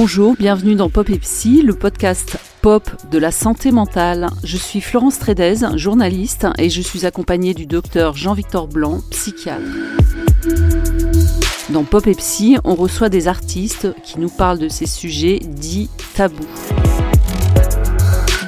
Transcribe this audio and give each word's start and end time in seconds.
Bonjour, 0.00 0.36
bienvenue 0.38 0.76
dans 0.76 0.90
Pop 0.90 1.10
et 1.10 1.18
le 1.60 1.72
podcast 1.72 2.38
pop 2.62 2.88
de 3.10 3.18
la 3.18 3.32
santé 3.32 3.72
mentale. 3.72 4.28
Je 4.44 4.56
suis 4.56 4.80
Florence 4.80 5.18
Trédez, 5.18 5.56
journaliste, 5.74 6.46
et 6.56 6.70
je 6.70 6.80
suis 6.80 7.04
accompagnée 7.04 7.52
du 7.52 7.66
docteur 7.66 8.14
Jean-Victor 8.14 8.68
Blanc, 8.68 9.00
psychiatre. 9.10 9.64
Dans 11.70 11.82
Pop 11.82 12.06
et 12.06 12.14
on 12.62 12.76
reçoit 12.76 13.08
des 13.08 13.26
artistes 13.26 13.88
qui 14.04 14.20
nous 14.20 14.28
parlent 14.28 14.60
de 14.60 14.68
ces 14.68 14.86
sujets 14.86 15.40
dits 15.40 15.90
tabous. 16.14 16.46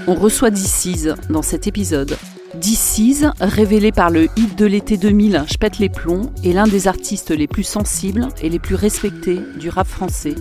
On 0.07 0.14
reçoit 0.14 0.51
DC's 0.51 1.09
dans 1.30 1.43
cet 1.43 1.67
épisode. 1.67 2.17
DC's, 2.55 3.25
révélé 3.41 3.91
par 3.91 4.11
le 4.11 4.29
hit 4.37 4.57
de 4.57 4.67
l'été 4.67 4.96
2000 4.96 5.46
Je 5.48 5.59
pète 5.59 5.80
les 5.80 5.89
plombs, 5.89 6.30
est 6.45 6.53
l'un 6.53 6.69
des 6.69 6.87
artistes 6.87 7.32
les 7.32 7.48
plus 7.48 7.64
sensibles 7.64 8.29
et 8.41 8.48
les 8.48 8.61
plus 8.61 8.77
respectés 8.77 9.41
du 9.59 9.69
rap 9.69 9.89
français. 9.89 10.37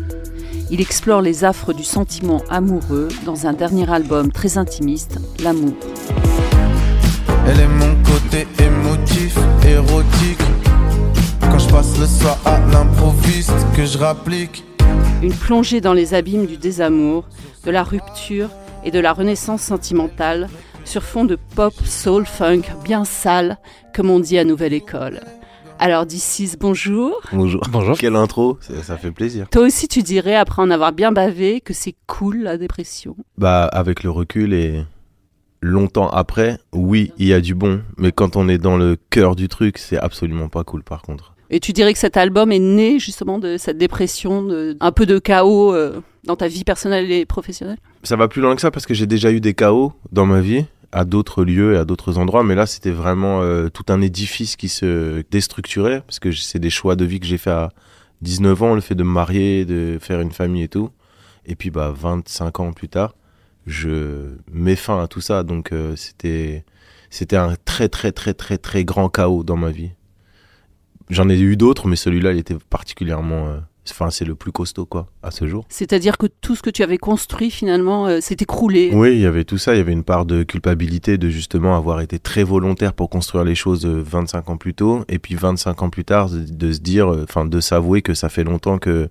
Il 0.71 0.81
explore 0.81 1.21
les 1.21 1.43
affres 1.45 1.73
du 1.73 1.83
sentiment 1.83 2.43
amoureux 2.47 3.07
dans 3.25 3.47
un 3.47 3.53
dernier 3.53 3.89
album 3.89 4.31
très 4.31 4.59
intimiste, 4.59 5.19
L'amour. 5.43 5.73
Elle 7.47 7.59
est 7.59 7.67
mon 7.67 7.95
côté 8.03 8.47
émotif, 8.63 9.35
érotique. 9.65 10.39
Quand 11.41 11.57
je 11.57 11.69
passe 11.69 11.97
le 11.99 12.05
soir 12.05 12.37
à 12.45 12.59
l'improviste 12.71 13.55
que 13.75 13.83
je 13.83 13.97
rapplique. 13.97 14.63
Une 15.23 15.33
plongée 15.33 15.81
dans 15.81 15.93
les 15.93 16.13
abîmes 16.13 16.45
du 16.45 16.57
désamour, 16.57 17.25
de 17.65 17.71
la 17.71 17.81
rupture 17.81 18.49
et 18.83 18.91
de 18.91 18.99
la 18.99 19.11
renaissance 19.11 19.63
sentimentale 19.63 20.49
sur 20.85 21.01
fond 21.03 21.25
de 21.25 21.37
pop, 21.55 21.73
soul, 21.83 22.27
funk 22.27 22.61
bien 22.83 23.05
sale, 23.05 23.57
comme 23.95 24.11
on 24.11 24.19
dit 24.19 24.37
à 24.37 24.43
Nouvelle 24.43 24.73
École. 24.73 25.21
Alors, 25.81 26.05
DC's, 26.05 26.57
bonjour. 26.59 27.21
Bonjour. 27.31 27.61
Bonjour. 27.71 27.97
Quelle 27.97 28.17
intro, 28.17 28.57
ça, 28.59 28.83
ça 28.83 28.97
fait 28.97 29.11
plaisir. 29.11 29.47
Toi 29.49 29.61
aussi, 29.61 29.87
tu 29.87 30.03
dirais, 30.03 30.35
après 30.35 30.61
en 30.61 30.71
avoir 30.71 30.91
bien 30.91 31.13
bavé, 31.13 31.61
que 31.61 31.73
c'est 31.73 31.95
cool 32.05 32.39
la 32.39 32.57
dépression? 32.57 33.15
Bah, 33.37 33.63
avec 33.63 34.03
le 34.03 34.09
recul 34.09 34.53
et 34.53 34.83
longtemps 35.61 36.09
après, 36.09 36.59
oui, 36.73 37.13
il 37.17 37.27
y 37.27 37.33
a 37.33 37.39
du 37.39 37.55
bon, 37.55 37.81
mais 37.97 38.11
quand 38.11 38.35
on 38.35 38.49
est 38.49 38.57
dans 38.57 38.75
le 38.75 38.97
cœur 39.09 39.37
du 39.37 39.47
truc, 39.47 39.77
c'est 39.77 39.97
absolument 39.97 40.49
pas 40.49 40.65
cool 40.65 40.83
par 40.83 41.01
contre. 41.01 41.33
Et 41.49 41.61
tu 41.61 41.71
dirais 41.71 41.93
que 41.93 41.99
cet 41.99 42.17
album 42.17 42.51
est 42.51 42.59
né 42.59 42.99
justement 42.99 43.39
de 43.39 43.55
cette 43.55 43.77
dépression, 43.77 44.43
de, 44.43 44.75
un 44.81 44.91
peu 44.91 45.05
de 45.05 45.17
chaos 45.17 45.73
euh, 45.73 46.01
dans 46.25 46.35
ta 46.35 46.49
vie 46.49 46.65
personnelle 46.65 47.09
et 47.09 47.25
professionnelle? 47.25 47.79
Ça 48.03 48.17
va 48.17 48.27
plus 48.27 48.41
loin 48.41 48.53
que 48.53 48.61
ça 48.61 48.69
parce 48.69 48.85
que 48.85 48.93
j'ai 48.93 49.07
déjà 49.07 49.31
eu 49.31 49.39
des 49.39 49.53
chaos 49.53 49.93
dans 50.11 50.25
ma 50.25 50.41
vie 50.41 50.65
à 50.91 51.05
d'autres 51.05 51.43
lieux 51.43 51.75
et 51.75 51.77
à 51.77 51.85
d'autres 51.85 52.17
endroits, 52.17 52.43
mais 52.43 52.55
là 52.55 52.65
c'était 52.65 52.91
vraiment 52.91 53.41
euh, 53.41 53.69
tout 53.69 53.85
un 53.89 54.01
édifice 54.01 54.55
qui 54.55 54.69
se 54.69 55.23
déstructurait 55.31 56.01
parce 56.01 56.19
que 56.19 56.31
c'est 56.31 56.59
des 56.59 56.69
choix 56.69 56.95
de 56.95 57.05
vie 57.05 57.19
que 57.19 57.25
j'ai 57.27 57.37
fait 57.37 57.51
à 57.51 57.69
19 58.21 58.63
ans, 58.63 58.75
le 58.75 58.81
fait 58.81 58.95
de 58.95 59.03
me 59.03 59.11
marier, 59.11 59.65
de 59.65 59.97
faire 60.01 60.19
une 60.21 60.31
famille 60.31 60.63
et 60.63 60.67
tout. 60.67 60.89
Et 61.45 61.55
puis 61.55 61.69
bah 61.71 61.93
25 61.95 62.59
ans 62.59 62.73
plus 62.73 62.89
tard, 62.89 63.15
je 63.65 64.35
mets 64.51 64.75
fin 64.75 65.01
à 65.03 65.07
tout 65.07 65.21
ça, 65.21 65.43
donc 65.43 65.71
euh, 65.71 65.95
c'était 65.95 66.65
c'était 67.09 67.37
un 67.37 67.55
très 67.65 67.89
très 67.89 68.11
très 68.11 68.33
très 68.33 68.57
très 68.57 68.83
grand 68.85 69.09
chaos 69.09 69.43
dans 69.43 69.57
ma 69.57 69.71
vie. 69.71 69.91
J'en 71.09 71.27
ai 71.29 71.39
eu 71.39 71.57
d'autres, 71.57 71.87
mais 71.87 71.95
celui-là, 71.95 72.33
il 72.33 72.37
était 72.39 72.57
particulièrement. 72.69 73.47
euh, 73.47 73.59
Enfin, 73.91 74.09
c'est 74.09 74.25
le 74.25 74.35
plus 74.35 74.51
costaud, 74.51 74.85
quoi, 74.85 75.07
à 75.23 75.31
ce 75.31 75.47
jour. 75.47 75.65
C'est-à-dire 75.69 76.17
que 76.17 76.27
tout 76.27 76.55
ce 76.55 76.61
que 76.61 76.69
tu 76.69 76.83
avais 76.83 76.97
construit, 76.97 77.51
finalement, 77.51 78.07
euh, 78.07 78.21
s'est 78.21 78.37
écroulé. 78.39 78.91
Oui, 78.93 79.13
il 79.13 79.19
y 79.19 79.25
avait 79.25 79.43
tout 79.43 79.57
ça. 79.57 79.75
Il 79.75 79.77
y 79.77 79.81
avait 79.81 79.93
une 79.93 80.03
part 80.03 80.25
de 80.25 80.43
culpabilité 80.43 81.17
de 81.17 81.29
justement 81.29 81.75
avoir 81.75 82.01
été 82.01 82.19
très 82.19 82.43
volontaire 82.43 82.93
pour 82.93 83.09
construire 83.09 83.43
les 83.43 83.55
choses 83.55 83.85
euh, 83.85 84.01
25 84.05 84.49
ans 84.49 84.57
plus 84.57 84.73
tôt. 84.73 85.03
Et 85.09 85.19
puis 85.19 85.35
25 85.35 85.81
ans 85.81 85.89
plus 85.89 86.05
tard, 86.05 86.29
de, 86.29 86.39
de 86.39 86.71
se 86.71 86.79
dire, 86.79 87.11
euh, 87.11 87.25
enfin, 87.27 87.45
de 87.45 87.59
s'avouer 87.59 88.01
que 88.01 88.13
ça 88.13 88.29
fait 88.29 88.43
longtemps 88.43 88.77
que 88.77 89.09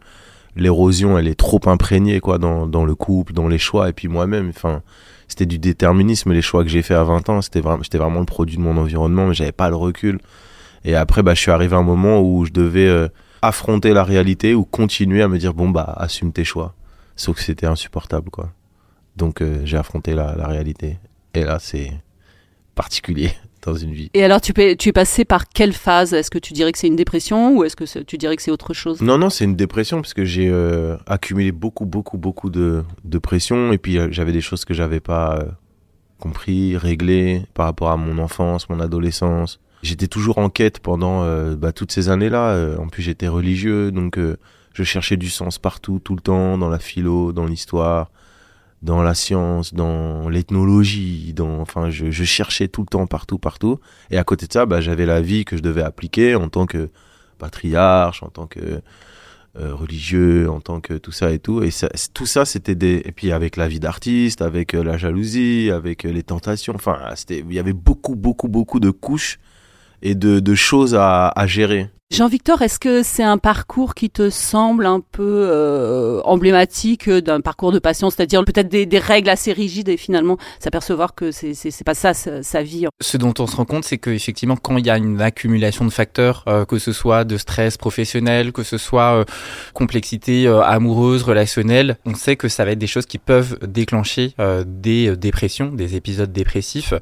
l'érosion, 0.56 1.18
elle 1.18 1.28
est 1.28 1.38
trop 1.38 1.60
imprégnée, 1.66 2.20
quoi, 2.20 2.38
dans, 2.38 2.66
dans 2.66 2.84
le 2.84 2.94
couple, 2.94 3.32
dans 3.32 3.48
les 3.48 3.58
choix. 3.58 3.88
Et 3.88 3.92
puis 3.92 4.08
moi-même, 4.08 4.48
enfin, 4.48 4.82
c'était 5.28 5.46
du 5.46 5.58
déterminisme, 5.58 6.32
les 6.32 6.42
choix 6.42 6.64
que 6.64 6.70
j'ai 6.70 6.82
fait 6.82 6.94
à 6.94 7.04
20 7.04 7.28
ans. 7.28 7.42
C'était 7.42 7.60
vraiment, 7.60 7.82
j'étais 7.82 7.98
vraiment 7.98 8.20
le 8.20 8.26
produit 8.26 8.56
de 8.56 8.62
mon 8.62 8.76
environnement, 8.76 9.26
mais 9.26 9.34
j'avais 9.34 9.52
pas 9.52 9.68
le 9.68 9.76
recul. 9.76 10.18
Et 10.84 10.94
après, 10.94 11.22
bah, 11.22 11.34
je 11.34 11.40
suis 11.40 11.50
arrivé 11.50 11.74
à 11.74 11.78
un 11.78 11.82
moment 11.82 12.20
où 12.20 12.44
je 12.44 12.52
devais 12.52 12.86
euh, 12.86 13.08
affronter 13.42 13.92
la 13.92 14.04
réalité 14.04 14.54
ou 14.54 14.64
continuer 14.64 15.22
à 15.22 15.28
me 15.28 15.38
dire, 15.38 15.54
bon, 15.54 15.68
bah, 15.70 15.94
assume 15.96 16.32
tes 16.32 16.44
choix. 16.44 16.74
Sauf 17.16 17.36
que 17.36 17.42
c'était 17.42 17.66
insupportable, 17.66 18.30
quoi. 18.30 18.52
Donc, 19.16 19.42
euh, 19.42 19.60
j'ai 19.64 19.76
affronté 19.76 20.14
la, 20.14 20.34
la 20.36 20.46
réalité. 20.46 20.98
Et 21.34 21.42
là, 21.44 21.58
c'est 21.60 21.92
particulier 22.74 23.32
dans 23.62 23.74
une 23.74 23.92
vie. 23.92 24.10
Et 24.14 24.22
alors, 24.24 24.40
tu, 24.40 24.52
peux- 24.52 24.76
tu 24.76 24.90
es 24.90 24.92
passé 24.92 25.24
par 25.24 25.48
quelle 25.48 25.72
phase? 25.72 26.12
Est-ce 26.14 26.30
que 26.30 26.38
tu 26.38 26.52
dirais 26.52 26.70
que 26.72 26.78
c'est 26.78 26.86
une 26.86 26.96
dépression 26.96 27.56
ou 27.56 27.64
est-ce 27.64 27.74
que 27.76 28.02
tu 28.02 28.16
dirais 28.18 28.36
que 28.36 28.42
c'est 28.42 28.50
autre 28.52 28.72
chose? 28.74 29.00
Non, 29.02 29.18
non, 29.18 29.30
c'est 29.30 29.44
une 29.44 29.56
dépression 29.56 30.00
parce 30.00 30.14
que 30.14 30.24
j'ai 30.24 30.48
euh, 30.48 30.96
accumulé 31.06 31.50
beaucoup, 31.52 31.86
beaucoup, 31.86 32.18
beaucoup 32.18 32.50
de, 32.50 32.84
de 33.04 33.18
pression. 33.18 33.72
Et 33.72 33.78
puis, 33.78 33.98
euh, 33.98 34.08
j'avais 34.12 34.32
des 34.32 34.40
choses 34.40 34.64
que 34.64 34.74
j'avais 34.74 35.00
pas 35.00 35.44
compris, 36.18 36.76
réglées 36.76 37.42
par 37.54 37.66
rapport 37.66 37.90
à 37.90 37.96
mon 37.96 38.18
enfance, 38.18 38.68
mon 38.68 38.80
adolescence. 38.80 39.60
J'étais 39.82 40.08
toujours 40.08 40.38
en 40.38 40.50
quête 40.50 40.80
pendant 40.80 41.22
euh, 41.22 41.54
bah, 41.54 41.72
toutes 41.72 41.92
ces 41.92 42.08
années-là. 42.08 42.50
Euh, 42.50 42.76
en 42.78 42.88
plus, 42.88 43.02
j'étais 43.02 43.28
religieux, 43.28 43.92
donc 43.92 44.18
euh, 44.18 44.36
je 44.74 44.82
cherchais 44.82 45.16
du 45.16 45.30
sens 45.30 45.58
partout, 45.58 46.00
tout 46.02 46.16
le 46.16 46.20
temps, 46.20 46.58
dans 46.58 46.68
la 46.68 46.78
philo, 46.78 47.32
dans 47.32 47.46
l'histoire, 47.46 48.10
dans 48.82 49.02
la 49.02 49.14
science, 49.14 49.74
dans 49.74 50.28
l'ethnologie, 50.28 51.32
dans, 51.32 51.60
enfin, 51.60 51.90
je, 51.90 52.10
cherchais 52.24 52.68
tout 52.68 52.82
le 52.82 52.88
temps, 52.88 53.06
partout, 53.06 53.38
partout. 53.38 53.78
Et 54.10 54.18
à 54.18 54.24
côté 54.24 54.46
de 54.46 54.52
ça, 54.52 54.66
bah, 54.66 54.80
j'avais 54.80 55.06
la 55.06 55.20
vie 55.20 55.44
que 55.44 55.56
je 55.56 55.62
devais 55.62 55.82
appliquer 55.82 56.34
en 56.34 56.48
tant 56.48 56.66
que 56.66 56.90
patriarche, 57.38 58.22
en 58.22 58.28
tant 58.28 58.46
que 58.46 58.80
religieux, 59.54 60.48
en 60.48 60.60
tant 60.60 60.80
que 60.80 60.94
tout 60.94 61.10
ça 61.10 61.32
et 61.32 61.40
tout. 61.40 61.64
Et 61.64 61.70
tout 62.14 62.26
ça, 62.26 62.44
c'était 62.44 62.76
des. 62.76 63.02
Et 63.04 63.10
puis 63.10 63.32
avec 63.32 63.56
la 63.56 63.66
vie 63.66 63.80
d'artiste, 63.80 64.40
avec 64.40 64.72
la 64.72 64.96
jalousie, 64.96 65.70
avec 65.72 66.04
les 66.04 66.22
tentations. 66.22 66.76
Enfin. 66.76 66.96
Il 67.28 67.52
y 67.52 67.58
avait 67.58 67.72
beaucoup, 67.72 68.14
beaucoup, 68.14 68.46
beaucoup 68.46 68.78
de 68.78 68.90
couches 68.90 69.40
et 70.02 70.14
de, 70.14 70.40
de 70.40 70.54
choses 70.54 70.94
à, 70.94 71.28
à 71.28 71.46
gérer. 71.46 71.90
Jean-Victor, 72.10 72.62
est-ce 72.62 72.78
que 72.78 73.02
c'est 73.02 73.22
un 73.22 73.36
parcours 73.36 73.94
qui 73.94 74.08
te 74.08 74.30
semble 74.30 74.86
un 74.86 75.00
peu 75.00 75.46
euh, 75.50 76.22
emblématique 76.24 77.10
d'un 77.10 77.42
parcours 77.42 77.70
de 77.70 77.78
patient, 77.78 78.08
c'est-à-dire 78.08 78.42
peut-être 78.46 78.68
des, 78.68 78.98
règles 78.98 79.28
assez 79.28 79.52
rigides 79.52 79.90
et 79.90 79.98
finalement 79.98 80.38
s'apercevoir 80.58 81.14
que 81.14 81.30
c'est 81.30 81.84
pas 81.84 81.92
ça 81.92 82.14
sa, 82.14 82.62
vie 82.62 82.86
Ce 83.02 83.18
dont 83.18 83.34
on 83.38 83.46
se 83.46 83.56
rend 83.56 83.66
compte, 83.66 83.84
c'est 83.84 83.98
qu'effectivement, 83.98 84.56
quand 84.56 84.78
il 84.78 84.86
y 84.86 84.90
a 84.90 84.96
une 84.96 85.20
accumulation 85.20 85.84
de 85.84 85.90
facteurs, 85.90 86.44
euh, 86.48 86.64
que 86.64 86.78
ce 86.78 86.92
soit 86.92 87.24
de 87.24 87.36
stress 87.36 87.76
professionnel, 87.76 88.52
que 88.52 88.62
ce 88.62 88.78
soit 88.78 89.20
euh, 89.20 89.24
complexité 89.74 90.46
euh, 90.46 90.62
amoureuse, 90.62 91.22
relationnelle, 91.22 91.98
on 92.04 92.14
sait 92.14 92.36
que 92.36 92.48
ça 92.48 92.64
va 92.64 92.72
être 92.72 92.78
des 92.78 92.86
choses 92.86 93.06
qui 93.06 93.18
peuvent 93.18 93.58
déclencher 93.66 94.34
euh, 94.40 94.64
des 94.66 95.08
euh, 95.08 95.16
dépressions, 95.16 95.72
des 95.72 95.94
épisodes 95.96 96.32
dépressifs, 96.32 96.94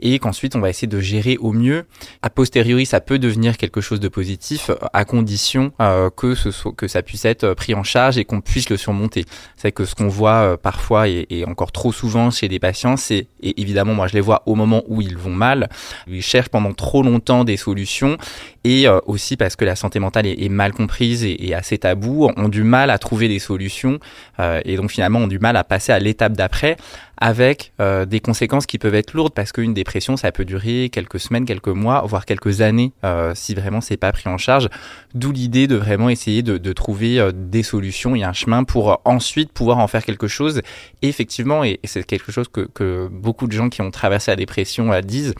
et 0.00 0.18
qu'ensuite 0.18 0.56
on 0.56 0.60
va 0.60 0.70
essayer 0.70 0.88
de 0.88 1.00
gérer 1.00 1.36
au 1.38 1.52
mieux. 1.52 1.84
A 2.22 2.30
posteriori, 2.30 2.86
ça 2.86 3.00
peut 3.00 3.18
devenir 3.18 3.56
quelque 3.56 3.80
chose 3.80 4.00
de 4.00 4.08
positif, 4.08 4.51
à 4.92 5.04
condition 5.04 5.72
euh, 5.80 6.10
que 6.10 6.34
ce 6.34 6.50
soit 6.50 6.72
que 6.72 6.88
ça 6.88 7.02
puisse 7.02 7.24
être 7.24 7.54
pris 7.54 7.74
en 7.74 7.82
charge 7.82 8.18
et 8.18 8.24
qu'on 8.24 8.40
puisse 8.40 8.70
le 8.70 8.76
surmonter. 8.76 9.24
C'est 9.56 9.72
que 9.72 9.84
ce 9.84 9.94
qu'on 9.94 10.08
voit 10.08 10.42
euh, 10.42 10.56
parfois 10.56 11.08
et, 11.08 11.26
et 11.30 11.44
encore 11.44 11.72
trop 11.72 11.92
souvent 11.92 12.30
chez 12.30 12.48
des 12.48 12.58
patients, 12.58 12.96
c'est 12.96 13.28
et 13.42 13.60
évidemment 13.60 13.94
moi 13.94 14.06
je 14.06 14.14
les 14.14 14.20
vois 14.20 14.42
au 14.46 14.54
moment 14.54 14.82
où 14.88 15.00
ils 15.00 15.16
vont 15.16 15.34
mal, 15.34 15.68
ils 16.06 16.22
cherchent 16.22 16.48
pendant 16.48 16.72
trop 16.72 17.02
longtemps 17.02 17.44
des 17.44 17.56
solutions 17.56 18.16
et 18.64 18.86
euh, 18.88 18.98
aussi 19.06 19.36
parce 19.36 19.56
que 19.56 19.64
la 19.64 19.76
santé 19.76 19.98
mentale 19.98 20.26
est, 20.26 20.42
est 20.42 20.48
mal 20.48 20.72
comprise 20.72 21.24
et, 21.24 21.46
et 21.46 21.54
assez 21.54 21.78
tabou, 21.78 22.30
ont 22.36 22.48
du 22.48 22.62
mal 22.62 22.90
à 22.90 22.98
trouver 22.98 23.28
des 23.28 23.38
solutions 23.38 23.98
euh, 24.40 24.60
et 24.64 24.76
donc 24.76 24.90
finalement 24.90 25.20
ont 25.20 25.28
du 25.28 25.38
mal 25.38 25.56
à 25.56 25.64
passer 25.64 25.92
à 25.92 25.98
l'étape 25.98 26.32
d'après 26.32 26.76
avec 27.18 27.72
euh, 27.80 28.04
des 28.04 28.20
conséquences 28.20 28.66
qui 28.66 28.78
peuvent 28.78 28.94
être 28.94 29.12
lourdes 29.12 29.34
parce 29.34 29.52
qu'une 29.52 29.74
dépression 29.74 30.16
ça 30.16 30.32
peut 30.32 30.44
durer 30.44 30.88
quelques 30.90 31.20
semaines, 31.20 31.44
quelques 31.44 31.68
mois, 31.68 32.02
voire 32.06 32.24
quelques 32.24 32.60
années 32.60 32.92
euh, 33.04 33.32
si 33.34 33.54
vraiment 33.54 33.80
c'est 33.80 33.96
pas 33.96 34.12
pris 34.12 34.28
en 34.28 34.38
charge. 34.38 34.68
D'où 35.14 35.32
l'idée 35.32 35.66
de 35.66 35.76
vraiment 35.76 36.08
essayer 36.08 36.42
de, 36.42 36.58
de 36.58 36.72
trouver 36.72 37.18
euh, 37.18 37.32
des 37.32 37.62
solutions 37.62 38.14
et 38.14 38.24
un 38.24 38.32
chemin 38.32 38.64
pour 38.64 38.92
euh, 38.92 38.96
ensuite 39.04 39.52
pouvoir 39.52 39.78
en 39.78 39.86
faire 39.86 40.04
quelque 40.04 40.28
chose. 40.28 40.62
Effectivement, 41.02 41.64
et, 41.64 41.78
et 41.82 41.86
c'est 41.86 42.04
quelque 42.04 42.32
chose 42.32 42.48
que, 42.48 42.62
que 42.62 43.08
beaucoup 43.10 43.46
de 43.46 43.52
gens 43.52 43.68
qui 43.68 43.82
ont 43.82 43.90
traversé 43.90 44.30
la 44.30 44.36
dépression 44.36 44.92
euh, 44.92 45.00
disent, 45.00 45.34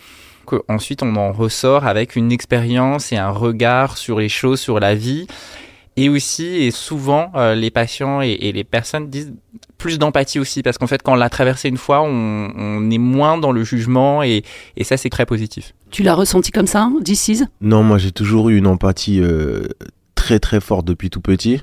qu'ensuite 0.45 1.03
on 1.03 1.17
en 1.17 1.33
ressort 1.33 1.87
avec 1.87 2.17
une 2.17 2.33
expérience 2.33 3.13
et 3.13 3.17
un 3.17 3.31
regard 3.31 3.97
sur 3.97 4.19
les 4.19 4.29
choses, 4.29 4.61
sur 4.61 4.81
la 4.81 4.95
vie. 4.95 5.27
Et 5.97 6.09
aussi, 6.09 6.47
et 6.47 6.71
souvent, 6.71 7.31
euh, 7.37 7.55
les 7.55 7.71
patients 7.71 8.23
et, 8.23 8.31
et 8.31 8.53
les 8.53 8.65
personnes 8.65 9.11
disent 9.11 9.35
plus 9.77 9.99
d'empathie 9.99 10.39
aussi, 10.39 10.63
parce 10.63 10.79
qu'en 10.79 10.87
fait, 10.87 11.03
quand 11.03 11.13
on 11.13 11.17
l'a 11.17 11.29
traversé 11.29 11.69
une 11.69 11.77
fois, 11.77 12.01
on, 12.03 12.51
on 12.57 12.91
est 12.91 12.99
moins 12.99 13.37
dans 13.37 13.53
le 13.53 13.63
jugement, 13.65 14.23
et, 14.23 14.43
et 14.77 14.85
ça, 14.85 14.97
c'est 14.97 15.11
très 15.11 15.27
positif. 15.27 15.75
Tu 15.91 16.03
l'as 16.03 16.15
ressenti 16.15 16.51
comme 16.51 16.67
ça, 16.67 16.89
DC's 17.03 17.45
Non, 17.61 17.83
moi 17.83 17.99
j'ai 17.99 18.13
toujours 18.13 18.49
eu 18.49 18.57
une 18.57 18.67
empathie 18.67 19.21
euh, 19.21 19.65
très 20.15 20.39
très 20.39 20.61
forte 20.61 20.87
depuis 20.87 21.11
tout 21.11 21.21
petit. 21.21 21.61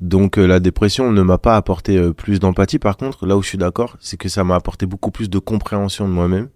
Donc 0.00 0.36
euh, 0.38 0.46
la 0.46 0.58
dépression 0.58 1.12
ne 1.12 1.22
m'a 1.22 1.38
pas 1.38 1.54
apporté 1.56 1.96
euh, 1.96 2.12
plus 2.12 2.40
d'empathie. 2.40 2.80
Par 2.80 2.96
contre, 2.96 3.24
là 3.26 3.36
où 3.36 3.42
je 3.42 3.46
suis 3.48 3.58
d'accord, 3.58 3.96
c'est 4.00 4.16
que 4.16 4.28
ça 4.28 4.42
m'a 4.42 4.56
apporté 4.56 4.84
beaucoup 4.86 5.12
plus 5.12 5.30
de 5.30 5.38
compréhension 5.38 6.08
de 6.08 6.12
moi-même 6.12 6.48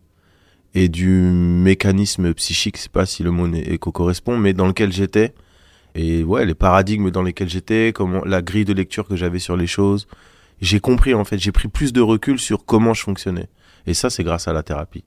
et 0.74 0.88
du 0.88 1.06
mécanisme 1.08 2.34
psychique, 2.34 2.76
je 2.76 2.82
sais 2.82 2.88
pas 2.88 3.06
si 3.06 3.22
le 3.22 3.30
mot 3.30 3.46
n'est- 3.46 3.60
éco 3.72 3.92
correspond, 3.92 4.36
mais 4.36 4.52
dans 4.52 4.66
lequel 4.66 4.92
j'étais 4.92 5.32
Et 5.96 6.22
ouais, 6.24 6.44
les 6.44 6.54
paradigmes 6.54 7.10
dans 7.10 7.22
lesquels 7.22 7.48
j'étais, 7.48 7.92
comment 7.94 8.22
la 8.26 8.42
grille 8.42 8.66
de 8.66 8.74
lecture 8.74 9.08
que 9.08 9.16
j'avais 9.16 9.38
sur 9.38 9.56
les 9.56 9.66
choses, 9.66 10.06
j'ai 10.60 10.78
compris 10.78 11.14
en 11.14 11.24
fait, 11.24 11.38
j'ai 11.38 11.52
pris 11.52 11.68
plus 11.68 11.94
de 11.94 12.02
recul 12.02 12.38
sur 12.38 12.66
comment 12.66 12.92
je 12.92 13.02
fonctionnais. 13.02 13.48
Et 13.86 13.94
ça, 13.94 14.10
c'est 14.10 14.22
grâce 14.22 14.46
à 14.46 14.52
la 14.52 14.62
thérapie. 14.62 15.04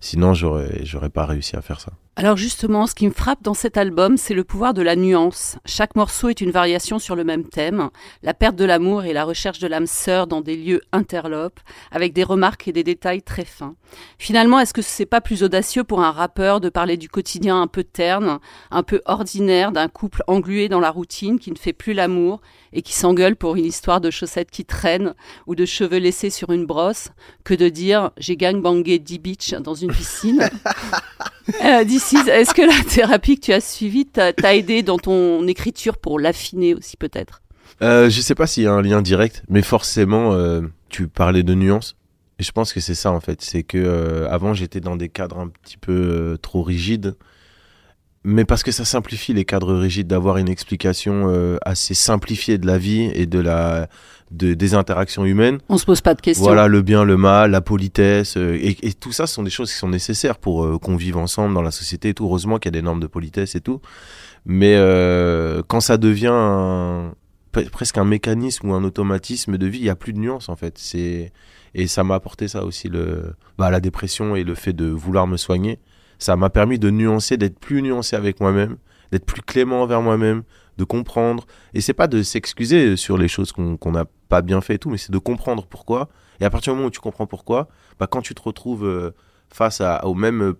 Sinon, 0.00 0.32
j'aurais, 0.32 0.80
j'aurais 0.84 1.10
pas 1.10 1.26
réussi 1.26 1.56
à 1.56 1.60
faire 1.60 1.80
ça. 1.80 1.92
Alors 2.20 2.36
justement, 2.36 2.88
ce 2.88 2.96
qui 2.96 3.06
me 3.06 3.12
frappe 3.12 3.44
dans 3.44 3.54
cet 3.54 3.76
album, 3.76 4.16
c'est 4.16 4.34
le 4.34 4.42
pouvoir 4.42 4.74
de 4.74 4.82
la 4.82 4.96
nuance. 4.96 5.56
Chaque 5.64 5.94
morceau 5.94 6.28
est 6.28 6.40
une 6.40 6.50
variation 6.50 6.98
sur 6.98 7.14
le 7.14 7.22
même 7.22 7.44
thème, 7.44 7.90
la 8.24 8.34
perte 8.34 8.56
de 8.56 8.64
l'amour 8.64 9.04
et 9.04 9.12
la 9.12 9.22
recherche 9.22 9.60
de 9.60 9.68
l'âme 9.68 9.86
sœur 9.86 10.26
dans 10.26 10.40
des 10.40 10.56
lieux 10.56 10.80
interlopes, 10.90 11.60
avec 11.92 12.12
des 12.12 12.24
remarques 12.24 12.66
et 12.66 12.72
des 12.72 12.82
détails 12.82 13.22
très 13.22 13.44
fins. 13.44 13.76
Finalement, 14.18 14.58
est-ce 14.58 14.74
que 14.74 14.82
c'est 14.82 15.06
pas 15.06 15.20
plus 15.20 15.44
audacieux 15.44 15.84
pour 15.84 16.00
un 16.00 16.10
rappeur 16.10 16.60
de 16.60 16.68
parler 16.68 16.96
du 16.96 17.08
quotidien 17.08 17.62
un 17.62 17.68
peu 17.68 17.84
terne, 17.84 18.40
un 18.72 18.82
peu 18.82 19.00
ordinaire 19.04 19.70
d'un 19.70 19.86
couple 19.86 20.24
englué 20.26 20.68
dans 20.68 20.80
la 20.80 20.90
routine 20.90 21.38
qui 21.38 21.52
ne 21.52 21.56
fait 21.56 21.72
plus 21.72 21.92
l'amour 21.92 22.40
et 22.72 22.82
qui 22.82 22.94
s'engueule 22.94 23.36
pour 23.36 23.54
une 23.54 23.64
histoire 23.64 24.00
de 24.00 24.10
chaussettes 24.10 24.50
qui 24.50 24.64
traînent 24.64 25.14
ou 25.46 25.54
de 25.54 25.64
cheveux 25.64 25.98
laissés 25.98 26.30
sur 26.30 26.50
une 26.50 26.66
brosse, 26.66 27.10
que 27.44 27.54
de 27.54 27.68
dire 27.68 28.10
j'ai 28.16 28.36
gangbangé 28.36 28.98
10 28.98 29.18
bitches 29.20 29.54
dans 29.54 29.74
une 29.74 29.92
piscine 29.92 30.50
euh, 31.64 31.84
est-ce 32.16 32.54
que 32.54 32.62
la 32.62 32.84
thérapie 32.84 33.36
que 33.36 33.46
tu 33.46 33.52
as 33.52 33.60
suivie 33.60 34.06
t'a 34.06 34.32
aidé 34.54 34.82
dans 34.82 34.98
ton 34.98 35.46
écriture 35.46 35.98
pour 35.98 36.18
l'affiner 36.18 36.74
aussi 36.74 36.96
peut-être? 36.96 37.42
Euh, 37.82 38.08
Je 38.10 38.20
sais 38.20 38.34
pas 38.34 38.46
s'il 38.46 38.64
y 38.64 38.66
a 38.66 38.72
un 38.72 38.82
lien 38.82 39.02
direct, 39.02 39.42
mais 39.48 39.62
forcément, 39.62 40.32
euh, 40.32 40.62
tu 40.88 41.08
parlais 41.08 41.42
de 41.42 41.54
nuances. 41.54 41.96
Et 42.38 42.44
je 42.44 42.52
pense 42.52 42.72
que 42.72 42.80
c'est 42.80 42.94
ça 42.94 43.10
en 43.10 43.20
fait. 43.20 43.42
C'est 43.42 43.62
que 43.64 43.78
euh, 43.78 44.28
avant 44.30 44.54
j'étais 44.54 44.80
dans 44.80 44.96
des 44.96 45.08
cadres 45.08 45.38
un 45.38 45.48
petit 45.48 45.76
peu 45.76 45.92
euh, 45.92 46.36
trop 46.36 46.62
rigides. 46.62 47.16
Mais 48.24 48.44
parce 48.44 48.62
que 48.62 48.72
ça 48.72 48.84
simplifie 48.84 49.32
les 49.32 49.44
cadres 49.44 49.74
rigides 49.74 50.08
d'avoir 50.08 50.36
une 50.38 50.48
explication 50.48 51.58
assez 51.62 51.94
simplifiée 51.94 52.58
de 52.58 52.66
la 52.66 52.76
vie 52.76 53.10
et 53.14 53.26
de 53.26 53.38
la 53.38 53.88
de, 54.30 54.54
des 54.54 54.74
interactions 54.74 55.24
humaines. 55.24 55.58
On 55.68 55.78
se 55.78 55.84
pose 55.84 56.00
pas 56.00 56.14
de 56.14 56.20
questions. 56.20 56.44
Voilà, 56.44 56.68
le 56.68 56.82
bien, 56.82 57.04
le 57.04 57.16
mal, 57.16 57.50
la 57.50 57.60
politesse, 57.60 58.36
euh, 58.36 58.58
et, 58.60 58.76
et, 58.86 58.92
tout 58.92 59.12
ça, 59.12 59.26
ce 59.26 59.34
sont 59.34 59.42
des 59.42 59.50
choses 59.50 59.70
qui 59.70 59.78
sont 59.78 59.88
nécessaires 59.88 60.38
pour 60.38 60.64
euh, 60.64 60.78
qu'on 60.78 60.96
vive 60.96 61.16
ensemble 61.16 61.54
dans 61.54 61.62
la 61.62 61.70
société 61.70 62.10
et 62.10 62.14
tout. 62.14 62.24
Heureusement 62.24 62.58
qu'il 62.58 62.74
y 62.74 62.76
a 62.76 62.78
des 62.78 62.84
normes 62.84 63.00
de 63.00 63.06
politesse 63.06 63.54
et 63.54 63.60
tout. 63.60 63.80
Mais 64.46 64.74
euh, 64.76 65.62
quand 65.66 65.80
ça 65.80 65.96
devient 65.96 66.32
un, 66.32 67.12
presque 67.72 67.98
un 67.98 68.04
mécanisme 68.04 68.70
ou 68.70 68.74
un 68.74 68.84
automatisme 68.84 69.58
de 69.58 69.66
vie, 69.66 69.78
il 69.78 69.84
y 69.84 69.90
a 69.90 69.96
plus 69.96 70.12
de 70.12 70.18
nuances 70.18 70.48
en 70.48 70.56
fait. 70.56 70.78
C'est 70.78 71.32
et 71.74 71.86
ça 71.86 72.02
m'a 72.02 72.14
apporté 72.14 72.48
ça 72.48 72.64
aussi 72.64 72.88
le 72.88 73.34
bah, 73.58 73.70
la 73.70 73.80
dépression 73.80 74.36
et 74.36 74.44
le 74.44 74.54
fait 74.54 74.72
de 74.72 74.86
vouloir 74.86 75.26
me 75.26 75.36
soigner. 75.36 75.78
Ça 76.18 76.34
m'a 76.36 76.50
permis 76.50 76.78
de 76.78 76.90
nuancer, 76.90 77.36
d'être 77.36 77.58
plus 77.58 77.82
nuancé 77.82 78.16
avec 78.16 78.40
moi-même, 78.40 78.76
d'être 79.12 79.24
plus 79.24 79.42
clément 79.42 79.82
envers 79.82 80.02
moi-même, 80.02 80.42
de 80.78 80.84
comprendre. 80.84 81.46
Et 81.74 81.80
c'est 81.80 81.92
pas 81.92 82.08
de 82.08 82.22
s'excuser 82.22 82.96
sur 82.96 83.18
les 83.18 83.28
choses 83.28 83.52
qu'on 83.52 83.92
n'a 83.92 84.06
pas 84.28 84.42
bien 84.42 84.60
fait 84.60 84.74
et 84.74 84.78
tout, 84.78 84.90
mais 84.90 84.98
c'est 84.98 85.12
de 85.12 85.18
comprendre 85.18 85.66
pourquoi. 85.68 86.08
Et 86.40 86.44
à 86.44 86.50
partir 86.50 86.72
du 86.72 86.76
moment 86.76 86.88
où 86.88 86.90
tu 86.90 87.00
comprends 87.00 87.26
pourquoi, 87.26 87.68
bah, 87.98 88.06
quand 88.06 88.22
tu 88.22 88.34
te 88.34 88.42
retrouves 88.42 88.86
euh, 88.86 89.10
face 89.52 89.80
à, 89.80 90.06
au 90.06 90.14
même 90.14 90.54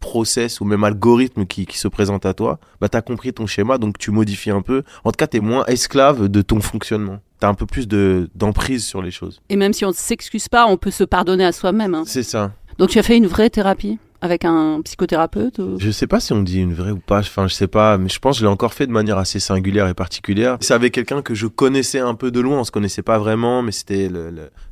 process, 0.00 0.60
au 0.60 0.64
même 0.64 0.84
algorithme 0.84 1.44
qui, 1.44 1.66
qui 1.66 1.78
se 1.78 1.88
présente 1.88 2.24
à 2.24 2.34
toi, 2.34 2.58
bah, 2.80 2.88
tu 2.88 2.96
as 2.96 3.02
compris 3.02 3.32
ton 3.32 3.46
schéma, 3.46 3.78
donc 3.78 3.98
tu 3.98 4.10
modifies 4.10 4.50
un 4.50 4.62
peu. 4.62 4.84
En 5.04 5.10
tout 5.10 5.16
cas, 5.16 5.26
tu 5.26 5.38
es 5.38 5.40
moins 5.40 5.64
esclave 5.66 6.28
de 6.28 6.42
ton 6.42 6.60
fonctionnement. 6.60 7.20
Tu 7.40 7.46
as 7.46 7.48
un 7.48 7.54
peu 7.54 7.66
plus 7.66 7.86
d'emprise 7.88 8.84
sur 8.84 9.02
les 9.02 9.10
choses. 9.10 9.40
Et 9.48 9.56
même 9.56 9.72
si 9.72 9.84
on 9.84 9.88
ne 9.88 9.94
s'excuse 9.94 10.48
pas, 10.48 10.66
on 10.66 10.76
peut 10.76 10.90
se 10.90 11.04
pardonner 11.04 11.44
à 11.44 11.52
soi-même. 11.52 11.94
Hein. 11.94 12.04
C'est 12.06 12.22
ça. 12.22 12.52
Donc 12.78 12.90
tu 12.90 12.98
as 12.98 13.02
fait 13.02 13.16
une 13.16 13.26
vraie 13.26 13.50
thérapie? 13.50 13.98
Avec 14.20 14.44
un 14.44 14.80
psychothérapeute 14.82 15.60
Je 15.78 15.90
sais 15.90 16.06
pas 16.06 16.20
si 16.20 16.32
on 16.32 16.42
dit 16.42 16.60
une 16.60 16.74
vraie 16.74 16.90
ou 16.90 16.98
pas, 16.98 17.20
enfin 17.20 17.46
je 17.46 17.54
sais 17.54 17.68
pas, 17.68 17.98
mais 17.98 18.08
je 18.08 18.18
pense 18.18 18.36
que 18.36 18.40
je 18.40 18.44
l'ai 18.44 18.50
encore 18.50 18.74
fait 18.74 18.86
de 18.86 18.92
manière 18.92 19.18
assez 19.18 19.38
singulière 19.38 19.88
et 19.88 19.94
particulière. 19.94 20.58
C'est 20.60 20.74
avec 20.74 20.92
quelqu'un 20.92 21.22
que 21.22 21.34
je 21.34 21.46
connaissais 21.46 22.00
un 22.00 22.14
peu 22.14 22.30
de 22.30 22.40
loin, 22.40 22.60
on 22.60 22.64
se 22.64 22.70
connaissait 22.70 23.02
pas 23.02 23.18
vraiment, 23.18 23.62
mais 23.62 23.72
c'était 23.72 24.10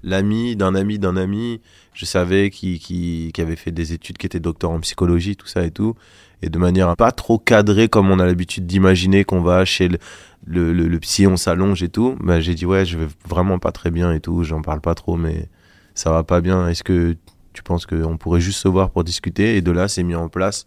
l'ami 0.03 0.57
d'un 0.57 0.75
ami 0.75 0.99
d'un 0.99 1.17
ami. 1.17 1.61
Je 1.95 2.05
savais 2.05 2.51
qui, 2.51 2.79
qui, 2.79 3.33
avait 3.41 3.57
fait 3.57 3.71
des 3.71 3.93
études, 3.93 4.19
qui 4.19 4.27
était 4.27 4.41
docteur 4.41 4.71
en 4.71 4.81
psychologie, 4.81 5.37
tout 5.37 5.47
ça 5.47 5.65
et 5.65 5.71
tout. 5.71 5.95
Et 6.43 6.51
de 6.51 6.59
manière 6.59 6.95
pas 6.97 7.13
trop 7.13 7.39
cadrée 7.39 7.89
comme 7.89 8.11
on 8.11 8.19
a 8.19 8.27
l'habitude 8.27 8.67
d'imaginer 8.67 9.25
qu'on 9.25 9.41
va 9.41 9.65
chez 9.65 9.89
le, 9.89 9.99
le, 10.47 10.73
le, 10.73 10.99
psy, 10.99 11.27
on 11.27 11.39
s'allonge 11.39 11.83
et 11.83 11.89
tout. 11.89 12.17
Bah, 12.21 12.41
j'ai 12.41 12.55
dit 12.55 12.67
ouais, 12.67 12.85
je 12.85 12.99
vais 12.99 13.09
vraiment 13.27 13.59
pas 13.59 13.73
très 13.73 13.91
bien 13.91 14.13
et 14.13 14.21
tout, 14.21 14.43
j'en 14.45 14.61
parle 14.61 14.83
pas 14.83 14.95
trop, 14.95 15.17
mais 15.17 15.49
ça 15.95 16.11
va 16.11 16.23
pas 16.23 16.43
bien. 16.43 16.69
Est-ce 16.69 16.85
que 16.85 17.17
tu 17.57 17.63
penses 17.63 17.87
qu'on 17.87 18.19
pourrait 18.19 18.41
juste 18.41 18.61
se 18.61 18.69
voir 18.69 18.91
pour 18.91 19.03
discuter. 19.03 19.57
Et 19.57 19.63
de 19.63 19.71
là, 19.71 19.89
c'est 19.89 20.03
mis 20.03 20.15
en 20.15 20.29
place 20.29 20.67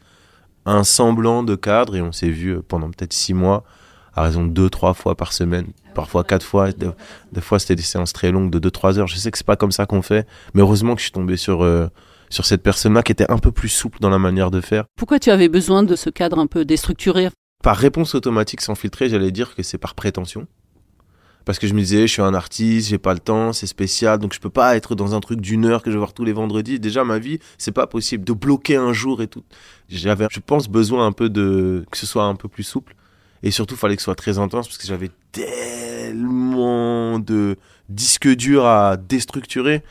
un 0.65 0.83
semblant 0.83 1.43
de 1.43 1.55
cadre 1.55 1.95
et 1.95 2.01
on 2.01 2.11
s'est 2.11 2.29
vu 2.29 2.61
pendant 2.61 2.89
peut-être 2.89 3.13
six 3.13 3.33
mois 3.33 3.63
à 4.13 4.23
raison 4.23 4.43
de 4.43 4.49
deux, 4.49 4.69
trois 4.69 4.93
fois 4.93 5.15
par 5.15 5.33
semaine, 5.33 5.67
parfois 5.95 6.23
quatre 6.23 6.45
fois. 6.45 6.69
Des, 6.71 7.41
fois, 7.41 7.59
c'était 7.59 7.75
des 7.75 7.83
séances 7.83 8.11
très 8.11 8.31
longues 8.31 8.49
de 8.49 8.59
deux, 8.59 8.71
trois 8.71 8.99
heures. 8.99 9.07
Je 9.07 9.15
sais 9.15 9.31
que 9.31 9.37
c'est 9.37 9.47
pas 9.47 9.55
comme 9.55 9.71
ça 9.71 9.85
qu'on 9.85 10.01
fait, 10.01 10.27
mais 10.53 10.61
heureusement 10.61 10.95
que 10.95 10.99
je 10.99 11.05
suis 11.05 11.11
tombé 11.11 11.37
sur, 11.37 11.63
euh, 11.63 11.87
sur 12.29 12.45
cette 12.45 12.63
personne-là 12.63 13.03
qui 13.03 13.11
était 13.11 13.31
un 13.31 13.37
peu 13.37 13.51
plus 13.51 13.69
souple 13.69 13.99
dans 13.99 14.09
la 14.09 14.19
manière 14.19 14.51
de 14.51 14.61
faire. 14.61 14.85
Pourquoi 14.97 15.19
tu 15.19 15.29
avais 15.29 15.47
besoin 15.47 15.83
de 15.83 15.95
ce 15.95 16.09
cadre 16.09 16.39
un 16.39 16.47
peu 16.47 16.65
déstructuré? 16.65 17.29
Par 17.63 17.77
réponse 17.77 18.15
automatique 18.15 18.61
sans 18.61 18.75
filtrer, 18.75 19.09
j'allais 19.09 19.31
dire 19.31 19.55
que 19.55 19.63
c'est 19.63 19.77
par 19.77 19.93
prétention 19.93 20.47
parce 21.49 21.57
que 21.57 21.65
je 21.65 21.73
me 21.73 21.79
disais 21.79 22.05
je 22.05 22.13
suis 22.13 22.21
un 22.21 22.35
artiste 22.35 22.89
j'ai 22.89 22.99
pas 22.99 23.15
le 23.15 23.19
temps 23.19 23.53
c'est 23.53 23.65
spécial 23.65 24.19
donc 24.19 24.35
je 24.35 24.39
peux 24.39 24.51
pas 24.51 24.75
être 24.75 24.93
dans 24.93 25.15
un 25.15 25.19
truc 25.19 25.41
d'une 25.41 25.65
heure 25.65 25.81
que 25.81 25.89
je 25.89 25.95
vais 25.95 25.97
voir 25.97 26.13
tous 26.13 26.23
les 26.23 26.31
vendredis. 26.31 26.79
Déjà 26.79 27.03
ma 27.03 27.17
vie 27.17 27.39
c'est 27.57 27.71
pas 27.71 27.87
possible 27.87 28.23
de 28.23 28.33
bloquer 28.33 28.75
un 28.75 28.93
jour 28.93 29.23
et 29.23 29.27
tout. 29.27 29.43
J'avais 29.89 30.27
je 30.29 30.41
pense 30.41 30.67
besoin 30.67 31.07
un 31.07 31.11
peu 31.11 31.27
de 31.27 31.87
que 31.89 31.97
ce 31.97 32.05
soit 32.05 32.25
un 32.25 32.35
peu 32.35 32.49
plus 32.49 32.61
souple. 32.61 32.93
Et 33.41 33.49
surtout 33.49 33.75
fallait 33.75 33.95
que 33.95 34.01
ce 34.03 34.05
soit 34.05 34.13
très 34.13 34.37
intense 34.37 34.67
parce 34.67 34.77
que 34.77 34.85
j'avais 34.85 35.09
tellement 35.31 37.17
de 37.17 37.57
disques 37.89 38.29
durs 38.35 38.67
à 38.67 38.97
déstructurer 38.97 39.81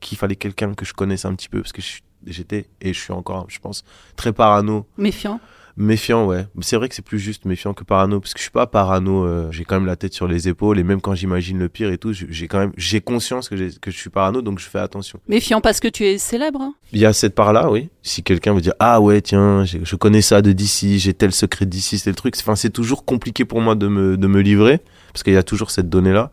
qu'il 0.00 0.16
fallait 0.16 0.36
quelqu'un 0.36 0.72
que 0.72 0.86
je 0.86 0.94
connaisse 0.94 1.26
un 1.26 1.34
petit 1.34 1.50
peu 1.50 1.60
parce 1.60 1.72
que 1.72 1.82
j'étais 2.26 2.70
et 2.80 2.94
je 2.94 2.98
suis 2.98 3.12
encore 3.12 3.44
je 3.50 3.58
pense 3.58 3.84
très 4.16 4.32
parano. 4.32 4.86
Méfiant 4.96 5.40
Méfiant, 5.76 6.26
ouais. 6.26 6.46
C'est 6.60 6.76
vrai 6.76 6.88
que 6.88 6.94
c'est 6.94 7.04
plus 7.04 7.18
juste 7.18 7.44
méfiant 7.44 7.72
que 7.72 7.84
parano, 7.84 8.20
parce 8.20 8.34
que 8.34 8.38
je 8.38 8.42
suis 8.42 8.50
pas 8.50 8.66
parano. 8.66 9.24
Euh, 9.24 9.50
j'ai 9.50 9.64
quand 9.64 9.76
même 9.76 9.86
la 9.86 9.96
tête 9.96 10.12
sur 10.12 10.28
les 10.28 10.48
épaules, 10.48 10.78
et 10.78 10.82
même 10.82 11.00
quand 11.00 11.14
j'imagine 11.14 11.58
le 11.58 11.68
pire 11.68 11.90
et 11.90 11.98
tout, 11.98 12.12
j'ai 12.12 12.48
quand 12.48 12.58
même 12.58 12.72
j'ai 12.76 13.00
conscience 13.00 13.48
que, 13.48 13.54
que 13.78 13.90
je 13.90 13.96
suis 13.96 14.10
parano, 14.10 14.42
donc 14.42 14.58
je 14.58 14.68
fais 14.68 14.78
attention. 14.78 15.18
Méfiant 15.28 15.60
parce 15.60 15.80
que 15.80 15.88
tu 15.88 16.04
es 16.04 16.18
célèbre. 16.18 16.60
Hein? 16.60 16.74
Il 16.92 17.00
y 17.00 17.06
a 17.06 17.12
cette 17.12 17.34
part-là, 17.34 17.70
oui. 17.70 17.88
Si 18.02 18.22
quelqu'un 18.22 18.54
veut 18.54 18.60
dire 18.60 18.74
ah 18.78 19.00
ouais 19.00 19.20
tiens, 19.20 19.64
je 19.64 19.96
connais 19.96 20.22
ça 20.22 20.42
de 20.42 20.52
d'ici, 20.52 20.98
j'ai 20.98 21.14
tel 21.14 21.32
secret 21.32 21.66
d'ici, 21.66 21.98
c'est 21.98 22.10
le 22.10 22.16
truc. 22.16 22.34
Enfin, 22.38 22.56
c'est 22.56 22.70
toujours 22.70 23.04
compliqué 23.04 23.44
pour 23.44 23.60
moi 23.60 23.74
de 23.74 23.88
me 23.88 24.16
de 24.16 24.26
me 24.26 24.40
livrer, 24.40 24.80
parce 25.12 25.22
qu'il 25.22 25.32
y 25.32 25.38
a 25.38 25.42
toujours 25.42 25.70
cette 25.70 25.88
donnée-là, 25.88 26.30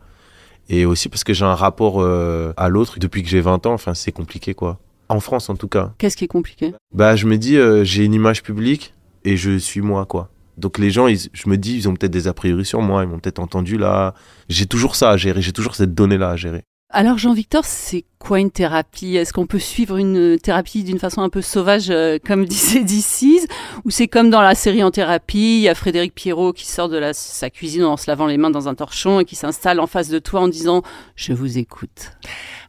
et 0.68 0.84
aussi 0.84 1.08
parce 1.08 1.24
que 1.24 1.32
j'ai 1.32 1.44
un 1.44 1.54
rapport 1.54 2.02
euh, 2.02 2.52
à 2.56 2.68
l'autre 2.68 2.98
depuis 2.98 3.22
que 3.22 3.28
j'ai 3.28 3.40
20 3.40 3.66
ans. 3.66 3.72
Enfin, 3.72 3.94
c'est 3.94 4.12
compliqué 4.12 4.54
quoi. 4.54 4.78
En 5.08 5.18
France, 5.18 5.50
en 5.50 5.56
tout 5.56 5.66
cas. 5.66 5.92
Qu'est-ce 5.98 6.16
qui 6.16 6.24
est 6.24 6.28
compliqué? 6.28 6.72
Bah, 6.94 7.16
je 7.16 7.26
me 7.26 7.36
dis, 7.36 7.56
euh, 7.56 7.82
j'ai 7.82 8.04
une 8.04 8.14
image 8.14 8.44
publique 8.44 8.94
et 9.24 9.36
je 9.36 9.58
suis 9.58 9.80
moi, 9.80 10.06
quoi. 10.06 10.30
Donc 10.56 10.78
les 10.78 10.90
gens, 10.90 11.08
je 11.08 11.48
me 11.48 11.56
dis, 11.56 11.76
ils 11.76 11.88
ont 11.88 11.94
peut-être 11.94 12.12
des 12.12 12.28
a 12.28 12.34
priori 12.34 12.64
sur 12.64 12.82
moi, 12.82 13.02
ils 13.02 13.08
m'ont 13.08 13.18
peut-être 13.18 13.38
entendu 13.38 13.78
là. 13.78 14.14
J'ai 14.48 14.66
toujours 14.66 14.94
ça 14.94 15.10
à 15.10 15.16
gérer, 15.16 15.40
j'ai 15.40 15.52
toujours 15.52 15.74
cette 15.74 15.94
donnée-là 15.94 16.30
à 16.30 16.36
gérer. 16.36 16.64
Alors 16.92 17.18
Jean-Victor, 17.18 17.64
c'est 17.64 18.04
quoi 18.18 18.40
une 18.40 18.50
thérapie? 18.50 19.14
Est-ce 19.14 19.32
qu'on 19.32 19.46
peut 19.46 19.60
suivre 19.60 19.96
une 19.96 20.40
thérapie 20.40 20.82
d'une 20.82 20.98
façon 20.98 21.22
un 21.22 21.28
peu 21.28 21.40
sauvage, 21.40 21.88
euh, 21.88 22.18
comme 22.24 22.44
disait 22.46 22.82
DC's 22.82 23.46
Ou 23.84 23.90
c'est 23.90 24.08
comme 24.08 24.28
dans 24.28 24.40
la 24.40 24.56
série 24.56 24.82
En 24.82 24.90
thérapie, 24.90 25.58
il 25.58 25.60
y 25.60 25.68
a 25.68 25.76
Frédéric 25.76 26.16
Pierrot 26.16 26.52
qui 26.52 26.66
sort 26.66 26.88
de 26.88 26.98
la, 26.98 27.14
sa 27.14 27.48
cuisine 27.48 27.84
en 27.84 27.96
se 27.96 28.10
lavant 28.10 28.26
les 28.26 28.38
mains 28.38 28.50
dans 28.50 28.68
un 28.68 28.74
torchon 28.74 29.20
et 29.20 29.24
qui 29.24 29.36
s'installe 29.36 29.78
en 29.78 29.86
face 29.86 30.08
de 30.08 30.18
toi 30.18 30.40
en 30.40 30.48
disant 30.48 30.82
«Je 31.14 31.32
vous 31.32 31.58
écoute». 31.58 32.10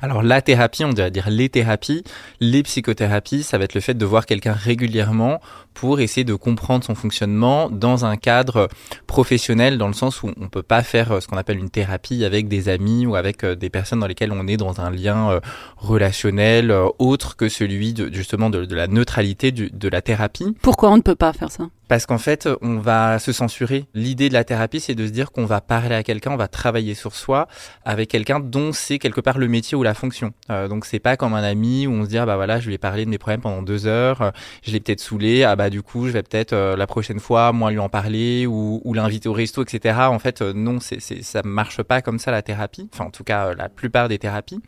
Alors 0.02 0.22
la 0.22 0.44
thérapie, 0.44 0.86
on 0.86 0.94
dirait 0.94 1.10
dire 1.10 1.32
les 1.32 1.50
thérapies, 1.50 2.04
les 2.40 2.62
psychothérapies, 2.62 3.42
ça 3.42 3.58
va 3.58 3.64
être 3.64 3.74
le 3.74 3.82
fait 3.82 3.96
de 3.96 4.06
voir 4.06 4.28
quelqu'un 4.28 4.54
régulièrement 4.54 5.40
pour 5.82 6.00
essayer 6.00 6.24
de 6.24 6.36
comprendre 6.36 6.84
son 6.84 6.94
fonctionnement 6.94 7.68
dans 7.68 8.06
un 8.06 8.16
cadre 8.16 8.70
professionnel, 9.08 9.80
dans 9.80 9.88
le 9.88 9.96
sens 9.96 10.22
où 10.22 10.30
on 10.40 10.48
peut 10.48 10.62
pas 10.62 10.84
faire 10.84 11.12
euh, 11.12 11.20
ce 11.22 11.28
qu'on 11.28 11.38
appelle 11.38 11.58
une 11.58 11.72
thérapie 11.72 12.24
avec 12.24 12.48
des 12.48 12.70
amis 12.70 13.08
ou 13.08 13.16
avec 13.16 13.44
euh, 13.44 13.56
des 13.56 13.72
personnes 13.72 14.00
dans 14.00 14.06
lesquelles 14.06 14.32
on 14.32 14.46
est 14.46 14.58
dans 14.58 14.80
un 14.80 14.92
lien 14.92 15.32
euh, 15.32 15.40
relationnel 15.78 16.72
autre 17.00 17.36
que 17.36 17.50
celui 17.50 17.94
de, 17.94 18.14
justement 18.14 18.52
de, 18.52 18.60
la 18.72 18.86
neutralité 18.86 19.52
de 19.52 19.90
la 19.90 20.04
thérapie. 20.04 20.56
Pourquoi 20.62 20.92
on 20.92 20.98
ne 20.98 21.02
peut 21.02 21.16
pas 21.16 21.34
faire 21.34 21.50
ça? 21.50 21.64
Parce 21.92 22.06
qu'en 22.06 22.20
fait, 22.20 22.48
on 22.62 22.78
va 22.78 23.20
se 23.20 23.34
censurer. 23.34 23.84
L'idée 23.94 24.30
de 24.30 24.34
la 24.34 24.46
thérapie, 24.46 24.80
c'est 24.80 24.96
de 24.96 25.06
se 25.06 25.12
dire 25.12 25.34
qu'on 25.34 25.44
va 25.44 25.60
parler 25.60 25.94
à 25.94 26.04
quelqu'un, 26.04 26.32
on 26.32 26.38
va 26.38 26.48
travailler 26.48 26.94
sur 26.94 27.14
soi 27.14 27.50
avec 27.84 28.08
quelqu'un 28.08 28.40
dont 28.40 28.72
c'est 28.72 28.98
quelque 28.98 29.20
part 29.20 29.38
le 29.38 29.50
métier 29.50 29.76
ou 29.76 29.84
la 29.84 29.94
fonction. 29.94 30.32
Euh, 30.50 30.70
donc 30.70 30.86
c'est 30.86 31.00
pas 31.00 31.18
comme 31.18 31.34
un 31.34 31.44
ami 31.44 31.88
où 31.88 31.92
on 31.92 32.06
se 32.06 32.10
dit 32.10 32.18
ah 32.18 32.26
bah 32.26 32.38
voilà, 32.38 32.62
je 32.62 32.68
lui 32.68 32.76
ai 32.76 32.78
parlé 32.78 33.04
de 33.04 33.10
mes 33.10 33.18
problèmes 33.18 33.42
pendant 33.42 33.62
deux 33.62 33.88
heures, 33.88 34.32
je 34.64 34.72
l'ai 34.72 34.80
peut-être 34.80 35.02
saoulé, 35.02 35.44
ah 35.44 35.58
bah 35.58 35.70
du 35.72 35.82
coup 35.82 36.06
je 36.06 36.12
vais 36.12 36.22
peut-être 36.22 36.54
euh, 36.54 36.76
la 36.76 36.86
prochaine 36.86 37.20
fois 37.20 37.52
moi 37.52 37.72
lui 37.72 37.80
en 37.80 37.90
parler 37.90 38.46
ou, 38.46 38.80
ou 38.84 38.94
l'inviter 38.94 39.28
au 39.28 39.34
resto, 39.34 39.64
etc. 39.64 39.98
En 40.02 40.20
fait, 40.20 40.42
non, 40.42 40.80
c'est, 40.80 41.02
c'est, 41.02 41.24
ça 41.24 41.42
marche 41.44 41.82
pas 41.82 42.04
comme 42.04 42.20
ça 42.20 42.30
la 42.30 42.44
thérapie. 42.44 42.88
Enfin 42.94 43.06
en 43.06 43.12
tout 43.12 43.24
cas 43.24 43.56
la 43.56 43.70
plupart 43.70 44.08
des 44.08 44.20
thérapies. 44.20 44.62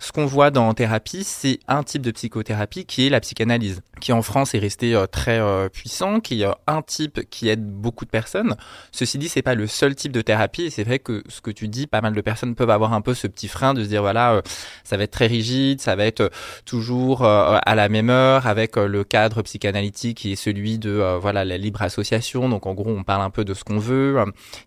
Ce 0.00 0.12
qu'on 0.12 0.24
voit 0.24 0.50
dans 0.50 0.72
thérapie, 0.72 1.24
c'est 1.24 1.60
un 1.68 1.82
type 1.82 2.00
de 2.00 2.10
psychothérapie 2.10 2.86
qui 2.86 3.06
est 3.06 3.10
la 3.10 3.20
psychanalyse, 3.20 3.82
qui 4.00 4.12
en 4.12 4.22
France 4.22 4.54
est 4.54 4.58
resté 4.58 4.94
euh, 4.94 5.06
très 5.06 5.38
euh, 5.38 5.68
puissant, 5.68 6.20
qui 6.20 6.42
est 6.42 6.48
un 6.66 6.80
type 6.80 7.28
qui 7.28 7.50
aide 7.50 7.66
beaucoup 7.66 8.06
de 8.06 8.10
personnes. 8.10 8.56
Ceci 8.92 9.18
dit, 9.18 9.28
c'est 9.28 9.42
pas 9.42 9.54
le 9.54 9.66
seul 9.66 9.94
type 9.94 10.12
de 10.12 10.22
thérapie, 10.22 10.62
et 10.62 10.70
c'est 10.70 10.84
vrai 10.84 11.00
que 11.00 11.22
ce 11.28 11.42
que 11.42 11.50
tu 11.50 11.68
dis, 11.68 11.86
pas 11.86 12.00
mal 12.00 12.14
de 12.14 12.20
personnes 12.22 12.54
peuvent 12.54 12.70
avoir 12.70 12.94
un 12.94 13.02
peu 13.02 13.12
ce 13.12 13.26
petit 13.26 13.46
frein 13.46 13.74
de 13.74 13.84
se 13.84 13.88
dire 13.88 14.00
voilà, 14.00 14.32
euh, 14.32 14.42
ça 14.84 14.96
va 14.96 15.02
être 15.02 15.10
très 15.10 15.26
rigide, 15.26 15.82
ça 15.82 15.96
va 15.96 16.06
être 16.06 16.30
toujours 16.64 17.24
à 17.24 17.74
la 17.74 17.88
même 17.88 18.08
heure, 18.08 18.46
avec 18.46 18.76
le 18.76 19.04
cadre 19.04 19.42
psychanalytique 19.42 20.18
qui 20.18 20.32
est 20.32 20.36
celui 20.36 20.78
de 20.78 21.18
voilà 21.20 21.44
la 21.44 21.58
libre 21.58 21.82
association. 21.82 22.48
Donc 22.48 22.66
en 22.66 22.74
gros, 22.74 22.90
on 22.90 23.04
parle 23.04 23.22
un 23.22 23.30
peu 23.30 23.44
de 23.44 23.54
ce 23.54 23.64
qu'on 23.64 23.78
veut. 23.78 24.16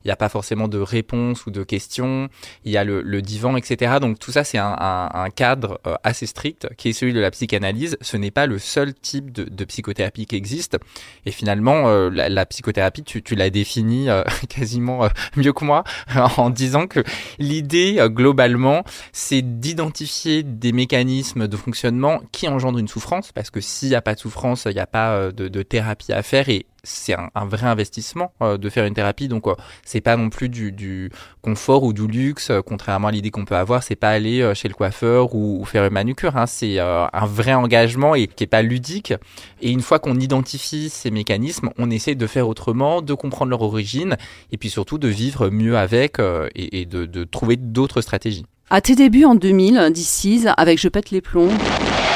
Il 0.04 0.08
n'y 0.08 0.12
a 0.12 0.16
pas 0.16 0.30
forcément 0.30 0.68
de 0.68 0.78
réponse 0.78 1.46
ou 1.46 1.52
de 1.52 1.64
questions. 1.64 2.30
Il 2.66 2.72
y 2.72 2.78
a 2.78 2.84
le, 2.84 3.02
le 3.02 3.22
divan, 3.22 3.58
etc. 3.58 3.96
Donc 4.00 4.20
tout 4.20 4.32
ça, 4.32 4.44
c'est 4.44 4.58
un, 4.58 4.76
un, 4.80 5.10
un, 5.14 5.23
cadre 5.30 5.80
euh, 5.88 5.96
assez 6.04 6.26
strict 6.26 6.68
qui 6.78 6.90
est 6.90 6.94
celui 6.94 7.14
de 7.14 7.20
la 7.20 7.32
psychanalyse. 7.32 7.98
Ce 8.02 8.18
n'est 8.18 8.32
pas 8.32 8.46
le 8.46 8.60
seul 8.60 8.94
type 8.94 9.32
de, 9.32 9.66
psychothérapie 9.66 10.26
qui 10.26 10.36
existe. 10.36 10.78
Et 11.26 11.32
finalement, 11.32 11.88
euh, 11.88 12.10
la, 12.10 12.30
la, 12.30 12.46
psychothérapie, 12.46 13.04
tu, 13.04 13.24
tu 13.24 13.36
l'as 13.36 13.50
définie 13.50 14.10
euh, 14.10 14.24
quasiment 14.50 15.08
mieux 15.36 15.54
que 15.54 15.66
moi 15.66 15.84
en 16.38 16.50
disant 16.50 16.88
que 16.88 17.04
l'idée 17.40 18.00
globalement, 18.10 18.84
c'est 19.12 19.42
d'identifier 19.60 20.44
des 20.44 20.72
mécanismes 20.72 21.48
de 21.48 21.58
fonctionnement 21.58 22.22
qui 22.32 22.48
engendrent 22.48 22.80
une 22.80 22.88
souffrance, 22.88 23.32
parce 23.32 23.50
que 23.50 23.62
s'il 23.62 23.90
n'y 23.90 23.96
a 23.96 24.02
pas 24.02 24.16
de 24.16 24.20
souffrance, 24.20 24.66
il 24.66 24.74
n'y 24.74 24.80
a 24.80 24.88
pas 24.88 25.32
de, 25.32 25.48
de 25.48 25.64
thérapie 25.64 26.14
à 26.14 26.24
faire 26.24 26.50
et 26.50 26.66
c'est 26.84 27.14
un, 27.14 27.30
un, 27.34 27.46
vrai 27.46 27.68
investissement 27.68 28.34
euh, 28.42 28.58
de 28.58 28.70
faire 28.70 28.86
une 28.86 28.94
thérapie. 28.94 29.28
Donc, 29.28 29.48
euh, 29.48 29.56
c'est 29.86 30.02
pas 30.02 30.18
non 30.18 30.30
plus 30.30 30.50
du, 30.50 30.72
du, 30.72 31.10
confort 31.42 31.84
ou 31.84 31.94
du 31.94 32.08
luxe, 32.08 32.50
euh, 32.50 32.62
contrairement 32.62 33.08
à 33.08 33.12
l'idée 33.12 33.32
qu'on 33.32 33.46
peut 33.46 33.56
avoir. 33.56 33.84
C'est 33.84 33.96
pas 33.96 34.10
aller 34.10 34.52
chez 34.54 34.68
le 34.68 34.74
coiffeur 34.74 35.34
ou, 35.34 35.62
ou 35.62 35.66
faire 35.66 35.86
une 35.86 35.94
manucure. 35.94 36.36
Hein. 36.36 36.46
C'est 36.46 36.80
un 36.80 37.26
vrai 37.26 37.54
engagement 37.54 38.16
et 38.16 38.28
qui 38.28 38.44
est 38.44 38.48
pas 38.48 38.62
ludique. 38.62 39.14
Et 39.62 39.72
une 39.72 39.82
fois 39.82 40.00
qu'on 40.00 40.20
identifie 40.20 40.90
ces 40.90 41.12
mécanismes, 41.12 41.70
on 41.78 41.90
essaie 41.90 42.16
de 42.16 42.28
faire 42.28 42.48
autrement, 42.48 43.02
de 43.02 43.14
comprendre 43.14 43.50
leur 43.52 43.62
origine 43.62 44.18
et 44.52 44.58
puis 44.58 44.70
surtout 44.70 44.98
de 44.98 45.08
vivre 45.08 45.50
mieux 45.50 45.78
avec 45.78 46.18
et, 46.20 46.82
et, 46.82 46.86
de, 46.86 47.06
de 47.06 47.24
trouver 47.24 47.56
d'autres 47.56 48.02
stratégies. 48.02 48.46
À 48.70 48.82
tes 48.82 48.96
débuts 48.96 49.26
en 49.26 49.36
2000, 49.36 49.92
DC's, 49.94 50.48
avec 50.58 50.80
Je 50.80 50.90
pète 50.90 51.12
les 51.12 51.22
plombs. 51.22 51.52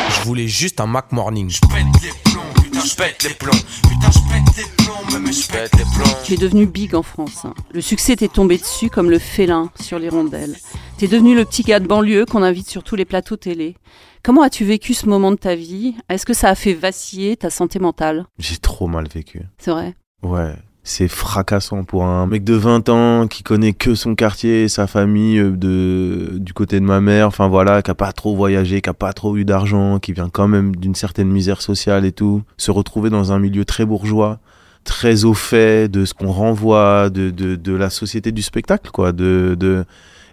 Je 0.10 0.22
voulais 0.22 0.48
juste 0.48 0.82
un 0.82 0.88
Mac 0.88 1.12
Morning. 1.12 1.50
Je 1.50 1.62
pète 1.62 2.04
les 2.04 2.32
plombs. 2.32 2.57
Je 2.88 2.96
pète 2.96 3.22
les 3.24 3.34
plombs. 3.34 3.52
Putain, 3.52 4.12
je 4.12 4.20
pète 4.32 4.56
les 4.56 4.86
plombs. 4.86 5.20
Mais 5.20 5.34
je 5.34 5.48
pète 5.52 5.76
les 5.76 5.84
plombs. 5.84 6.18
Tu 6.24 6.36
es 6.36 6.38
devenu 6.38 6.66
big 6.66 6.96
en 6.96 7.04
France. 7.04 7.46
Le 7.72 7.82
succès 7.82 8.16
t'est 8.16 8.32
tombé 8.32 8.58
dessus 8.58 8.90
comme 8.90 9.10
le 9.10 9.20
félin 9.20 9.70
sur 9.82 10.00
les 10.00 10.08
rondelles. 10.08 10.56
T'es 10.98 11.08
devenu 11.08 11.36
le 11.36 11.44
petit 11.44 11.64
gars 11.64 11.82
de 11.82 11.88
banlieue 11.88 12.26
qu'on 12.26 12.44
invite 12.44 12.70
sur 12.70 12.84
tous 12.84 12.96
les 12.96 13.04
plateaux 13.04 13.36
télé. 13.36 13.76
Comment 14.24 14.42
as-tu 14.42 14.64
vécu 14.64 14.94
ce 14.94 15.06
moment 15.06 15.32
de 15.32 15.36
ta 15.36 15.56
vie? 15.56 15.96
Est-ce 16.08 16.26
que 16.26 16.34
ça 16.34 16.48
a 16.48 16.56
fait 16.56 16.74
vaciller 16.74 17.36
ta 17.36 17.50
santé 17.50 17.78
mentale? 17.78 18.26
J'ai 18.40 18.58
trop 18.58 18.88
mal 18.88 19.10
vécu. 19.14 19.42
C'est 19.58 19.72
vrai? 19.72 19.94
Ouais, 20.24 20.54
c'est 20.88 21.10
fracassant 21.10 21.84
pour 21.84 22.06
un 22.06 22.28
mec 22.28 22.46
de 22.46 22.54
20 22.54 22.88
ans 22.88 23.28
qui 23.28 23.44
connaît 23.44 23.74
que 23.74 23.94
son 23.94 24.16
quartier, 24.16 24.70
sa 24.70 24.88
famille 24.88 25.38
euh, 25.38 25.52
de 25.52 26.38
du 26.38 26.54
côté 26.54 26.80
de 26.80 26.86
ma 26.86 27.02
mère, 27.02 27.28
enfin 27.28 27.50
voilà, 27.50 27.82
qui 27.82 27.92
a 27.92 27.96
pas 27.96 28.14
trop 28.14 28.36
voyagé, 28.36 28.80
qui 28.80 28.90
a 28.90 28.94
pas 28.94 29.12
trop 29.12 29.36
eu 29.36 29.44
d'argent, 29.44 30.00
qui 30.00 30.14
vient 30.14 30.30
quand 30.30 30.48
même 30.48 30.78
d'une 30.78 30.96
certaine 30.96 31.28
misère 31.28 31.62
sociale 31.62 32.06
et 32.06 32.14
tout, 32.14 32.42
se 32.56 32.72
retrouver 32.72 33.10
dans 33.10 33.34
un 33.34 33.40
milieu 33.40 33.66
très 33.66 33.86
bourgeois, 33.86 34.40
très 34.86 35.26
au 35.26 35.34
fait 35.34 35.92
de 35.92 36.06
ce 36.06 36.14
qu'on 36.14 36.32
renvoie 36.32 37.10
de, 37.10 37.32
de, 37.32 37.58
de 37.58 37.74
la 37.74 37.90
société 37.90 38.32
du 38.32 38.42
spectacle 38.42 38.90
quoi, 38.92 39.12
de 39.12 39.58
de 39.60 39.84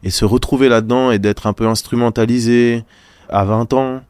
et 0.04 0.10
se 0.10 0.24
retrouver 0.24 0.68
là-dedans 0.68 1.10
et 1.10 1.18
d'être 1.18 1.48
un 1.48 1.52
peu 1.52 1.66
instrumentalisé 1.66 2.84
à 3.28 3.44
20 3.44 3.72
ans 3.72 4.02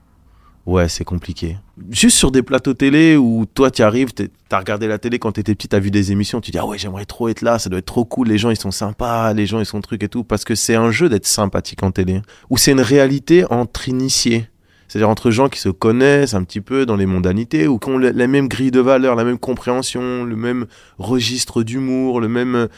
Ouais, 0.67 0.89
c'est 0.89 1.05
compliqué. 1.05 1.59
Juste 1.91 2.17
sur 2.17 2.31
des 2.31 2.43
plateaux 2.43 2.73
télé 2.73 3.17
où 3.17 3.45
toi 3.45 3.71
tu 3.71 3.83
arrives, 3.83 4.13
t'as 4.13 4.59
regardé 4.59 4.87
la 4.87 4.99
télé 4.99 5.19
quand 5.19 5.33
t'étais 5.33 5.55
petit, 5.55 5.69
t'as 5.69 5.79
vu 5.79 5.91
des 5.91 6.11
émissions, 6.11 6.41
tu 6.41 6.51
dis 6.51 6.59
ah 6.59 6.67
ouais 6.67 6.79
j'aimerais 6.79 7.05
trop 7.05 7.29
être 7.29 7.43
là, 7.43 7.59
ça 7.59 7.69
doit 7.69 7.81
être 7.81 7.87
trop 7.87 8.07
cool, 8.07 8.29
les 8.29 8.39
gens 8.39 8.49
ils 8.49 8.59
sont 8.59 8.71
sympas, 8.71 9.35
les 9.35 9.45
gens 9.45 9.61
ils 9.61 9.67
sont 9.67 9.83
trucs 9.83 10.03
et 10.03 10.09
tout, 10.09 10.25
parce 10.25 10.45
que 10.45 10.55
c'est 10.55 10.75
un 10.75 10.91
jeu 10.91 11.11
d'être 11.11 11.27
sympathique 11.27 11.83
en 11.83 11.91
télé. 11.91 12.23
Ou 12.49 12.57
c'est 12.57 12.73
une 12.73 12.81
réalité 12.81 13.45
entre 13.51 13.89
initiés. 13.91 14.49
C'est-à-dire 14.89 15.11
entre 15.11 15.31
gens 15.31 15.49
qui 15.49 15.61
se 15.61 15.69
connaissent 15.69 16.35
un 16.35 16.45
petit 16.45 16.61
peu 16.61 16.87
dans 16.87 16.97
les 16.97 17.07
mondanités 17.07 17.67
ou 17.67 17.79
qui 17.79 17.91
ont 17.91 17.99
la 17.99 18.27
même 18.27 18.49
grille 18.49 18.71
de 18.71 18.81
valeurs, 18.81 19.17
la 19.17 19.25
même 19.25 19.39
compréhension, 19.39 20.25
le 20.25 20.37
même 20.37 20.67
registre 20.99 21.63
d'humour, 21.63 22.21
le 22.21 22.29
même... 22.29 22.69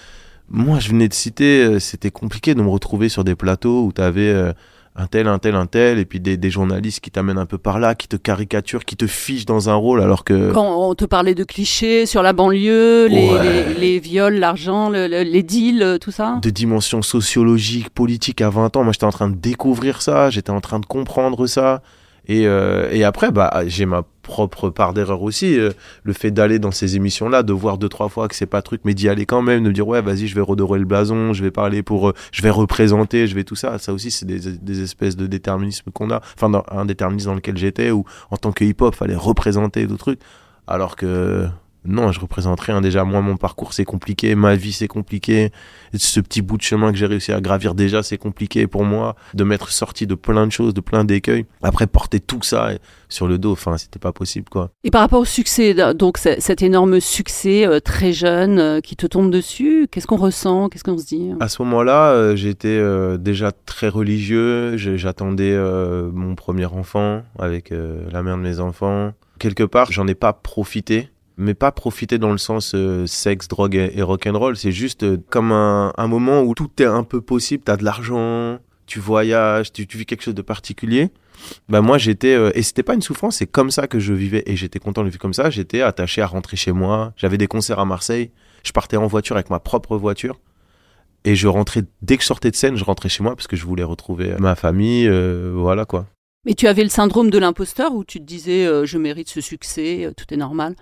Moi 0.49 0.81
je 0.81 0.89
venais 0.89 1.09
de 1.09 1.15
citer, 1.15 1.79
c'était 1.79 2.11
compliqué 2.11 2.55
de 2.55 2.63
me 2.63 2.69
retrouver 2.69 3.09
sur 3.09 3.23
des 3.23 3.37
plateaux 3.37 3.85
où 3.85 3.93
t'avais... 3.93 4.29
Euh, 4.29 4.53
un 4.99 5.07
tel, 5.07 5.29
un 5.29 5.39
tel, 5.39 5.55
un 5.55 5.67
tel, 5.67 5.99
et 5.99 6.05
puis 6.05 6.21
des, 6.21 6.37
des 6.37 6.51
journalistes 6.51 7.01
qui 7.01 7.11
t'amènent 7.11 7.39
un 7.39 7.47
peu 7.47 7.59
par 7.59 7.79
là, 7.79 7.95
qui 7.95 8.09
te 8.09 8.17
caricaturent, 8.17 8.85
qui 8.85 8.97
te 8.97 9.07
fichent 9.07 9.45
dans 9.45 9.69
un 9.69 9.75
rôle, 9.75 10.01
alors 10.01 10.25
que... 10.25 10.53
Quand 10.53 10.89
on 10.89 10.95
te 10.95 11.05
parlait 11.05 11.35
de 11.35 11.45
clichés 11.45 12.07
sur 12.07 12.23
la 12.23 12.33
banlieue, 12.33 13.07
les, 13.07 13.31
ouais. 13.31 13.43
les, 13.43 13.75
les, 13.75 13.99
viols, 13.99 14.37
l'argent, 14.37 14.89
le, 14.89 15.07
le, 15.07 15.23
les 15.23 15.43
deals, 15.43 15.99
tout 16.01 16.11
ça. 16.11 16.39
De 16.43 16.51
dimensions 16.51 17.03
sociologiques, 17.03 17.91
politiques 17.91 18.41
à 18.41 18.49
20 18.49 18.77
ans, 18.77 18.85
moi 18.85 18.93
j'étais 18.93 19.05
en 19.05 19.11
train 19.11 19.29
de 19.29 19.37
découvrir 19.37 20.01
ça, 20.01 20.31
j'étais 20.31 20.51
en 20.51 20.61
train 20.61 20.81
de 20.81 20.87
comprendre 20.87 21.47
ça, 21.47 21.83
et, 22.29 22.47
euh, 22.47 22.89
et 22.91 23.05
après, 23.05 23.31
bah, 23.31 23.63
j'ai 23.67 23.87
ma 23.87 24.03
propre 24.23 24.71
part 24.71 24.93
d'erreur 24.93 25.23
aussi. 25.23 25.59
Euh, 25.59 25.71
le 26.03 26.13
fait 26.13 26.31
d'aller 26.31 26.59
dans 26.59 26.73
ces 26.73 26.97
émissions-là, 26.97 27.43
de 27.43 27.53
voir 27.53 27.79
deux, 27.79 27.89
trois 27.89 28.09
fois 28.09 28.27
que 28.29 28.35
c'est 28.35 28.47
pas 28.47 28.63
truc, 28.63 28.81
mais 28.85 28.95
d'y 28.95 29.09
aller 29.09 29.27
quand 29.27 29.43
même, 29.43 29.63
de 29.63 29.71
dire, 29.71 29.87
ouais, 29.87 30.03
vas-y, 30.03 30.27
je 30.27 30.35
vais 30.35 30.41
redorer 30.41 30.79
le 30.79 30.85
blason, 30.85 31.33
je 31.33 31.43
vais 31.43 31.53
parler 31.53 31.83
pour, 31.83 32.09
euh, 32.09 32.15
je 32.33 32.43
vais 32.43 32.51
représenter, 32.51 33.27
je 33.27 33.35
vais 33.35 33.45
tout 33.45 33.55
ça. 33.55 33.79
Ça 33.79 33.93
aussi, 33.93 34.11
c'est 34.11 34.27
des, 34.27 34.41
des 34.41 34.83
espèces 34.83 35.17
de 35.17 35.27
déterminisme 35.27 35.91
qu'on 35.93 36.11
a. 36.11 36.21
Enfin, 36.35 36.51
dans, 36.51 36.65
un 36.71 36.85
déterminisme 36.85 37.31
dans 37.31 37.37
lequel 37.37 37.57
j'étais, 37.57 37.91
où 37.91 38.05
en 38.31 38.37
tant 38.37 38.53
que 38.53 38.65
hip-hop, 38.65 38.95
fallait 38.95 39.15
représenter 39.15 39.87
d'autres 39.87 39.99
trucs. 39.99 40.21
Alors 40.67 40.97
que, 40.97 41.47
non, 41.87 42.13
je 42.13 42.21
représente 42.21 42.61
rien. 42.61 42.81
Déjà, 42.81 43.05
moi, 43.05 43.21
mon 43.21 43.37
parcours, 43.37 43.73
c'est 43.73 43.85
compliqué. 43.85 44.35
Ma 44.35 44.55
vie, 44.57 44.73
c'est 44.73 44.89
compliqué. 44.89 45.51
Ce 45.95 46.21
petit 46.21 46.43
bout 46.43 46.57
de 46.57 46.63
chemin 46.63 46.93
que 46.93 46.99
j'ai 46.99 47.07
réussi 47.07 47.33
à 47.33 47.41
gravir, 47.41 47.75
déjà, 47.75 48.03
c'est 48.03 48.19
compliqué 48.19 48.67
pour 48.67 48.85
moi. 48.85 49.17
De 49.35 49.45
m'être 49.45 49.71
sorti 49.71 50.07
de 50.07 50.15
plein 50.15 50.47
de 50.47 50.53
choses, 50.53 50.75
de 50.75 50.81
plein 50.81 51.05
d'écueils. 51.05 51.47
Après, 51.63 51.87
porter 51.87 52.21
tout 52.21 52.43
ça 52.43 52.71
sur 53.09 53.27
le 53.29 53.39
dos, 53.39 53.53
enfin, 53.53 53.79
c'était 53.79 53.99
pas 53.99 54.13
possible, 54.13 54.49
quoi. 54.49 54.71
Et 54.85 54.91
par 54.91 55.01
rapport 55.01 55.21
au 55.21 55.25
succès, 55.25 55.75
donc 55.95 56.19
cet 56.19 56.63
énorme 56.63 57.01
succès 57.01 57.67
euh, 57.67 57.81
très 57.81 58.13
jeune 58.13 58.59
euh, 58.59 58.81
qui 58.81 58.97
te 58.97 59.07
tombe 59.07 59.31
dessus, 59.31 59.89
qu'est-ce 59.91 60.07
qu'on 60.07 60.17
ressent 60.17 60.69
Qu'est-ce 60.69 60.85
qu'on 60.85 60.99
se 60.99 61.07
dit 61.07 61.31
À 61.41 61.49
ce 61.49 61.63
moment-là, 61.63 62.11
euh, 62.11 62.37
j'étais 62.37 62.69
euh, 62.69 63.17
déjà 63.17 63.53
très 63.53 63.89
religieux. 63.89 64.77
J'attendais 64.77 65.53
euh, 65.53 66.11
mon 66.13 66.35
premier 66.35 66.67
enfant 66.67 67.23
avec 67.39 67.71
la 67.71 68.23
mère 68.23 68.37
de 68.37 68.43
mes 68.43 68.61
enfants. 68.61 69.13
Quelque 69.39 69.63
part, 69.63 69.93
j'en 69.93 70.07
ai 70.07 70.15
pas 70.15 70.33
profité 70.33 71.11
mais 71.37 71.55
pas 71.55 71.73
profiter 71.73 72.19
dans 72.19 72.33
le 72.33 72.39
sens 72.39 72.73
euh, 72.75 73.07
sexe, 73.07 73.49
drogue 73.49 73.75
et, 73.75 73.93
et 73.95 74.03
rock'n'roll. 74.03 74.57
C'est 74.57 74.73
juste 74.73 75.03
euh, 75.03 75.19
comme 75.31 75.53
un, 75.53 75.93
un, 75.97 76.07
moment 76.07 76.43
où 76.43 76.55
tout 76.55 76.71
est 76.79 76.87
un 76.87 77.03
peu 77.03 77.21
possible. 77.21 77.63
T'as 77.65 77.77
de 77.77 77.85
l'argent, 77.85 78.59
tu 78.87 79.01
voyages, 79.01 79.73
tu, 79.73 79.87
vis 79.91 80.07
quelque 80.07 80.23
chose 80.23 80.35
de 80.35 80.43
particulier. 80.43 81.11
Bah 81.69 81.83
moi 81.83 81.99
j'étais 81.99 82.35
euh, 82.35 82.51
et 82.55 82.63
c'était 82.63 82.83
pas 82.83 82.95
une 82.95 83.03
souffrance, 83.03 83.37
c'est 83.37 83.47
comme 83.47 83.71
ça 83.71 83.87
que 83.87 83.99
je 83.99 84.15
vivais 84.15 84.43
et 84.47 84.57
j'étais 84.57 84.79
content 84.79 85.03
de 85.03 85.09
vivre 85.09 85.21
comme 85.21 85.35
ça. 85.35 85.51
J'étais 85.51 85.83
attaché 85.83 86.23
à 86.23 86.27
rentrer 86.27 86.57
chez 86.57 86.73
moi. 86.73 87.13
J'avais 87.17 87.37
des 87.37 87.47
concerts 87.47 87.79
à 87.79 87.85
Marseille. 87.85 88.31
Je 88.65 88.73
partais 88.73 88.97
en 88.97 89.07
voiture 89.07 89.37
avec 89.37 89.51
ma 89.51 89.61
propre 89.61 89.97
voiture. 89.97 90.41
Et 91.25 91.35
je 91.35 91.49
rentrais, 91.49 91.83
dès 92.03 92.17
que 92.17 92.23
je 92.23 92.29
sortais 92.29 92.53
de 92.53 92.57
scène, 92.57 92.77
je 92.77 92.85
rentrais 92.85 93.09
chez 93.09 93.23
moi 93.23 93.35
parce 93.35 93.49
que 93.49 93.57
je 93.57 93.65
voulais 93.67 93.83
retrouver 93.83 94.35
ma 94.39 94.55
famille, 94.55 95.11
voilà 95.53 95.85
quoi. 95.85 96.07
Mais 96.45 96.55
tu 96.55 96.69
avais 96.69 96.85
le 96.85 96.89
syndrome 96.89 97.31
de 97.31 97.39
l'imposteur 97.39 97.93
où 97.93 98.05
tu 98.05 98.21
te 98.21 98.25
disais 98.25 98.87
je 98.87 98.97
mérite 98.97 99.29
ce 99.29 99.41
succès, 99.41 100.09
tout 100.17 100.33
est 100.33 100.37
normal 100.37 100.77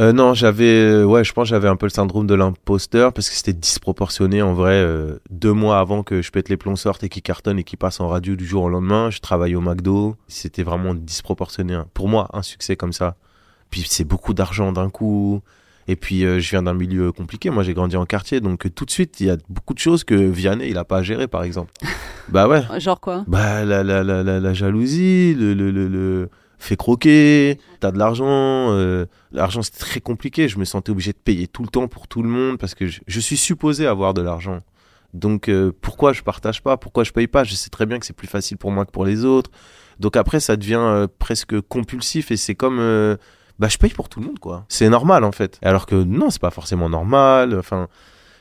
euh, 0.00 0.12
non, 0.12 0.34
j'avais, 0.34 1.04
ouais, 1.04 1.22
je 1.22 1.32
pense 1.32 1.48
j'avais 1.48 1.68
un 1.68 1.76
peu 1.76 1.86
le 1.86 1.90
syndrome 1.90 2.26
de 2.26 2.34
l'imposteur 2.34 3.12
parce 3.12 3.28
que 3.30 3.36
c'était 3.36 3.52
disproportionné 3.52 4.42
en 4.42 4.52
vrai. 4.52 4.74
Euh, 4.74 5.18
deux 5.30 5.52
mois 5.52 5.78
avant 5.78 6.02
que 6.02 6.20
je 6.20 6.30
pète 6.32 6.48
les 6.48 6.56
plombs 6.56 6.76
sortent 6.76 7.04
et 7.04 7.08
qui 7.08 7.22
cartonne 7.22 7.58
et 7.58 7.64
qui 7.64 7.76
passe 7.76 8.00
en 8.00 8.08
radio 8.08 8.34
du 8.34 8.44
jour 8.44 8.64
au 8.64 8.68
lendemain, 8.68 9.10
je 9.10 9.20
travaille 9.20 9.54
au 9.54 9.60
McDo. 9.60 10.16
C'était 10.26 10.64
vraiment 10.64 10.94
disproportionné. 10.94 11.74
Hein. 11.74 11.86
Pour 11.94 12.08
moi, 12.08 12.28
un 12.32 12.42
succès 12.42 12.74
comme 12.74 12.92
ça. 12.92 13.16
Puis 13.70 13.84
c'est 13.88 14.04
beaucoup 14.04 14.34
d'argent 14.34 14.72
d'un 14.72 14.90
coup. 14.90 15.40
Et 15.86 15.96
puis 15.96 16.24
euh, 16.24 16.40
je 16.40 16.50
viens 16.50 16.62
d'un 16.64 16.74
milieu 16.74 17.12
compliqué. 17.12 17.50
Moi, 17.50 17.62
j'ai 17.62 17.74
grandi 17.74 17.96
en 17.96 18.06
quartier, 18.06 18.40
donc 18.40 18.74
tout 18.74 18.84
de 18.84 18.90
suite, 18.90 19.20
il 19.20 19.26
y 19.26 19.30
a 19.30 19.36
beaucoup 19.48 19.74
de 19.74 19.78
choses 19.78 20.02
que 20.02 20.14
Vianney 20.14 20.70
il 20.70 20.78
a 20.78 20.84
pas 20.84 20.98
à 20.98 21.02
gérer, 21.02 21.28
par 21.28 21.44
exemple. 21.44 21.72
bah 22.30 22.48
ouais. 22.48 22.62
Genre 22.80 23.00
quoi? 23.00 23.24
Bah 23.28 23.64
la 23.64 23.84
la 23.84 24.02
la 24.02 24.24
la, 24.24 24.40
la 24.40 24.54
jalousie, 24.54 25.34
le 25.34 25.54
le 25.54 25.70
le, 25.70 25.86
le 25.86 26.30
fait 26.64 26.76
croquer, 26.76 27.58
t'as 27.80 27.90
de 27.90 27.98
l'argent. 27.98 28.26
Euh, 28.26 29.06
l'argent, 29.32 29.62
c'était 29.62 29.78
très 29.78 30.00
compliqué. 30.00 30.48
Je 30.48 30.58
me 30.58 30.64
sentais 30.64 30.90
obligé 30.90 31.12
de 31.12 31.18
payer 31.18 31.46
tout 31.46 31.62
le 31.62 31.68
temps 31.68 31.88
pour 31.88 32.08
tout 32.08 32.22
le 32.22 32.28
monde 32.28 32.58
parce 32.58 32.74
que 32.74 32.86
je, 32.86 33.20
suis 33.20 33.36
supposé 33.36 33.86
avoir 33.86 34.14
de 34.14 34.22
l'argent. 34.22 34.60
Donc 35.12 35.48
euh, 35.48 35.72
pourquoi 35.80 36.12
je 36.12 36.22
partage 36.22 36.62
pas? 36.62 36.76
Pourquoi 36.76 37.04
je 37.04 37.12
paye 37.12 37.26
pas? 37.26 37.44
Je 37.44 37.54
sais 37.54 37.70
très 37.70 37.86
bien 37.86 37.98
que 37.98 38.06
c'est 38.06 38.16
plus 38.16 38.26
facile 38.26 38.56
pour 38.56 38.72
moi 38.72 38.84
que 38.84 38.90
pour 38.90 39.04
les 39.04 39.24
autres. 39.24 39.50
Donc 40.00 40.16
après, 40.16 40.40
ça 40.40 40.56
devient 40.56 40.80
euh, 40.80 41.06
presque 41.18 41.60
compulsif 41.60 42.30
et 42.30 42.36
c'est 42.36 42.54
comme 42.54 42.78
bah 43.60 43.68
je 43.68 43.78
paye 43.78 43.90
pour 43.90 44.08
tout 44.08 44.18
le 44.18 44.26
monde 44.26 44.40
quoi. 44.40 44.64
C'est 44.68 44.88
normal 44.88 45.22
en 45.22 45.32
fait. 45.32 45.60
Alors 45.62 45.86
que 45.86 45.94
non, 45.94 46.30
c'est 46.30 46.40
pas 46.40 46.50
forcément 46.50 46.88
normal. 46.88 47.56
Enfin 47.56 47.88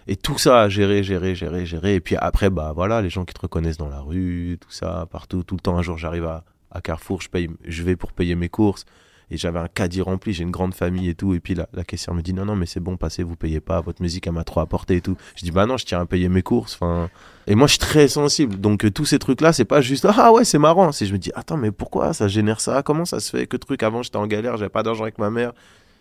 Et 0.08 0.16
tout 0.16 0.40
ça 0.40 0.62
à 0.62 0.70
gérer, 0.70 1.04
gérer, 1.04 1.36
gérer, 1.36 1.66
gérer. 1.66 1.96
Et 1.96 2.00
puis 2.00 2.16
après, 2.16 2.50
bah 2.50 2.72
voilà, 2.74 3.02
les 3.02 3.12
gens 3.12 3.26
qui 3.26 3.34
te 3.34 3.42
reconnaissent 3.42 3.78
dans 3.78 3.90
la 3.90 4.00
rue, 4.00 4.58
tout 4.60 4.72
ça, 4.72 5.08
partout, 5.12 5.44
tout 5.44 5.56
le 5.56 5.62
temps. 5.62 5.78
Un 5.78 5.84
jour, 5.84 6.00
j'arrive 6.00 6.26
à, 6.26 6.44
à 6.74 6.82
Carrefour, 6.82 7.22
je, 7.22 7.84
vais 7.84 7.96
pour 7.96 8.12
payer 8.12 8.36
mes 8.36 8.50
courses 8.50 8.86
et 9.32 9.38
j'avais 9.38 9.60
un 9.60 9.68
caddie 9.68 10.02
rempli, 10.02 10.34
j'ai 10.34 10.44
une 10.44 10.52
grande 10.52 10.74
famille 10.74 11.08
et 11.08 11.16
tout. 11.16 11.34
Et 11.34 11.40
puis 11.40 11.56
la, 11.56 11.68
la 11.74 11.84
caissière 11.84 12.14
me 12.14 12.22
dit 12.22 12.34
non, 12.34 12.46
non, 12.46 12.56
mais 12.56 12.66
c'est 12.66 12.80
bon, 12.80 12.98
passez, 12.98 13.24
vous 13.24 13.36
payez 13.36 13.60
pas, 13.60 13.80
votre 13.82 14.02
musique, 14.02 14.28
elle 14.28 14.34
m'a 14.34 14.44
trop 14.44 14.60
apporté 14.60 14.98
et 14.98 15.02
tout. 15.02 15.16
Je 15.36 15.44
dis 15.44 15.52
bah 15.52 15.66
non, 15.66 15.78
je 15.78 15.86
tiens 15.86 16.02
à 16.02 16.06
payer 16.06 16.30
mes 16.30 16.42
courses. 16.42 16.76
Enfin, 16.76 17.10
et 17.48 17.56
moi, 17.56 17.68
je 17.68 17.74
suis 17.74 17.80
très 17.80 18.08
sensible. 18.08 18.60
Donc, 18.60 18.86
euh, 18.86 18.92
tous 18.92 19.06
ces 19.06 19.20
trucs-là, 19.20 19.54
c'est 19.54 19.66
pas 19.66 19.82
juste 19.82 20.06
ah 20.10 20.32
ouais, 20.32 20.46
c'est 20.46 20.60
marrant. 20.60 20.92
C'est 20.92 21.06
je 21.06 21.14
me 21.14 21.18
dis 21.18 21.32
attends, 21.36 21.58
mais 21.58 21.72
pourquoi 21.72 22.14
ça 22.14 22.28
génère 22.28 22.60
ça? 22.60 22.84
Comment 22.84 23.06
ça 23.06 23.20
se 23.20 23.30
fait 23.30 23.48
que 23.48 23.58
truc 23.58 23.84
avant, 23.84 24.04
j'étais 24.04 24.18
en 24.18 24.28
galère, 24.28 24.58
j'avais 24.58 24.70
pas 24.70 24.84
d'argent 24.84 25.04
avec 25.04 25.18
ma 25.18 25.30
mère? 25.30 25.54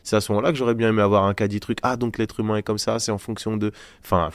C'est 0.03 0.17
à 0.17 0.21
ce 0.21 0.33
moment-là 0.33 0.51
que 0.51 0.59
j'aurais 0.59 0.75
bien 0.75 0.89
aimé 0.89 1.03
avoir 1.03 1.25
un 1.25 1.35
caddie 1.35 1.61
truc. 1.61 1.79
Ah, 1.83 1.97
donc 1.97 2.19
l'être 2.19 2.41
humain 2.41 2.57
est 2.57 2.63
comme 2.63 2.79
ça, 2.79 2.99
c'est 2.99 3.13
en 3.13 3.19
fonction 3.19 3.57
de. 3.57 3.73
Enfin. 4.05 4.31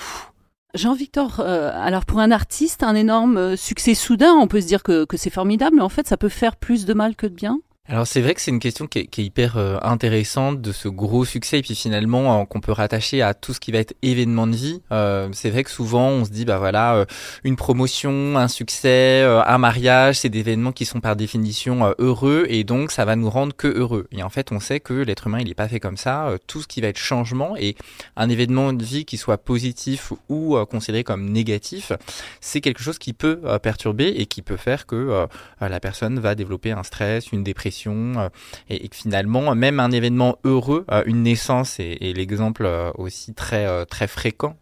Jean-Victor, 0.74 1.40
euh, 1.40 1.72
alors 1.74 2.06
pour 2.06 2.20
un 2.20 2.32
artiste, 2.32 2.84
un 2.84 2.96
énorme 2.96 3.38
euh, 3.38 3.56
succès 3.56 3.96
soudain, 3.96 4.34
on 4.34 4.48
peut 4.48 4.62
se 4.62 4.68
dire 4.68 4.84
que, 4.84 5.06
que 5.06 5.18
c'est 5.18 5.30
formidable, 5.30 5.78
mais 5.78 5.82
en 5.82 5.90
fait, 5.90 6.08
ça 6.08 6.18
peut 6.18 6.30
faire 6.30 6.56
plus 6.56 6.86
de 6.86 6.94
mal 6.94 7.16
que 7.16 7.26
de 7.26 7.34
bien? 7.34 7.60
Alors 7.90 8.06
c'est 8.06 8.20
vrai 8.20 8.34
que 8.34 8.42
c'est 8.42 8.52
une 8.52 8.60
question 8.60 8.86
qui 8.86 9.00
est, 9.00 9.08
qui 9.08 9.22
est 9.22 9.24
hyper 9.24 9.56
euh, 9.56 9.78
intéressante 9.82 10.62
de 10.62 10.74
ce 10.74 10.90
gros 10.90 11.24
succès 11.24 11.60
et 11.60 11.62
puis 11.62 11.74
finalement 11.74 12.42
euh, 12.42 12.44
qu'on 12.44 12.60
peut 12.60 12.74
rattacher 12.74 13.22
à 13.22 13.34
tout 13.34 13.54
ce 13.54 13.62
qui 13.62 13.72
va 13.72 13.78
être 13.78 13.94
événement 14.02 14.46
de 14.46 14.58
vie. 14.58 14.82
Euh, 14.92 15.30
c'est 15.32 15.50
vrai 15.50 15.64
que 15.64 15.70
souvent 15.70 16.10
on 16.10 16.26
se 16.26 16.30
dit 16.30 16.44
bah 16.44 16.58
voilà 16.58 17.06
une 17.46 17.56
promotion, 17.56 18.38
un 18.38 18.50
succès, 18.50 19.24
un 19.24 19.58
mariage, 19.58 20.20
c'est 20.20 20.28
des 20.28 20.40
événements 20.40 20.74
qui 20.74 20.84
sont 20.84 21.00
par 21.00 21.16
définition 21.16 21.94
heureux 21.98 22.46
et 22.50 22.66
donc 22.66 22.92
ça 22.92 23.06
va 23.06 23.16
nous 23.16 23.30
rendre 23.30 23.56
que 23.56 23.70
heureux. 23.70 24.08
Et 24.12 24.22
en 24.22 24.30
fait 24.30 24.52
on 24.52 24.60
sait 24.60 24.82
que 24.82 24.94
l'être 24.94 25.28
humain 25.28 25.40
il 25.40 25.50
est 25.50 25.56
pas 25.56 25.70
fait 25.70 25.80
comme 25.80 25.98
ça. 25.98 26.36
tout 26.46 26.62
ce 26.62 26.68
qui 26.68 26.82
va 26.82 26.90
être 26.90 26.98
changement 26.98 27.56
et 27.56 27.78
un 28.18 28.28
événement 28.28 28.74
de 28.74 28.84
vie 28.84 29.06
qui 29.06 29.16
soit 29.16 29.38
positif 29.38 30.12
ou 30.28 30.58
considéré 30.66 31.06
comme 31.06 31.30
négatif, 31.30 31.94
c'est 32.42 32.60
quelque 32.60 32.84
chose 32.84 32.98
qui 32.98 33.14
peut 33.14 33.40
perturber 33.64 34.08
et 34.08 34.26
qui 34.26 34.42
peut 34.42 34.58
faire 34.58 34.86
que 34.86 35.28
la 35.62 35.80
personne 35.80 36.20
va 36.20 36.36
développer 36.36 36.72
un 36.72 36.84
stress, 36.84 37.32
une 37.32 37.44
dépression 37.44 37.77
euh, 37.88 38.30
et, 38.70 38.90
finalement 38.92 39.54
même 39.56 39.80
un 39.80 39.92
événement 39.92 40.40
heureux, 40.44 40.86
euh, 40.92 41.04
une 41.06 41.24
naissance 41.24 41.80
est, 41.80 42.16
l'exemple 42.16 42.66
euh, 42.66 42.92
aussi 42.96 43.34
très 43.34 43.86
très 43.86 44.08
fréquent 44.08 44.56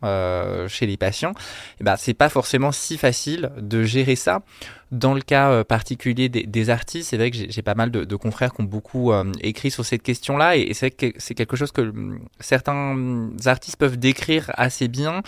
chez 0.67 0.85
les 0.85 0.97
patients, 0.97 1.31
et 1.31 1.81
eh 1.81 1.83
ben 1.83 1.95
c'est 1.97 2.13
pas 2.13 2.29
forcément 2.29 2.71
si 2.71 2.97
facile 2.97 3.51
de 3.57 3.83
gérer 3.83 4.15
ça. 4.15 4.41
Dans 4.91 5.13
le 5.13 5.21
cas 5.21 5.63
particulier 5.63 6.29
des, 6.29 6.69
artistes, 6.69 7.09
c'est 7.09 7.17
vrai 7.17 7.31
que 7.31 7.37
j'ai 7.49 7.61
pas 7.61 7.73
mal 7.73 7.91
de, 7.91 8.15
confrères 8.15 8.53
qui 8.53 8.61
ont 8.61 8.65
beaucoup 8.65 9.11
écrit 9.41 9.71
sur 9.71 9.85
cette 9.85 10.03
question-là, 10.03 10.55
et, 10.57 10.73
c'est 10.73 10.95
c'est 11.17 11.33
quelque 11.33 11.55
chose 11.55 11.71
que 11.71 11.81
hum, 11.81 12.19
certains 12.39 13.29
artistes 13.45 13.77
peuvent 13.77 13.97
décrire 13.97 14.51
assez 14.55 14.87
bien 14.87 15.21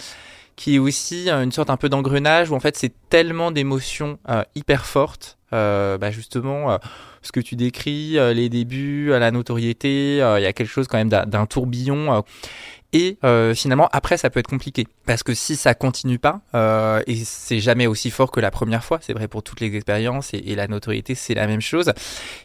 qui 0.56 0.76
est 0.76 0.80
aussi 0.80 1.30
une 1.30 1.52
sorte 1.52 1.70
un 1.70 1.78
peu 1.78 1.88
d'engrenage 1.88 2.50
où 2.50 2.56
en 2.56 2.60
fait 2.60 2.76
c'est 2.76 2.94
tellement 3.10 3.52
d'émotions 3.52 4.18
hyper 4.56 4.86
fortes, 4.86 5.37
bah 5.52 6.12
justement 6.12 6.78
ce 7.28 7.32
que 7.32 7.40
tu 7.40 7.56
décris, 7.56 8.18
euh, 8.18 8.34
les 8.34 8.50
débuts, 8.50 9.10
la 9.10 9.32
notoriété, 9.32 10.22
euh, 10.22 10.40
il 10.40 10.44
y 10.44 10.46
a 10.46 10.54
quelque 10.54 10.70
chose 10.70 10.88
quand 10.88 10.98
même 10.98 11.10
d'un 11.10 11.46
tourbillon 11.46 12.14
euh, 12.14 12.22
et 12.94 13.18
euh, 13.26 13.54
finalement, 13.54 13.90
après, 13.92 14.18
ça 14.18 14.30
peut 14.30 14.40
être 14.40 14.48
compliqué. 14.48 14.88
Parce 15.06 15.22
que 15.22 15.34
si 15.34 15.56
ça 15.58 15.74
continue 15.74 16.20
pas, 16.20 16.40
euh, 16.56 17.02
et 17.06 17.18
c'est 17.26 17.60
jamais 17.60 17.86
aussi 17.86 18.10
fort 18.12 18.32
que 18.32 18.40
la 18.40 18.50
première 18.50 18.84
fois, 18.84 19.00
c'est 19.02 19.14
vrai 19.14 19.28
pour 19.28 19.44
toutes 19.44 19.60
les 19.60 19.76
expériences, 19.76 20.34
et, 20.34 20.56
la 20.56 20.68
notoriété, 20.68 21.14
c'est 21.14 21.34
la 21.34 21.48
même 21.48 21.62
chose, 21.62 21.92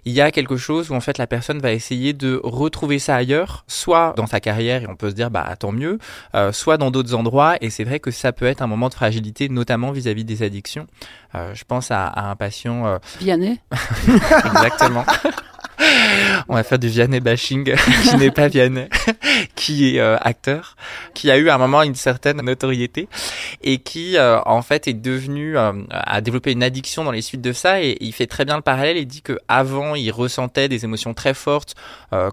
il 0.04 0.12
y 0.12 0.20
a 0.20 0.30
quelque 0.30 0.56
chose 0.56 0.90
où 0.90 0.94
en 0.94 1.00
fait 1.00 1.16
la 1.16 1.26
personne 1.26 1.60
va 1.60 1.72
essayer 1.72 2.12
de 2.12 2.40
retrouver 2.42 2.98
ça 2.98 3.16
ailleurs, 3.16 3.64
soit 3.68 4.14
dans 4.16 4.26
sa 4.26 4.40
carrière, 4.40 4.82
et 4.82 4.86
on 4.88 4.96
peut 4.96 5.10
se 5.10 5.14
dire, 5.14 5.30
bah 5.30 5.54
tant 5.58 5.72
mieux, 5.72 5.98
euh, 6.34 6.52
soit 6.52 6.76
dans 6.76 6.90
d'autres 6.90 7.14
endroits, 7.14 7.56
et 7.60 7.70
c'est 7.70 7.84
vrai 7.84 8.00
que 8.00 8.10
ça 8.10 8.32
peut 8.32 8.46
être 8.46 8.62
un 8.62 8.66
moment 8.66 8.88
de 8.88 8.94
fragilité, 8.94 9.48
notamment 9.48 9.92
vis-à-vis 9.92 10.24
des 10.24 10.42
addictions. 10.42 10.86
Euh, 11.34 11.54
je 11.54 11.64
pense 11.64 11.90
à, 11.90 12.06
à 12.06 12.30
un 12.30 12.36
patient... 12.36 12.86
Euh... 12.86 12.98
Vianney 13.20 13.60
Exactement. 14.08 15.04
On 16.48 16.54
va 16.54 16.62
faire 16.64 16.78
du 16.78 16.88
Vianney 16.88 17.20
bashing, 17.20 17.74
qui 18.10 18.16
n'est 18.16 18.30
pas 18.30 18.48
Vianney, 18.48 18.88
qui 19.54 19.96
est 19.96 20.00
euh, 20.00 20.16
acteur, 20.20 20.76
qui 21.14 21.30
a 21.30 21.38
eu 21.38 21.48
à 21.48 21.54
un 21.54 21.58
moment 21.58 21.82
une 21.82 21.94
certaine 21.94 22.38
notoriété 22.38 23.08
et 23.62 23.78
qui 23.78 24.16
euh, 24.16 24.40
en 24.44 24.62
fait 24.62 24.88
est 24.88 24.94
devenu 24.94 25.56
euh, 25.56 25.72
a 25.90 26.20
développé 26.20 26.52
une 26.52 26.62
addiction 26.62 27.04
dans 27.04 27.10
les 27.10 27.22
suites 27.22 27.40
de 27.40 27.52
ça 27.52 27.82
et, 27.82 27.96
il 28.00 28.12
fait 28.12 28.26
très 28.26 28.44
bien 28.44 28.56
le 28.56 28.62
parallèle. 28.62 28.96
Il 28.96 29.06
dit 29.06 29.22
que 29.22 29.38
avant 29.48 29.94
il 29.94 30.10
ressentait 30.10 30.68
des 30.68 30.84
émotions 30.84 31.14
très 31.14 31.34
fortes 31.34 31.74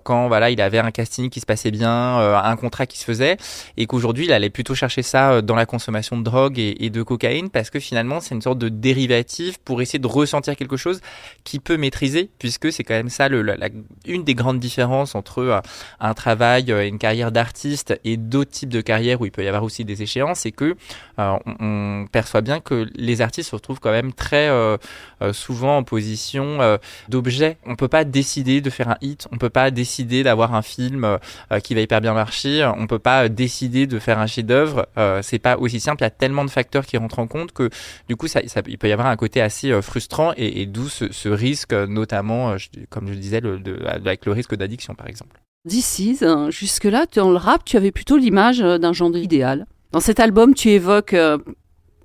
quand 0.03 0.27
voilà 0.27 0.49
il 0.49 0.59
avait 0.61 0.79
un 0.79 0.91
casting 0.91 1.29
qui 1.29 1.39
se 1.39 1.45
passait 1.45 1.71
bien, 1.71 2.17
un 2.17 2.55
contrat 2.55 2.85
qui 2.85 2.97
se 2.97 3.05
faisait 3.05 3.37
et 3.77 3.85
qu'aujourd'hui 3.85 4.25
il 4.25 4.33
allait 4.33 4.49
plutôt 4.49 4.75
chercher 4.75 5.03
ça 5.03 5.41
dans 5.41 5.55
la 5.55 5.65
consommation 5.65 6.17
de 6.17 6.23
drogue 6.23 6.59
et, 6.59 6.75
et 6.83 6.89
de 6.89 7.03
cocaïne 7.03 7.49
parce 7.49 7.69
que 7.69 7.79
finalement 7.79 8.19
c'est 8.19 8.35
une 8.35 8.41
sorte 8.41 8.57
de 8.57 8.69
dérivatif 8.69 9.57
pour 9.59 9.81
essayer 9.81 9.99
de 9.99 10.07
ressentir 10.07 10.55
quelque 10.55 10.77
chose 10.77 11.01
qui 11.43 11.59
peut 11.59 11.77
maîtriser 11.77 12.29
puisque 12.39 12.71
c'est 12.71 12.83
quand 12.83 12.95
même 12.95 13.09
ça 13.09 13.29
le 13.29 13.41
une 14.05 14.23
des 14.23 14.35
grandes 14.35 14.59
différences 14.59 15.15
entre 15.15 15.39
euh, 15.39 15.61
un 15.99 16.13
travail 16.13 16.71
euh, 16.71 16.83
et 16.83 16.87
une 16.87 16.97
carrière 16.97 17.31
d'artiste 17.31 17.99
et 18.03 18.17
d'autres 18.17 18.51
types 18.51 18.69
de 18.69 18.81
carrières 18.81 19.21
où 19.21 19.25
il 19.25 19.31
peut 19.31 19.43
y 19.43 19.47
avoir 19.47 19.63
aussi 19.63 19.85
des 19.85 20.01
échéances, 20.01 20.39
c'est 20.41 20.51
que 20.51 20.75
euh, 21.19 21.37
on, 21.59 22.05
perçoit 22.11 22.41
bien 22.41 22.59
que 22.59 22.87
les 22.95 23.21
artistes 23.21 23.49
se 23.49 23.55
retrouvent 23.55 23.79
quand 23.79 23.91
même 23.91 24.13
très 24.13 24.49
souvent 25.31 25.77
en 25.77 25.83
position 25.83 26.79
d'objet. 27.09 27.57
On 27.65 27.75
peut 27.75 27.87
pas 27.87 28.03
décider 28.03 28.61
de 28.61 28.69
faire 28.69 28.89
un 28.89 28.97
hit, 29.01 29.27
on 29.31 29.37
peut 29.37 29.49
pas 29.49 29.69
décider 29.69 30.23
d'avoir 30.23 30.55
un 30.55 30.61
film 30.61 31.17
qui 31.63 31.75
va 31.75 31.81
hyper 31.81 32.01
bien 32.01 32.13
marcher, 32.13 32.69
on 32.77 32.87
peut 32.87 32.99
pas 32.99 33.29
décider 33.29 33.85
de 33.85 33.99
faire 33.99 34.19
un 34.19 34.27
chef-d'œuvre. 34.27 34.87
c'est 35.21 35.39
pas 35.39 35.57
aussi 35.57 35.79
simple. 35.79 36.01
Il 36.01 36.05
y 36.05 36.07
a 36.07 36.11
tellement 36.11 36.45
de 36.45 36.49
facteurs 36.49 36.85
qui 36.85 36.97
rentrent 36.97 37.19
en 37.19 37.27
compte 37.27 37.51
que 37.51 37.69
du 38.07 38.15
coup, 38.15 38.27
il 38.67 38.77
peut 38.77 38.89
y 38.89 38.93
avoir 38.93 39.07
un 39.07 39.17
côté 39.17 39.41
assez 39.41 39.81
frustrant 39.81 40.33
et, 40.37 40.65
d'où 40.65 40.89
ce, 40.89 41.11
ce, 41.11 41.29
risque, 41.29 41.73
notamment, 41.73 42.55
comme 42.89 43.07
je 43.07 43.13
le 43.13 43.19
disais 43.19 43.38
avec 43.85 44.25
le 44.25 44.31
risque 44.31 44.55
d'addiction, 44.55 44.95
par 44.95 45.07
exemple. 45.07 45.39
This 45.67 46.01
jusque-là, 46.49 47.05
dans 47.15 47.31
le 47.31 47.37
rap, 47.37 47.65
tu 47.65 47.75
avais 47.75 47.91
plutôt 47.91 48.17
l'image 48.17 48.61
euh, 48.61 48.77
d'un 48.77 48.93
genre 48.93 49.15
idéal. 49.15 49.65
Dans 49.91 49.99
cet 49.99 50.19
album, 50.19 50.53
tu 50.53 50.69
évoques 50.69 51.13
euh, 51.13 51.37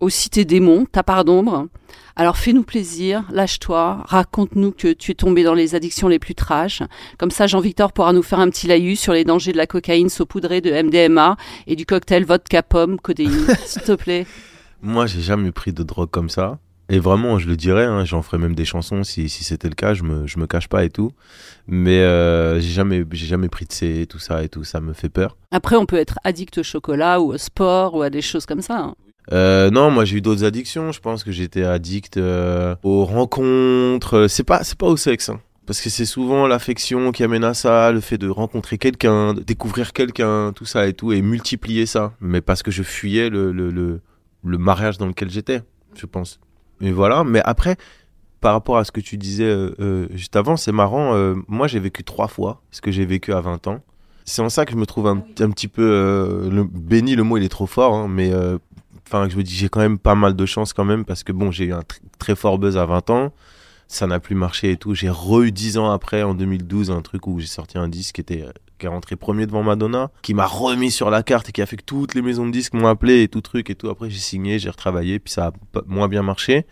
aussi 0.00 0.28
tes 0.28 0.44
démons, 0.44 0.86
ta 0.86 1.02
part 1.02 1.24
d'ombre. 1.24 1.68
Alors 2.16 2.36
fais-nous 2.36 2.62
plaisir, 2.62 3.24
lâche-toi, 3.30 4.02
raconte-nous 4.06 4.72
que 4.72 4.92
tu 4.92 5.10
es 5.12 5.14
tombé 5.14 5.42
dans 5.42 5.54
les 5.54 5.74
addictions 5.74 6.08
les 6.08 6.18
plus 6.18 6.34
trash. 6.34 6.82
Comme 7.18 7.30
ça, 7.30 7.46
Jean-Victor 7.46 7.92
pourra 7.92 8.12
nous 8.12 8.22
faire 8.22 8.40
un 8.40 8.50
petit 8.50 8.66
laïus 8.66 9.00
sur 9.00 9.12
les 9.12 9.24
dangers 9.24 9.52
de 9.52 9.56
la 9.56 9.66
cocaïne 9.66 10.08
saupoudrée 10.08 10.60
de 10.60 10.70
MDMA 10.70 11.36
et 11.66 11.74
du 11.74 11.86
cocktail 11.86 12.24
vodka 12.24 12.62
pomme 12.62 12.98
codéine, 12.98 13.46
s'il 13.66 13.82
te 13.82 13.92
plaît. 13.92 14.26
Moi, 14.82 15.06
j'ai 15.06 15.22
jamais 15.22 15.50
pris 15.50 15.72
de 15.72 15.82
drogue 15.82 16.10
comme 16.10 16.28
ça. 16.28 16.58
Et 16.90 16.98
vraiment, 16.98 17.38
je 17.38 17.48
le 17.48 17.56
dirais, 17.56 17.84
hein, 17.84 18.04
j'en 18.04 18.20
ferais 18.20 18.36
même 18.38 18.54
des 18.54 18.66
chansons 18.66 19.04
si, 19.04 19.28
si 19.30 19.42
c'était 19.42 19.68
le 19.68 19.74
cas, 19.74 19.94
je 19.94 20.02
me, 20.02 20.26
je 20.26 20.38
me 20.38 20.46
cache 20.46 20.68
pas 20.68 20.84
et 20.84 20.90
tout. 20.90 21.12
Mais 21.66 22.00
euh, 22.00 22.60
j'ai 22.60 22.72
jamais, 22.72 23.04
jamais 23.12 23.48
pris 23.48 23.64
de 23.64 23.72
C, 23.72 24.06
tout 24.08 24.18
ça 24.18 24.42
et 24.42 24.48
tout, 24.50 24.64
ça 24.64 24.80
me 24.80 24.92
fait 24.92 25.08
peur. 25.08 25.36
Après, 25.50 25.76
on 25.76 25.86
peut 25.86 25.96
être 25.96 26.18
addict 26.24 26.58
au 26.58 26.62
chocolat 26.62 27.20
ou 27.20 27.32
au 27.32 27.38
sport 27.38 27.94
ou 27.94 28.02
à 28.02 28.10
des 28.10 28.20
choses 28.20 28.44
comme 28.44 28.60
ça. 28.60 28.78
Hein. 28.78 28.94
Euh, 29.32 29.70
non, 29.70 29.90
moi 29.90 30.04
j'ai 30.04 30.18
eu 30.18 30.20
d'autres 30.20 30.44
addictions. 30.44 30.92
Je 30.92 31.00
pense 31.00 31.24
que 31.24 31.32
j'étais 31.32 31.64
addict 31.64 32.18
euh, 32.18 32.74
aux 32.82 33.06
rencontres. 33.06 34.26
C'est 34.28 34.44
pas, 34.44 34.62
c'est 34.64 34.76
pas 34.76 34.86
au 34.86 34.98
sexe. 34.98 35.30
Hein. 35.30 35.40
Parce 35.66 35.80
que 35.80 35.88
c'est 35.88 36.04
souvent 36.04 36.46
l'affection 36.46 37.10
qui 37.10 37.24
amène 37.24 37.44
à 37.44 37.54
ça, 37.54 37.90
le 37.90 38.00
fait 38.00 38.18
de 38.18 38.28
rencontrer 38.28 38.76
quelqu'un, 38.76 39.32
de 39.32 39.40
découvrir 39.40 39.94
quelqu'un, 39.94 40.52
tout 40.54 40.66
ça 40.66 40.86
et 40.86 40.92
tout, 40.92 41.12
et 41.12 41.22
multiplier 41.22 41.86
ça. 41.86 42.12
Mais 42.20 42.42
parce 42.42 42.62
que 42.62 42.70
je 42.70 42.82
fuyais 42.82 43.30
le, 43.30 43.50
le, 43.50 43.70
le, 43.70 44.02
le 44.44 44.58
mariage 44.58 44.98
dans 44.98 45.06
lequel 45.06 45.30
j'étais, 45.30 45.62
je 45.96 46.04
pense. 46.04 46.38
Mais 46.80 46.92
voilà, 46.92 47.24
mais 47.24 47.40
après, 47.44 47.76
par 48.44 48.52
rapport 48.52 48.76
à 48.76 48.84
ce 48.84 48.92
que 48.92 49.00
tu 49.00 49.16
disais 49.16 49.44
euh, 49.44 49.74
euh, 49.80 50.06
juste 50.10 50.36
avant, 50.36 50.58
c'est 50.58 50.70
marrant. 50.70 51.14
Euh, 51.14 51.34
moi, 51.48 51.66
j'ai 51.66 51.80
vécu 51.80 52.04
trois 52.04 52.28
fois 52.28 52.60
ce 52.70 52.82
que 52.82 52.90
j'ai 52.90 53.06
vécu 53.06 53.32
à 53.32 53.40
20 53.40 53.68
ans. 53.68 53.80
C'est 54.26 54.42
en 54.42 54.50
ça 54.50 54.66
que 54.66 54.72
je 54.72 54.76
me 54.76 54.84
trouve 54.84 55.06
un, 55.06 55.24
un 55.40 55.50
petit 55.50 55.66
peu 55.66 56.50
le, 56.50 56.64
béni. 56.64 57.16
Le 57.16 57.22
mot, 57.22 57.38
il 57.38 57.44
est 57.44 57.48
trop 57.48 57.66
fort, 57.66 57.94
hein, 57.94 58.06
mais 58.06 58.32
enfin, 59.06 59.30
je 59.30 59.36
me 59.36 59.42
dis, 59.42 59.54
j'ai 59.54 59.70
quand 59.70 59.80
même 59.80 59.98
pas 59.98 60.14
mal 60.14 60.36
de 60.36 60.44
chance 60.46 60.74
quand 60.74 60.84
même 60.84 61.06
parce 61.06 61.24
que 61.24 61.32
bon, 61.32 61.50
j'ai 61.50 61.64
eu 61.64 61.72
un 61.72 61.82
très 62.18 62.34
fort 62.34 62.58
buzz 62.58 62.76
à 62.76 62.84
20 62.84 63.08
ans. 63.08 63.32
Ça 63.88 64.06
n'a 64.06 64.20
plus 64.20 64.34
marché 64.34 64.72
et 64.72 64.76
tout. 64.76 64.94
J'ai 64.94 65.08
re-eu 65.08 65.50
10 65.50 65.78
ans 65.78 65.90
après, 65.90 66.22
en 66.22 66.34
2012, 66.34 66.90
un 66.90 67.00
truc 67.00 67.26
où 67.26 67.40
j'ai 67.40 67.46
sorti 67.46 67.78
un 67.78 67.88
disque 67.88 68.16
qui 68.16 68.20
était 68.20 68.44
qui 68.84 68.86
est 68.86 68.90
rentré 68.90 69.16
premier 69.16 69.46
devant 69.46 69.62
Madonna, 69.62 70.10
qui 70.20 70.34
m'a 70.34 70.44
remis 70.44 70.90
sur 70.90 71.08
la 71.08 71.22
carte 71.22 71.48
et 71.48 71.52
qui 71.52 71.62
a 71.62 71.66
fait 71.66 71.78
que 71.78 71.84
toutes 71.84 72.14
les 72.14 72.20
maisons 72.20 72.46
de 72.46 72.52
disques 72.52 72.74
m'ont 72.74 72.86
appelé 72.86 73.22
et 73.22 73.28
tout 73.28 73.40
truc 73.40 73.70
et 73.70 73.74
tout. 73.74 73.88
Après, 73.88 74.10
j'ai 74.10 74.18
signé, 74.18 74.58
j'ai 74.58 74.68
retravaillé, 74.68 75.18
puis 75.18 75.32
ça 75.32 75.46
a 75.46 75.52
moins 75.86 76.06
bien 76.06 76.22
marché. 76.22 76.66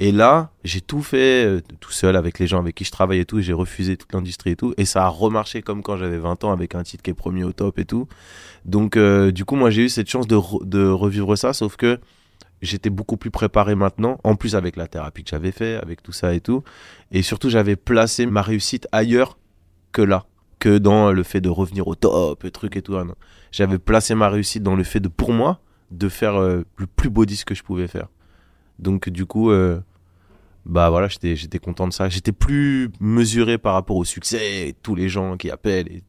Et 0.00 0.10
là, 0.10 0.50
j'ai 0.64 0.80
tout 0.80 1.02
fait 1.02 1.44
euh, 1.46 1.60
tout 1.78 1.92
seul 1.92 2.16
avec 2.16 2.40
les 2.40 2.48
gens 2.48 2.58
avec 2.58 2.74
qui 2.74 2.84
je 2.84 2.90
travaillais 2.90 3.22
et 3.22 3.24
tout. 3.24 3.40
J'ai 3.40 3.52
refusé 3.52 3.96
toute 3.96 4.12
l'industrie 4.12 4.50
et 4.50 4.56
tout. 4.56 4.74
Et 4.76 4.84
ça 4.84 5.04
a 5.04 5.08
remarché 5.08 5.62
comme 5.62 5.84
quand 5.84 5.96
j'avais 5.96 6.18
20 6.18 6.42
ans 6.42 6.50
avec 6.50 6.74
un 6.74 6.82
titre 6.82 7.04
qui 7.04 7.10
est 7.10 7.14
premier 7.14 7.44
au 7.44 7.52
top 7.52 7.78
et 7.78 7.84
tout. 7.84 8.08
Donc, 8.64 8.96
euh, 8.96 9.30
du 9.30 9.44
coup, 9.44 9.54
moi, 9.54 9.70
j'ai 9.70 9.82
eu 9.82 9.88
cette 9.88 10.10
chance 10.10 10.26
de, 10.26 10.36
de 10.64 10.88
revivre 10.88 11.38
ça, 11.38 11.52
sauf 11.52 11.76
que 11.76 12.00
j'étais 12.60 12.90
beaucoup 12.90 13.16
plus 13.16 13.30
préparé 13.30 13.76
maintenant, 13.76 14.18
en 14.24 14.34
plus 14.34 14.56
avec 14.56 14.74
la 14.74 14.88
thérapie 14.88 15.22
que 15.22 15.30
j'avais 15.30 15.52
fait, 15.52 15.76
avec 15.76 16.02
tout 16.02 16.12
ça 16.12 16.34
et 16.34 16.40
tout. 16.40 16.64
Et 17.12 17.22
surtout, 17.22 17.50
j'avais 17.50 17.76
placé 17.76 18.26
ma 18.26 18.42
réussite 18.42 18.88
ailleurs 18.90 19.38
que 19.92 20.02
là 20.02 20.24
que 20.62 20.78
dans 20.78 21.10
le 21.10 21.24
fait 21.24 21.40
de 21.40 21.48
revenir 21.48 21.88
au 21.88 21.96
top, 21.96 22.48
truc 22.52 22.76
et 22.76 22.82
tout. 22.82 22.92
Non. 22.92 23.16
J'avais 23.50 23.78
placé 23.78 24.14
ma 24.14 24.28
réussite 24.28 24.62
dans 24.62 24.76
le 24.76 24.84
fait 24.84 25.00
de, 25.00 25.08
pour 25.08 25.32
moi, 25.32 25.58
de 25.90 26.08
faire 26.08 26.40
euh, 26.40 26.64
le 26.76 26.86
plus 26.86 27.10
beau 27.10 27.24
disque 27.24 27.48
que 27.48 27.54
je 27.56 27.64
pouvais 27.64 27.88
faire. 27.88 28.06
Donc, 28.78 29.08
du 29.08 29.26
coup, 29.26 29.50
euh, 29.50 29.80
bah 30.64 30.88
voilà, 30.88 31.08
j'étais, 31.08 31.58
content 31.58 31.88
de 31.88 31.92
ça. 31.92 32.08
J'étais 32.08 32.30
plus 32.30 32.90
mesuré 33.00 33.58
par 33.58 33.74
rapport 33.74 33.96
au 33.96 34.04
succès, 34.04 34.68
et 34.68 34.72
tous 34.72 34.94
les 34.94 35.08
gens 35.08 35.36
qui 35.36 35.50
appellent, 35.50 36.02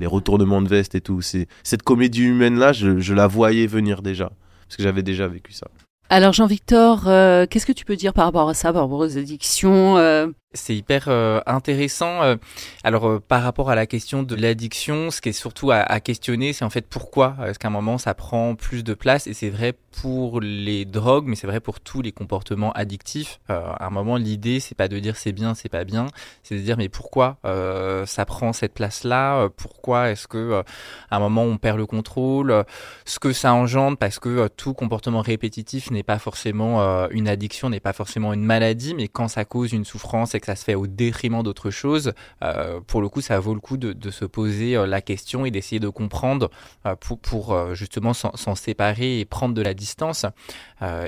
les 0.00 0.06
retournements 0.08 0.60
de 0.60 0.68
veste 0.68 0.96
et 0.96 1.00
tout. 1.00 1.20
C'est, 1.20 1.46
cette 1.62 1.84
comédie 1.84 2.24
humaine-là, 2.24 2.72
je, 2.72 2.98
je 2.98 3.14
la 3.14 3.28
voyais 3.28 3.68
venir 3.68 4.02
déjà. 4.02 4.32
Parce 4.66 4.76
que 4.76 4.82
j'avais 4.82 5.04
déjà 5.04 5.28
vécu 5.28 5.52
ça. 5.52 5.68
Alors 6.08 6.32
Jean-Victor, 6.32 7.06
euh, 7.06 7.46
qu'est-ce 7.48 7.66
que 7.66 7.72
tu 7.72 7.84
peux 7.84 7.94
dire 7.94 8.12
par 8.12 8.24
rapport 8.24 8.48
à 8.48 8.54
ça, 8.54 8.72
par 8.72 8.82
rapport 8.82 8.98
aux 8.98 9.16
addictions 9.16 10.32
C'est 10.52 10.74
hyper 10.74 11.04
euh, 11.06 11.40
intéressant. 11.46 12.22
euh. 12.24 12.34
alors 12.82 13.08
euh, 13.08 13.20
par 13.20 13.44
rapport 13.44 13.70
à 13.70 13.76
la 13.76 13.86
question 13.86 14.24
de 14.24 14.34
l'addiction, 14.34 15.12
ce 15.12 15.20
qui 15.20 15.28
est 15.28 15.32
surtout 15.32 15.70
à, 15.70 15.76
à 15.76 16.00
questionner, 16.00 16.52
c'est 16.52 16.64
en 16.64 16.70
fait 16.70 16.88
pourquoi 16.88 17.36
est-ce 17.46 17.60
qu'à 17.60 17.68
un 17.68 17.70
moment 17.70 17.98
ça 17.98 18.14
prend 18.14 18.56
plus 18.56 18.82
de 18.82 18.94
place 18.94 19.28
et 19.28 19.32
c'est 19.34 19.48
vrai 19.50 19.74
pour 20.02 20.40
les 20.40 20.84
drogues, 20.84 21.26
mais 21.26 21.36
c'est 21.36 21.46
vrai 21.48 21.60
pour 21.60 21.78
tous 21.80 22.00
les 22.02 22.10
comportements 22.12 22.72
addictifs. 22.72 23.38
Euh, 23.50 23.60
à 23.78 23.86
un 23.86 23.90
moment, 23.90 24.16
l'idée 24.16 24.58
c'est 24.58 24.74
pas 24.76 24.88
de 24.88 24.98
dire 24.98 25.16
c'est 25.16 25.30
bien, 25.30 25.54
c'est 25.54 25.68
pas 25.68 25.84
bien, 25.84 26.08
c'est 26.42 26.56
de 26.56 26.60
dire 26.60 26.76
mais 26.76 26.88
pourquoi 26.88 27.38
euh, 27.44 28.04
ça 28.04 28.24
prend 28.24 28.52
cette 28.52 28.74
place-là? 28.74 29.42
Euh, 29.42 29.48
Pourquoi 29.56 30.10
est-ce 30.10 30.26
que 30.26 30.64
à 31.10 31.16
un 31.16 31.20
moment 31.20 31.44
on 31.44 31.58
perd 31.58 31.78
le 31.78 31.86
contrôle? 31.86 32.64
Ce 33.04 33.20
que 33.20 33.32
ça 33.32 33.54
engendre, 33.54 33.96
parce 33.96 34.18
que 34.18 34.48
tout 34.48 34.74
comportement 34.74 35.20
répétitif 35.20 35.92
n'est 35.92 36.02
pas 36.02 36.18
forcément 36.18 37.08
une 37.10 37.28
addiction, 37.28 37.70
n'est 37.70 37.78
pas 37.78 37.92
forcément 37.92 38.32
une 38.32 38.42
maladie, 38.44 38.94
mais 38.94 39.06
quand 39.06 39.28
ça 39.28 39.44
cause 39.44 39.72
une 39.72 39.84
souffrance 39.84 40.34
que 40.40 40.46
ça 40.46 40.56
se 40.56 40.64
fait 40.64 40.74
au 40.74 40.86
détriment 40.86 41.42
d'autre 41.42 41.70
chose, 41.70 42.12
euh, 42.42 42.80
pour 42.86 43.00
le 43.00 43.08
coup, 43.08 43.20
ça 43.20 43.38
vaut 43.38 43.54
le 43.54 43.60
coup 43.60 43.76
de, 43.76 44.10
se 44.10 44.24
poser 44.24 44.76
euh, 44.76 44.86
la 44.86 45.00
question 45.00 45.46
et 45.46 45.50
d'essayer 45.50 45.78
de 45.78 45.88
comprendre 45.88 46.50
euh, 46.86 46.94
pour, 46.96 47.74
justement 47.74 48.12
s'en 48.12 48.54
séparer 48.54 49.20
et 49.20 49.24
prendre 49.24 49.54
de 49.54 49.62
la 49.62 49.74
distance. 49.74 50.26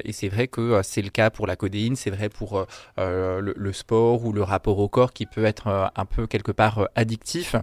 Et 0.04 0.12
c'est 0.12 0.28
vrai 0.28 0.48
que 0.48 0.80
c'est 0.82 1.02
le 1.02 1.08
cas 1.08 1.30
pour 1.30 1.46
la 1.46 1.56
codéine, 1.56 1.96
c'est 1.96 2.10
vrai 2.10 2.28
pour 2.28 2.66
le, 2.98 3.72
sport 3.72 4.24
ou 4.24 4.32
le 4.32 4.42
rapport 4.42 4.78
au 4.78 4.88
corps 4.88 5.12
qui 5.12 5.26
peut 5.26 5.44
être 5.44 5.90
un 5.94 6.04
peu 6.04 6.26
quelque 6.26 6.52
part 6.52 6.88
addictif. 6.94 7.56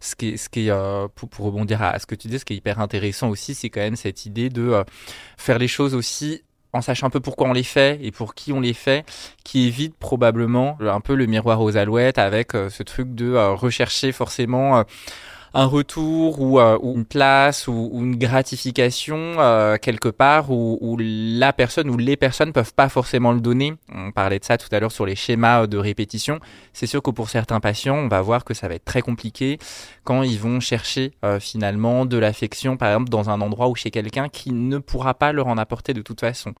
Ce 0.00 0.14
qui 0.14 0.30
est, 0.30 0.36
ce 0.36 0.48
qui 0.48 0.68
pour, 1.14 1.46
rebondir 1.46 1.82
à, 1.82 1.98
ce 1.98 2.06
que 2.06 2.14
tu 2.14 2.28
dis, 2.28 2.38
ce 2.38 2.44
qui 2.44 2.52
est 2.52 2.56
hyper 2.56 2.80
intéressant 2.80 3.28
aussi, 3.28 3.54
c'est 3.54 3.70
quand 3.70 3.80
même 3.80 3.96
cette 3.96 4.26
idée 4.26 4.50
de 4.50 4.84
faire 5.36 5.58
les 5.58 5.68
choses 5.68 5.94
aussi 5.94 6.42
en 6.74 6.82
sachant 6.82 7.06
un 7.06 7.10
peu 7.10 7.20
pourquoi 7.20 7.48
on 7.48 7.52
les 7.52 7.62
fait 7.62 7.98
et 8.02 8.10
pour 8.10 8.34
qui 8.34 8.52
on 8.52 8.60
les 8.60 8.74
fait, 8.74 9.06
qui 9.44 9.66
évite 9.66 9.96
probablement 9.96 10.76
un 10.80 11.00
peu 11.00 11.14
le 11.14 11.26
miroir 11.26 11.62
aux 11.62 11.76
alouettes 11.76 12.18
avec 12.18 12.54
euh, 12.54 12.68
ce 12.68 12.82
truc 12.82 13.14
de 13.14 13.32
euh, 13.32 13.54
rechercher 13.54 14.12
forcément 14.12 14.78
euh, 14.78 14.82
un 15.54 15.66
retour 15.66 16.40
ou, 16.40 16.58
euh, 16.58 16.78
une 16.82 17.04
place 17.04 17.68
ou, 17.68 17.90
une 17.94 18.16
gratification 18.16 19.16
euh, 19.38 19.76
quelque 19.76 20.08
part 20.08 20.50
où, 20.50 20.96
la 21.00 21.52
personne 21.52 21.88
ou 21.88 21.96
les 21.96 22.16
personnes 22.16 22.52
peuvent 22.52 22.74
pas 22.74 22.88
forcément 22.88 23.32
le 23.32 23.40
donner. 23.40 23.74
On 23.94 24.10
parlait 24.10 24.40
de 24.40 24.44
ça 24.44 24.58
tout 24.58 24.68
à 24.72 24.80
l'heure 24.80 24.92
sur 24.92 25.06
les 25.06 25.14
schémas 25.14 25.66
de 25.66 25.78
répétition. 25.78 26.40
C'est 26.72 26.86
sûr 26.86 27.02
que 27.02 27.10
pour 27.10 27.30
certains 27.30 27.60
patients, 27.60 27.96
on 27.96 28.08
va 28.08 28.20
voir 28.20 28.44
que 28.44 28.52
ça 28.52 28.68
va 28.68 28.74
être 28.74 28.84
très 28.84 29.00
compliqué 29.00 29.58
quand 30.02 30.22
ils 30.22 30.38
vont 30.38 30.58
chercher 30.58 31.12
euh, 31.24 31.38
finalement 31.38 32.04
de 32.04 32.18
l'affection, 32.18 32.76
par 32.76 32.88
exemple, 32.88 33.10
dans 33.10 33.30
un 33.30 33.40
endroit 33.40 33.68
ou 33.68 33.76
chez 33.76 33.92
quelqu'un 33.92 34.28
qui 34.28 34.52
ne 34.52 34.78
pourra 34.78 35.14
pas 35.14 35.32
leur 35.32 35.46
en 35.46 35.56
apporter 35.56 35.94
de 35.94 36.02
toute 36.02 36.20
façon. 36.20 36.52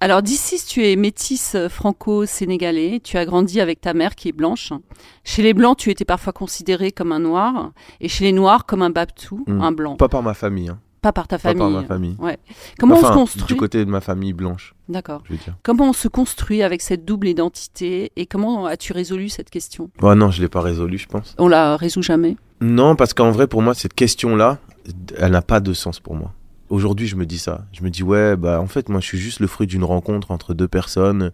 Alors 0.00 0.22
d'ici, 0.22 0.60
tu 0.66 0.84
es 0.84 0.96
métisse 0.96 1.54
euh, 1.54 1.68
franco-sénégalais, 1.68 3.00
tu 3.02 3.16
as 3.16 3.24
grandi 3.24 3.60
avec 3.60 3.80
ta 3.80 3.94
mère 3.94 4.16
qui 4.16 4.28
est 4.28 4.32
blanche. 4.32 4.72
Chez 5.22 5.42
les 5.42 5.54
blancs, 5.54 5.78
tu 5.78 5.90
étais 5.90 6.04
parfois 6.04 6.32
considéré 6.32 6.90
comme 6.92 7.12
un 7.12 7.20
noir, 7.20 7.70
et 8.00 8.08
chez 8.08 8.24
les 8.24 8.32
noirs 8.32 8.66
comme 8.66 8.82
un 8.82 8.90
babtou, 8.90 9.44
Mm. 9.46 9.60
un 9.62 9.72
blanc. 9.72 9.96
Pas 9.96 10.08
par 10.08 10.22
ma 10.22 10.34
famille. 10.34 10.68
Hein. 10.68 10.78
Pas 11.00 11.12
par 11.12 11.28
ta 11.28 11.36
Pas 11.36 11.42
famille. 11.50 11.58
par 11.60 11.70
ma 11.70 11.84
famille. 11.84 12.16
Ouais. 12.18 12.38
Comment 12.78 12.96
on 12.96 13.02
se 13.02 13.12
construit 13.12 13.46
Du 13.46 13.56
côté 13.56 13.84
de 13.84 13.90
ma 13.90 14.00
famille 14.00 14.32
blanche, 14.32 14.74
D'accord. 14.88 15.22
Comment 15.62 15.90
on 15.90 15.92
se 15.92 16.08
construit 16.08 16.62
avec 16.62 16.82
cette 16.82 17.04
double 17.04 17.28
identité 17.28 18.10
et 18.16 18.26
comment 18.26 18.66
as-tu 18.66 18.92
résolu 18.92 19.28
cette 19.28 19.48
question? 19.50 19.90
Ouais, 20.02 20.14
non, 20.14 20.30
je 20.30 20.42
l'ai 20.42 20.48
pas 20.48 20.60
résolu, 20.60 20.98
je 20.98 21.06
pense. 21.06 21.34
On 21.38 21.46
la 21.48 21.76
résout 21.76 22.02
jamais? 22.02 22.36
Non, 22.60 22.96
parce 22.96 23.14
qu'en 23.14 23.30
vrai, 23.30 23.46
pour 23.46 23.62
moi, 23.62 23.74
cette 23.74 23.94
question-là, 23.94 24.58
elle 25.18 25.32
n'a 25.32 25.42
pas 25.42 25.60
de 25.60 25.72
sens 25.72 26.00
pour 26.00 26.14
moi. 26.14 26.32
Aujourd'hui, 26.74 27.06
je 27.06 27.14
me 27.14 27.24
dis 27.24 27.38
ça. 27.38 27.66
Je 27.72 27.84
me 27.84 27.88
dis, 27.88 28.02
ouais, 28.02 28.34
bah, 28.34 28.60
en 28.60 28.66
fait, 28.66 28.88
moi, 28.88 28.98
je 28.98 29.06
suis 29.06 29.18
juste 29.18 29.38
le 29.38 29.46
fruit 29.46 29.68
d'une 29.68 29.84
rencontre 29.84 30.32
entre 30.32 30.54
deux 30.54 30.66
personnes 30.66 31.30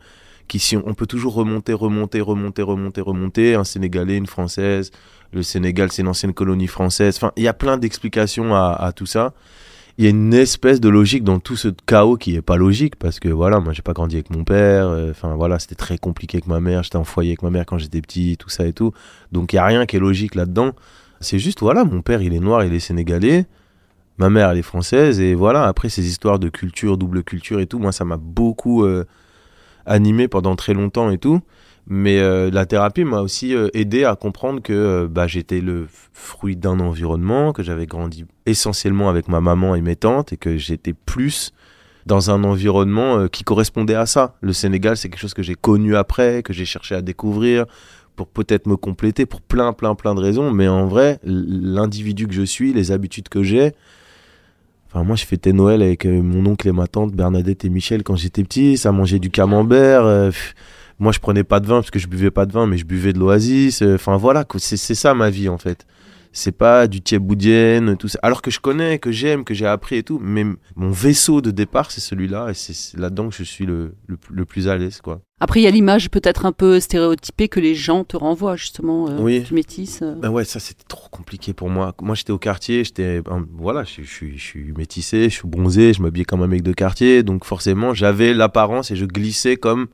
qui, 0.48 0.59
si 0.59 0.76
on, 0.76 0.92
peut 0.92 1.07
toujours 1.07 1.33
remonter, 1.33 1.72
remonter, 1.72 2.20
remonter, 2.20 2.61
remonter, 2.61 3.00
remonter, 3.00 3.55
un 3.55 3.64
Sénégalais, 3.64 4.18
une 4.18 4.26
Française. 4.26 4.90
Le 5.33 5.42
Sénégal, 5.42 5.90
c'est 5.92 6.03
une 6.03 6.09
ancienne 6.09 6.35
colonie 6.35 6.66
française. 6.66 7.16
Enfin, 7.16 7.33
il 7.37 7.42
y 7.42 7.48
a 7.48 7.55
plein 7.55 7.79
d'explications 7.79 8.55
à, 8.55 8.92
tout 8.94 9.07
ça. 9.07 9.33
Il 9.96 10.05
y 10.05 10.09
a 10.09 10.11
une 10.11 10.35
espèce 10.35 10.79
de 10.79 10.90
logique 10.90 11.24
dans 11.24 11.38
tout 11.38 11.57
ce 11.57 11.68
chaos 11.87 12.18
qui 12.18 12.37
est 12.37 12.42
pas 12.42 12.57
logique 12.59 12.96
parce 12.96 13.18
que 13.18 13.29
voilà, 13.31 13.61
moi 13.61 13.72
j'ai 13.72 13.83
pas 13.83 13.92
grandi 13.92 14.16
avec 14.16 14.31
mon 14.31 14.44
père, 14.44 14.88
euh, 14.88 15.11
enfin 15.11 15.35
voilà, 15.37 15.59
c'était 15.59 15.74
très 15.74 15.98
compliqué 15.98 16.38
avec 16.38 16.46
ma 16.46 16.59
mère, 16.59 16.83
j'étais 16.83 16.96
en 16.96 17.05
foyer 17.05 17.31
avec 17.31 17.42
ma 17.42 17.50
mère 17.50 17.66
quand 17.66 17.76
j'étais 17.76 18.00
petit, 18.00 18.37
tout 18.38 18.48
ça 18.48 18.66
et 18.66 18.72
tout. 18.72 18.92
Donc 19.31 19.53
il 19.53 19.57
y 19.57 19.59
a 19.59 19.64
rien 19.64 19.85
qui 19.87 19.96
est 19.96 20.00
logique 20.00 20.37
là-dedans. 20.37 20.72
C'est 21.20 21.38
juste 21.38 21.61
voilà, 21.61 21.85
mon 21.85 22.00
père 22.03 22.22
il 22.22 22.33
est 22.33 22.40
noir, 22.40 22.64
il 22.64 22.72
est 22.72 22.81
sénégalais, 22.81 23.46
ma 24.21 24.29
mère 24.29 24.51
elle 24.51 24.59
est 24.59 24.63
française 24.63 25.19
et 25.19 25.35
voilà, 25.35 25.65
après 25.65 25.89
ces 25.89 26.07
histoires 26.07 26.39
de 26.39 26.51
culture, 26.51 26.99
double 26.99 27.25
culture 27.25 27.59
et 27.59 27.67
tout, 27.67 27.79
moi 27.79 27.91
ça 27.91 28.05
m'a 28.05 28.19
beaucoup 28.19 28.85
euh, 28.85 29.05
animé 29.87 30.29
pendant 30.29 30.55
très 30.55 30.75
longtemps 30.75 31.11
et 31.11 31.19
tout. 31.19 31.41
Mais 31.87 32.21
euh, 32.21 32.51
la 32.53 32.67
thérapie 32.67 33.05
m'a 33.05 33.23
aussi 33.23 33.55
euh, 33.55 33.69
aidé 33.73 34.05
à 34.05 34.15
comprendre 34.15 34.61
que 34.63 35.09
bah, 35.11 35.27
j'étais 35.27 35.61
le 35.61 35.89
fruit 36.13 36.55
d'un 36.55 36.79
environnement, 36.79 37.53
que 37.53 37.63
j'avais 37.63 37.87
grandi 37.87 38.27
essentiellement 38.45 39.09
avec 39.09 39.27
ma 39.27 39.41
maman 39.41 39.75
et 39.75 39.81
mes 39.81 39.97
tantes 39.97 40.35
et 40.35 40.37
que 40.37 40.59
j'étais 40.59 40.93
plus 40.93 41.53
dans 42.05 42.31
un 42.31 42.45
environnement 42.45 43.27
qui 43.29 43.43
correspondait 43.43 43.95
à 43.95 44.05
ça. 44.07 44.37
Le 44.43 44.53
Sénégal, 44.53 44.97
c'est 44.97 45.09
quelque 45.09 45.21
chose 45.21 45.35
que 45.35 45.43
j'ai 45.43 45.55
connu 45.55 45.97
après, 45.97 46.43
que 46.43 46.53
j'ai 46.53 46.65
cherché 46.67 46.95
à 46.95 47.03
découvrir 47.03 47.65
pour 48.17 48.29
peut-être 48.29 48.67
me 48.67 48.77
compléter 48.77 49.25
pour 49.25 49.41
plein, 49.41 49.73
plein, 49.73 49.95
plein 49.95 50.15
de 50.15 50.21
raisons. 50.21 50.51
Mais 50.51 50.69
en 50.69 50.87
vrai, 50.87 51.19
l'individu 51.25 52.27
que 52.27 52.35
je 52.35 52.43
suis, 52.43 52.73
les 52.73 52.93
habitudes 52.93 53.29
que 53.29 53.43
j'ai, 53.43 53.73
Enfin, 54.92 55.05
moi, 55.05 55.14
je 55.16 55.24
fêtais 55.24 55.53
Noël 55.53 55.83
avec 55.83 56.05
euh, 56.05 56.20
mon 56.20 56.44
oncle 56.50 56.66
et 56.66 56.72
ma 56.72 56.88
tante 56.88 57.12
Bernadette 57.14 57.64
et 57.64 57.68
Michel 57.68 58.03
quand 58.03 58.16
j'étais 58.16 58.42
petit. 58.42 58.76
Ça 58.76 58.90
mangeait 58.90 59.20
du 59.20 59.31
camembert. 59.31 60.05
euh, 60.05 60.31
moi, 60.98 61.12
je 61.12 61.20
prenais 61.20 61.44
pas 61.44 61.61
de 61.61 61.66
vin 61.66 61.76
parce 61.76 61.90
que 61.90 61.98
je 62.00 62.09
buvais 62.09 62.31
pas 62.33 62.44
de 62.44 62.53
vin, 62.53 62.66
mais 62.66 62.76
je 62.76 62.85
buvais 62.85 63.12
de 63.12 63.18
l'oasis. 63.18 63.83
euh, 63.83 63.94
Enfin, 63.94 64.16
voilà, 64.16 64.44
c'est 64.59 64.76
ça 64.76 65.14
ma 65.14 65.31
vie 65.31 65.48
en 65.48 65.59
fait. 65.59 65.87
C'est 66.33 66.53
pas 66.57 66.87
du 66.87 67.01
thieboudienne, 67.01 67.97
tout 67.97 68.07
ça. 68.07 68.19
Alors 68.23 68.40
que 68.40 68.53
je 68.53 68.61
connais, 68.61 68.99
que 69.01 69.11
j'aime, 69.11 69.43
que 69.43 69.53
j'ai 69.53 69.66
appris 69.66 69.97
et 69.97 70.03
tout. 70.05 70.21
Mais 70.23 70.45
mon 70.77 70.90
vaisseau 70.90 71.40
de 71.40 71.51
départ, 71.51 71.90
c'est 71.90 72.01
celui-là. 72.01 72.51
Et 72.51 72.55
c'est 72.55 72.97
là-dedans 72.99 73.31
que 73.31 73.35
je 73.35 73.43
suis 73.43 73.66
le, 73.66 73.95
le, 74.07 74.16
le 74.31 74.45
plus 74.45 74.69
à 74.69 74.77
l'aise, 74.77 75.01
quoi. 75.01 75.23
Après, 75.40 75.61
il 75.61 75.64
y 75.64 75.66
a 75.66 75.71
l'image 75.71 76.09
peut-être 76.11 76.47
un 76.47 76.53
peu 76.53 76.79
stéréotypée 76.79 77.49
que 77.49 77.59
les 77.59 77.75
gens 77.75 78.05
te 78.05 78.16
renvoient 78.16 78.55
justement 78.57 79.09
euh, 79.09 79.19
Oui. 79.21 79.40
du 79.40 79.55
métis. 79.55 80.01
euh. 80.03 80.14
Ben 80.14 80.29
ouais, 80.31 80.45
ça 80.45 80.61
c'était 80.61 80.85
trop 80.87 81.09
compliqué 81.09 81.53
pour 81.55 81.69
moi. 81.71 81.95
Moi 82.03 82.14
j'étais 82.14 82.31
au 82.31 82.38
quartier, 82.38 82.85
j'étais 82.85 83.23
ben, 83.23 83.47
voilà, 83.57 83.83
je, 83.85 84.03
je 84.03 84.09
suis 84.11 84.37
je 84.38 84.45
suis 84.45 84.73
métissé, 84.77 85.25
je 85.31 85.35
suis 85.37 85.49
bronzé, 85.49 85.95
je 85.95 86.03
m'habillais 86.03 86.27
comme 86.27 86.43
un 86.43 86.47
mec 86.47 86.62
de 86.62 86.73
quartier, 86.75 87.23
donc 87.23 87.47
forcément 87.47 87.95
j'avais 87.95 88.35
l'apparence 88.35 88.90
et 88.90 88.97
je 88.97 89.07
glissais 89.07 89.57
comme 89.57 89.87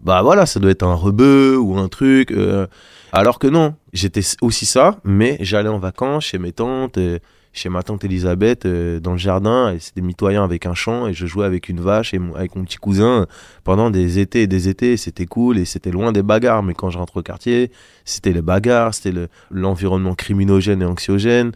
bah 0.00 0.22
voilà, 0.22 0.46
ça 0.46 0.58
doit 0.60 0.70
être 0.70 0.82
un 0.82 0.94
rebeu 0.94 1.58
ou 1.58 1.76
un 1.76 1.88
truc. 1.88 2.30
euh, 2.30 2.66
alors 3.12 3.38
que 3.38 3.46
non, 3.46 3.74
j'étais 3.92 4.22
aussi 4.40 4.66
ça, 4.66 4.98
mais 5.04 5.36
j'allais 5.40 5.68
en 5.68 5.78
vacances 5.78 6.24
chez 6.26 6.38
mes 6.38 6.52
tantes, 6.52 6.98
euh, 6.98 7.18
chez 7.52 7.68
ma 7.68 7.82
tante 7.82 8.04
Elisabeth 8.04 8.64
euh, 8.64 9.00
dans 9.00 9.12
le 9.12 9.18
jardin, 9.18 9.72
et 9.74 9.80
c'était 9.80 10.00
mitoyen 10.02 10.44
avec 10.44 10.66
un 10.66 10.74
champ 10.74 11.08
et 11.08 11.12
je 11.12 11.26
jouais 11.26 11.44
avec 11.46 11.68
une 11.68 11.80
vache 11.80 12.14
et 12.14 12.20
avec 12.36 12.54
mon 12.54 12.64
petit 12.64 12.76
cousin 12.76 13.26
pendant 13.64 13.90
des 13.90 14.20
étés 14.20 14.42
et 14.42 14.46
des 14.46 14.68
étés, 14.68 14.96
c'était 14.96 15.26
cool 15.26 15.58
et 15.58 15.64
c'était 15.64 15.90
loin 15.90 16.12
des 16.12 16.22
bagarres. 16.22 16.62
Mais 16.62 16.74
quand 16.74 16.90
je 16.90 16.98
rentre 16.98 17.16
au 17.16 17.22
quartier, 17.22 17.72
c'était 18.04 18.32
les 18.32 18.42
bagarres, 18.42 18.94
c'était 18.94 19.10
le- 19.12 19.28
l'environnement 19.50 20.14
criminogène 20.14 20.80
et 20.82 20.84
anxiogène, 20.84 21.50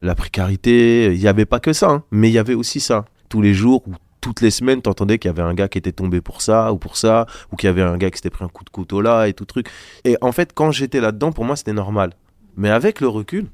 la 0.00 0.14
précarité. 0.14 1.12
Il 1.12 1.18
n'y 1.18 1.26
avait 1.26 1.46
pas 1.46 1.58
que 1.58 1.72
ça, 1.72 1.90
hein, 1.90 2.04
mais 2.12 2.28
il 2.28 2.32
y 2.32 2.38
avait 2.38 2.54
aussi 2.54 2.78
ça. 2.78 3.04
Tous 3.28 3.42
les 3.42 3.54
jours 3.54 3.82
ou 3.88 3.92
toutes 4.22 4.40
les 4.40 4.50
semaines, 4.50 4.80
t'entendais 4.80 5.18
qu'il 5.18 5.28
y 5.28 5.34
avait 5.34 5.42
un 5.42 5.52
gars 5.52 5.68
qui 5.68 5.76
était 5.76 5.92
tombé 5.92 6.22
pour 6.22 6.40
ça 6.40 6.72
ou 6.72 6.78
pour 6.78 6.96
ça, 6.96 7.26
ou 7.50 7.56
qu'il 7.56 7.66
y 7.66 7.70
avait 7.70 7.82
un 7.82 7.98
gars 7.98 8.10
qui 8.10 8.16
s'était 8.16 8.30
pris 8.30 8.44
un 8.44 8.48
coup 8.48 8.64
de 8.64 8.70
couteau 8.70 9.02
là 9.02 9.26
et 9.26 9.34
tout 9.34 9.44
truc. 9.44 9.68
Et 10.04 10.16
en 10.22 10.32
fait, 10.32 10.54
quand 10.54 10.70
j'étais 10.70 11.00
là-dedans, 11.00 11.32
pour 11.32 11.44
moi, 11.44 11.56
c'était 11.56 11.74
normal. 11.74 12.12
Mais 12.56 12.70
avec 12.70 13.00
le 13.00 13.08
recul, 13.08 13.48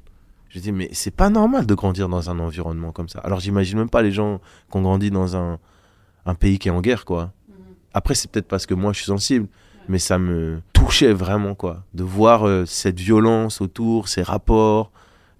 je 0.49 0.59
dis, 0.59 0.71
mais 0.71 0.89
c'est 0.93 1.15
pas 1.15 1.29
normal 1.29 1.65
de 1.65 1.73
grandir 1.73 2.07
dans 2.07 2.29
un 2.29 2.39
environnement 2.39 2.91
comme 2.91 3.09
ça. 3.09 3.19
Alors 3.19 3.39
j'imagine 3.39 3.79
même 3.79 3.89
pas 3.89 4.01
les 4.01 4.11
gens 4.11 4.39
qui 4.71 4.77
ont 4.77 4.81
grandi 4.83 5.09
dans 5.11 5.35
un, 5.35 5.59
un 6.25 6.35
pays 6.35 6.59
qui 6.59 6.69
est 6.69 6.71
en 6.71 6.81
guerre, 6.81 7.03
quoi. 7.03 7.33
Après, 7.93 8.13
c'est 8.13 8.29
peut-être 8.29 8.47
parce 8.47 8.67
que 8.67 8.75
moi, 8.75 8.93
je 8.93 8.97
suis 8.97 9.07
sensible, 9.07 9.47
mais 9.87 9.97
ça 9.97 10.19
me 10.19 10.61
touchait 10.73 11.13
vraiment, 11.13 11.55
quoi. 11.55 11.83
De 11.95 12.03
voir 12.03 12.47
euh, 12.47 12.65
cette 12.65 12.99
violence 12.99 13.59
autour, 13.59 14.07
ces 14.07 14.21
rapports, 14.21 14.91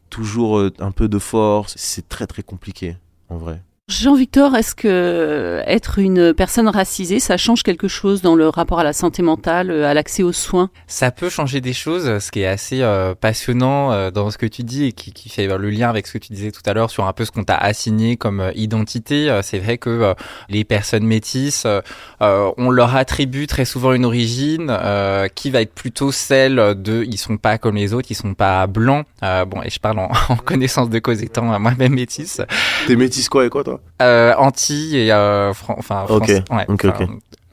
toujours 0.10 0.58
euh, 0.58 0.74
un 0.80 0.92
peu 0.92 1.08
de 1.08 1.20
force. 1.20 1.76
C'est 1.78 2.10
très, 2.10 2.26
très 2.26 2.42
compliqué, 2.42 2.98
en 3.30 3.38
vrai. 3.38 3.62
Jean-Victor, 3.90 4.56
est-ce 4.56 4.76
que 4.76 5.64
être 5.66 5.98
une 5.98 6.32
personne 6.36 6.68
racisée, 6.68 7.20
ça 7.20 7.38
change 7.38 7.64
quelque 7.64 7.88
chose 7.88 8.22
dans 8.22 8.36
le 8.36 8.48
rapport 8.48 8.80
à 8.80 8.84
la 8.84 8.94
santé 8.94 9.24
mentale, 9.24 9.72
à 9.84 9.96
l'accès 9.96 10.22
aux 10.22 10.32
soins? 10.32 10.70
Ça 10.86 11.10
peut 11.10 11.28
changer 11.28 11.60
des 11.60 11.74
choses, 11.74 12.20
ce 12.20 12.30
qui 12.30 12.42
est 12.42 12.46
assez 12.46 12.84
euh, 12.84 13.16
passionnant 13.16 13.92
euh, 13.92 14.12
dans 14.12 14.30
ce 14.30 14.38
que 14.38 14.46
tu 14.46 14.62
dis 14.62 14.86
et 14.86 14.92
qui, 14.92 15.12
qui, 15.12 15.28
fait 15.30 15.48
le 15.48 15.70
lien 15.72 15.90
avec 15.90 16.06
ce 16.06 16.14
que 16.14 16.18
tu 16.20 16.34
disais 16.34 16.52
tout 16.52 16.62
à 16.68 16.74
l'heure 16.74 16.92
sur 16.92 17.08
un 17.08 17.14
peu 17.14 17.26
ce 17.26 17.32
qu'on 17.32 17.44
t'a 17.44 17.56
assigné 17.56 18.16
comme 18.16 18.42
euh, 18.42 18.52
identité. 18.54 19.40
C'est 19.42 19.58
vrai 19.58 19.80
que 19.80 20.14
les 20.50 20.64
personnes 20.64 21.06
métisses, 21.06 21.66
on 22.20 22.70
leur 22.70 22.96
attribue 22.96 23.48
très 23.48 23.66
souvent 23.66 23.94
une 23.94 24.06
origine 24.06 24.72
qui 25.34 25.50
va 25.50 25.62
être 25.62 25.74
plutôt 25.74 26.12
celle 26.12 26.76
de 26.80 27.04
ils 27.04 27.18
sont 27.18 27.38
pas 27.38 27.58
comme 27.58 27.76
les 27.76 27.96
autres, 27.96 28.10
ils 28.12 28.16
sont 28.16 28.36
pas 28.36 28.68
blancs. 28.68 29.06
bon, 29.22 29.64
et 29.64 29.70
je 29.72 29.80
parle 29.80 30.00
en, 30.00 30.12
en 30.30 30.36
connaissance 30.36 30.90
de 30.90 31.00
cause 31.00 31.24
étant 31.24 31.60
moi-même 31.60 31.94
métisse. 31.94 32.42
T'es 32.86 32.96
métisse 32.96 33.30
quoi 33.30 33.46
et 33.46 33.50
quoi 33.50 33.64
toi? 33.64 33.79
Euh, 34.02 34.34
Antilles 34.38 34.98
et 34.98 35.12
euh, 35.12 35.52
enfin 35.52 36.06
France, 36.06 36.30
ouais, 36.30 36.66
okay, 36.68 36.88
okay. 36.88 37.08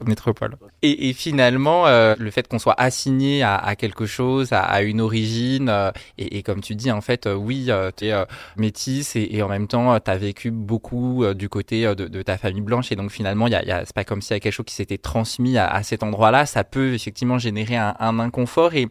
métropole. 0.05 0.55
Et, 0.81 1.09
et 1.09 1.13
finalement, 1.13 1.87
euh, 1.87 2.15
le 2.19 2.31
fait 2.31 2.47
qu'on 2.47 2.59
soit 2.59 2.79
assigné 2.79 3.43
à, 3.43 3.57
à 3.57 3.75
quelque 3.75 4.05
chose, 4.05 4.53
à, 4.53 4.61
à 4.61 4.81
une 4.81 5.01
origine, 5.01 5.69
euh, 5.69 5.91
et, 6.17 6.37
et, 6.37 6.43
comme 6.43 6.61
tu 6.61 6.75
dis, 6.75 6.91
en 6.91 7.01
fait, 7.01 7.25
euh, 7.25 7.33
oui, 7.33 7.69
tu 7.97 8.05
es 8.07 8.25
métisse 8.55 9.15
et, 9.15 9.27
et, 9.31 9.41
en 9.41 9.49
même 9.49 9.67
temps, 9.67 9.99
tu 9.99 10.11
as 10.11 10.17
vécu 10.17 10.51
beaucoup 10.51 11.25
du 11.33 11.49
côté 11.49 11.83
de, 11.95 12.07
de, 12.07 12.21
ta 12.21 12.37
famille 12.37 12.61
blanche. 12.61 12.91
Et 12.91 12.95
donc 12.95 13.11
finalement, 13.11 13.47
y 13.47 13.55
a, 13.55 13.63
y 13.65 13.71
a, 13.71 13.85
c'est 13.85 13.95
pas 13.95 14.03
comme 14.03 14.21
s'il 14.21 14.35
y 14.35 14.37
a 14.37 14.39
quelque 14.39 14.53
chose 14.53 14.65
qui 14.65 14.75
s'était 14.75 14.97
transmis 14.97 15.57
à, 15.57 15.67
à 15.67 15.83
cet 15.83 16.03
endroit-là. 16.03 16.45
Ça 16.45 16.63
peut 16.63 16.93
effectivement 16.93 17.39
générer 17.39 17.75
un, 17.75 17.95
un 17.99 18.19
inconfort 18.19 18.73
et, 18.75 18.87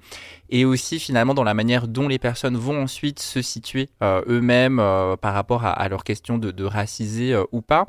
et 0.51 0.65
aussi 0.65 0.99
finalement 0.99 1.35
dans 1.35 1.45
la 1.45 1.55
manière 1.55 1.89
dont 1.89 2.09
les 2.09 2.19
personnes 2.19 2.57
vont 2.57 2.83
ensuite 2.83 3.21
se 3.21 3.43
situer 3.43 3.89
euh, 4.03 4.23
eux-mêmes 4.29 4.79
euh, 4.79 5.17
par 5.17 5.35
rapport 5.35 5.65
à, 5.65 5.89
leur 5.89 6.05
question 6.05 6.39
de, 6.39 6.65
raciser 6.65 7.33
euh, 7.33 7.45
ou 7.53 7.61
pas. 7.61 7.87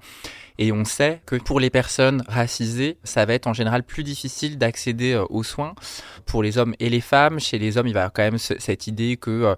Et 0.59 0.71
on 0.71 0.85
sait 0.85 1.21
que 1.25 1.35
pour 1.35 1.59
les 1.59 1.69
personnes 1.69 2.23
racisées, 2.27 2.97
ça 3.03 3.25
va 3.25 3.33
être 3.33 3.47
en 3.47 3.53
général 3.53 3.83
plus 3.83 4.03
difficile 4.03 4.57
d'accéder 4.57 5.15
aux 5.29 5.43
soins. 5.43 5.75
Pour 6.25 6.41
les 6.41 6.57
hommes 6.57 6.73
et 6.79 6.89
les 6.89 7.01
femmes, 7.01 7.39
chez 7.39 7.59
les 7.59 7.77
hommes, 7.77 7.87
il 7.87 7.93
va 7.93 7.99
y 7.99 8.03
avoir 8.03 8.13
quand 8.13 8.23
même 8.23 8.39
cette 8.39 8.87
idée 8.87 9.17
que 9.17 9.55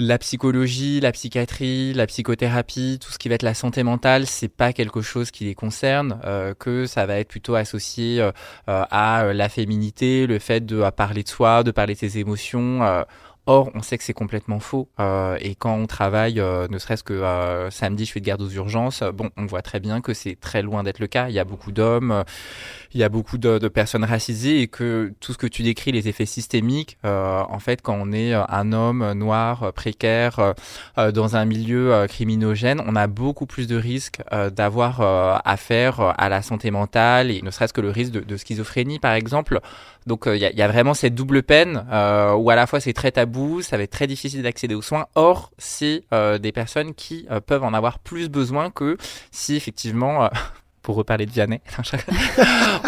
la 0.00 0.18
psychologie, 0.18 1.00
la 1.00 1.12
psychiatrie, 1.12 1.92
la 1.92 2.06
psychothérapie, 2.06 2.98
tout 3.00 3.12
ce 3.12 3.18
qui 3.18 3.28
va 3.28 3.34
être 3.34 3.42
la 3.42 3.54
santé 3.54 3.82
mentale, 3.82 4.26
c'est 4.26 4.48
pas 4.48 4.72
quelque 4.72 5.02
chose 5.02 5.30
qui 5.30 5.44
les 5.44 5.54
concerne, 5.54 6.18
euh, 6.24 6.54
que 6.54 6.86
ça 6.86 7.06
va 7.06 7.18
être 7.18 7.28
plutôt 7.28 7.54
associé 7.54 8.20
euh, 8.20 8.32
à 8.66 9.32
la 9.32 9.48
féminité, 9.48 10.26
le 10.26 10.38
fait 10.38 10.64
de 10.64 10.88
parler 10.90 11.22
de 11.22 11.28
soi, 11.28 11.62
de 11.62 11.70
parler 11.70 11.94
de 11.94 11.98
ses 11.98 12.18
émotions. 12.18 12.82
Euh, 12.82 13.02
Or, 13.46 13.70
on 13.74 13.82
sait 13.82 13.96
que 13.98 14.04
c'est 14.04 14.12
complètement 14.12 14.60
faux. 14.60 14.88
Euh, 15.00 15.36
et 15.40 15.54
quand 15.54 15.74
on 15.74 15.86
travaille, 15.86 16.38
euh, 16.38 16.68
ne 16.68 16.78
serait-ce 16.78 17.02
que 17.02 17.14
euh, 17.14 17.70
samedi, 17.70 18.04
je 18.04 18.12
fais 18.12 18.20
de 18.20 18.24
garde 18.24 18.42
aux 18.42 18.50
urgences, 18.50 19.02
bon, 19.14 19.30
on 19.36 19.46
voit 19.46 19.62
très 19.62 19.80
bien 19.80 20.00
que 20.00 20.14
c'est 20.14 20.38
très 20.38 20.62
loin 20.62 20.82
d'être 20.82 20.98
le 20.98 21.06
cas. 21.06 21.28
Il 21.28 21.34
y 21.34 21.38
a 21.38 21.44
beaucoup 21.44 21.72
d'hommes, 21.72 22.22
il 22.92 23.00
y 23.00 23.04
a 23.04 23.08
beaucoup 23.08 23.38
de, 23.38 23.58
de, 23.58 23.68
personnes 23.68 24.04
racisées 24.04 24.62
et 24.62 24.68
que 24.68 25.12
tout 25.20 25.32
ce 25.32 25.38
que 25.38 25.46
tu 25.46 25.62
décris, 25.62 25.92
les 25.92 26.08
effets 26.08 26.26
systémiques, 26.26 26.98
en 27.04 27.58
fait, 27.58 27.82
quand 27.82 27.96
on 28.00 28.12
est 28.12 28.32
un 28.34 28.72
homme 28.72 29.12
noir, 29.12 29.72
précaire, 29.72 30.54
dans 30.96 31.36
un 31.36 31.44
milieu 31.44 32.06
criminogène, 32.08 32.82
on 32.86 32.96
a 32.96 33.06
beaucoup 33.06 33.46
plus 33.46 33.66
de 33.66 33.76
risques 33.76 34.20
d'avoir 34.52 35.00
affaire 35.46 36.14
à 36.18 36.28
la 36.28 36.42
santé 36.42 36.70
mentale 36.70 37.30
et 37.30 37.42
ne 37.42 37.50
serait-ce 37.50 37.72
que 37.72 37.80
le 37.80 37.90
risque 37.90 38.12
de, 38.12 38.20
de 38.20 38.36
schizophrénie, 38.36 38.98
par 38.98 39.14
exemple. 39.14 39.60
Donc, 40.06 40.24
il 40.26 40.36
y, 40.36 40.40
y, 40.40 40.62
a 40.62 40.68
vraiment 40.68 40.94
cette 40.94 41.14
double 41.14 41.42
peine 41.42 41.84
où 42.36 42.50
à 42.50 42.56
la 42.56 42.66
fois 42.66 42.80
c'est 42.80 42.92
très 42.92 43.12
tabou 43.12 43.60
ça 43.62 43.76
va 43.76 43.82
être 43.82 43.90
très 43.90 44.06
difficile 44.06 44.42
d'accéder 44.42 44.74
aux 44.74 44.82
soins. 44.82 45.06
Or, 45.14 45.50
c'est 45.58 46.04
euh, 46.12 46.38
des 46.38 46.52
personnes 46.52 46.94
qui 46.94 47.26
euh, 47.30 47.40
peuvent 47.40 47.64
en 47.64 47.74
avoir 47.74 47.98
plus 47.98 48.28
besoin 48.28 48.70
que 48.70 48.96
si 49.30 49.56
effectivement, 49.56 50.24
euh, 50.24 50.28
pour 50.90 50.96
reparler 50.96 51.24
de 51.24 51.30
Vianney, 51.30 51.60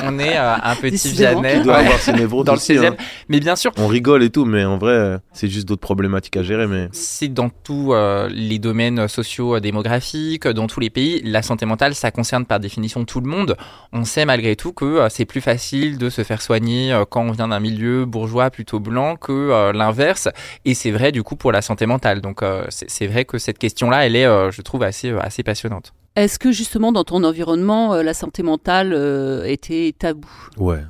on 0.03 0.19
est 0.19 0.37
euh, 0.37 0.55
un 0.61 0.75
petit 0.75 1.09
Vianney 1.12 1.62
doit 1.62 1.77
avoir 1.77 1.99
ses 2.01 2.12
névros 2.12 2.43
dans 2.43 2.55
le 2.55 2.59
16 2.59 2.85
hein. 2.85 2.97
Mais 3.29 3.38
bien 3.38 3.55
sûr, 3.55 3.71
on 3.79 3.87
rigole 3.87 4.25
et 4.25 4.31
tout, 4.31 4.45
mais 4.45 4.65
en 4.65 4.77
vrai, 4.77 5.19
c'est 5.33 5.47
juste 5.47 5.69
d'autres 5.69 5.81
problématiques 5.81 6.37
à 6.37 6.43
gérer. 6.43 6.67
Mais 6.67 6.88
c'est 6.91 7.29
dans 7.29 7.49
tous 7.49 7.93
euh, 7.93 8.29
les 8.33 8.59
domaines 8.59 9.07
sociaux, 9.07 9.61
démographiques, 9.61 10.49
dans 10.49 10.67
tous 10.67 10.81
les 10.81 10.91
pays, 10.91 11.23
la 11.25 11.43
santé 11.43 11.65
mentale, 11.65 11.95
ça 11.95 12.11
concerne 12.11 12.45
par 12.45 12.59
définition 12.59 13.05
tout 13.05 13.21
le 13.21 13.29
monde. 13.29 13.57
On 13.93 14.05
sait 14.05 14.25
malgré 14.25 14.57
tout 14.57 14.73
que 14.73 14.85
euh, 14.85 15.09
c'est 15.09 15.25
plus 15.25 15.41
facile 15.41 15.99
de 15.99 16.11
se 16.11 16.25
faire 16.25 16.43
soigner 16.43 16.93
euh, 16.93 17.05
quand 17.09 17.23
on 17.23 17.31
vient 17.31 17.49
d'un 17.49 17.61
milieu 17.61 18.05
bourgeois 18.05 18.51
plutôt 18.51 18.81
blanc 18.81 19.17
que 19.17 19.33
euh, 19.33 19.73
l'inverse. 19.73 20.29
Et 20.65 20.75
c'est 20.75 20.91
vrai 20.91 21.12
du 21.12 21.23
coup 21.23 21.37
pour 21.37 21.53
la 21.53 21.62
santé 21.62 21.87
mentale. 21.87 22.21
Donc 22.21 22.43
c'est 22.71 23.07
vrai 23.07 23.25
que 23.25 23.38
cette 23.38 23.59
question-là, 23.59 24.07
elle 24.07 24.17
est, 24.17 24.27
je 24.51 24.62
trouve, 24.62 24.83
assez 24.83 25.11
assez 25.11 25.43
passionnante. 25.43 25.93
Est-ce 26.14 26.38
que 26.38 26.53
justement 26.53 26.92
dans 26.92 27.05
ton 27.05 27.25
environnement, 27.25 27.94
euh, 27.94 28.03
la 28.03 28.12
santé 28.12 28.42
mentale 28.42 28.92
euh, 28.92 29.44
était 29.44 29.94
tabou? 29.98 30.29
Ouais. 30.59 30.85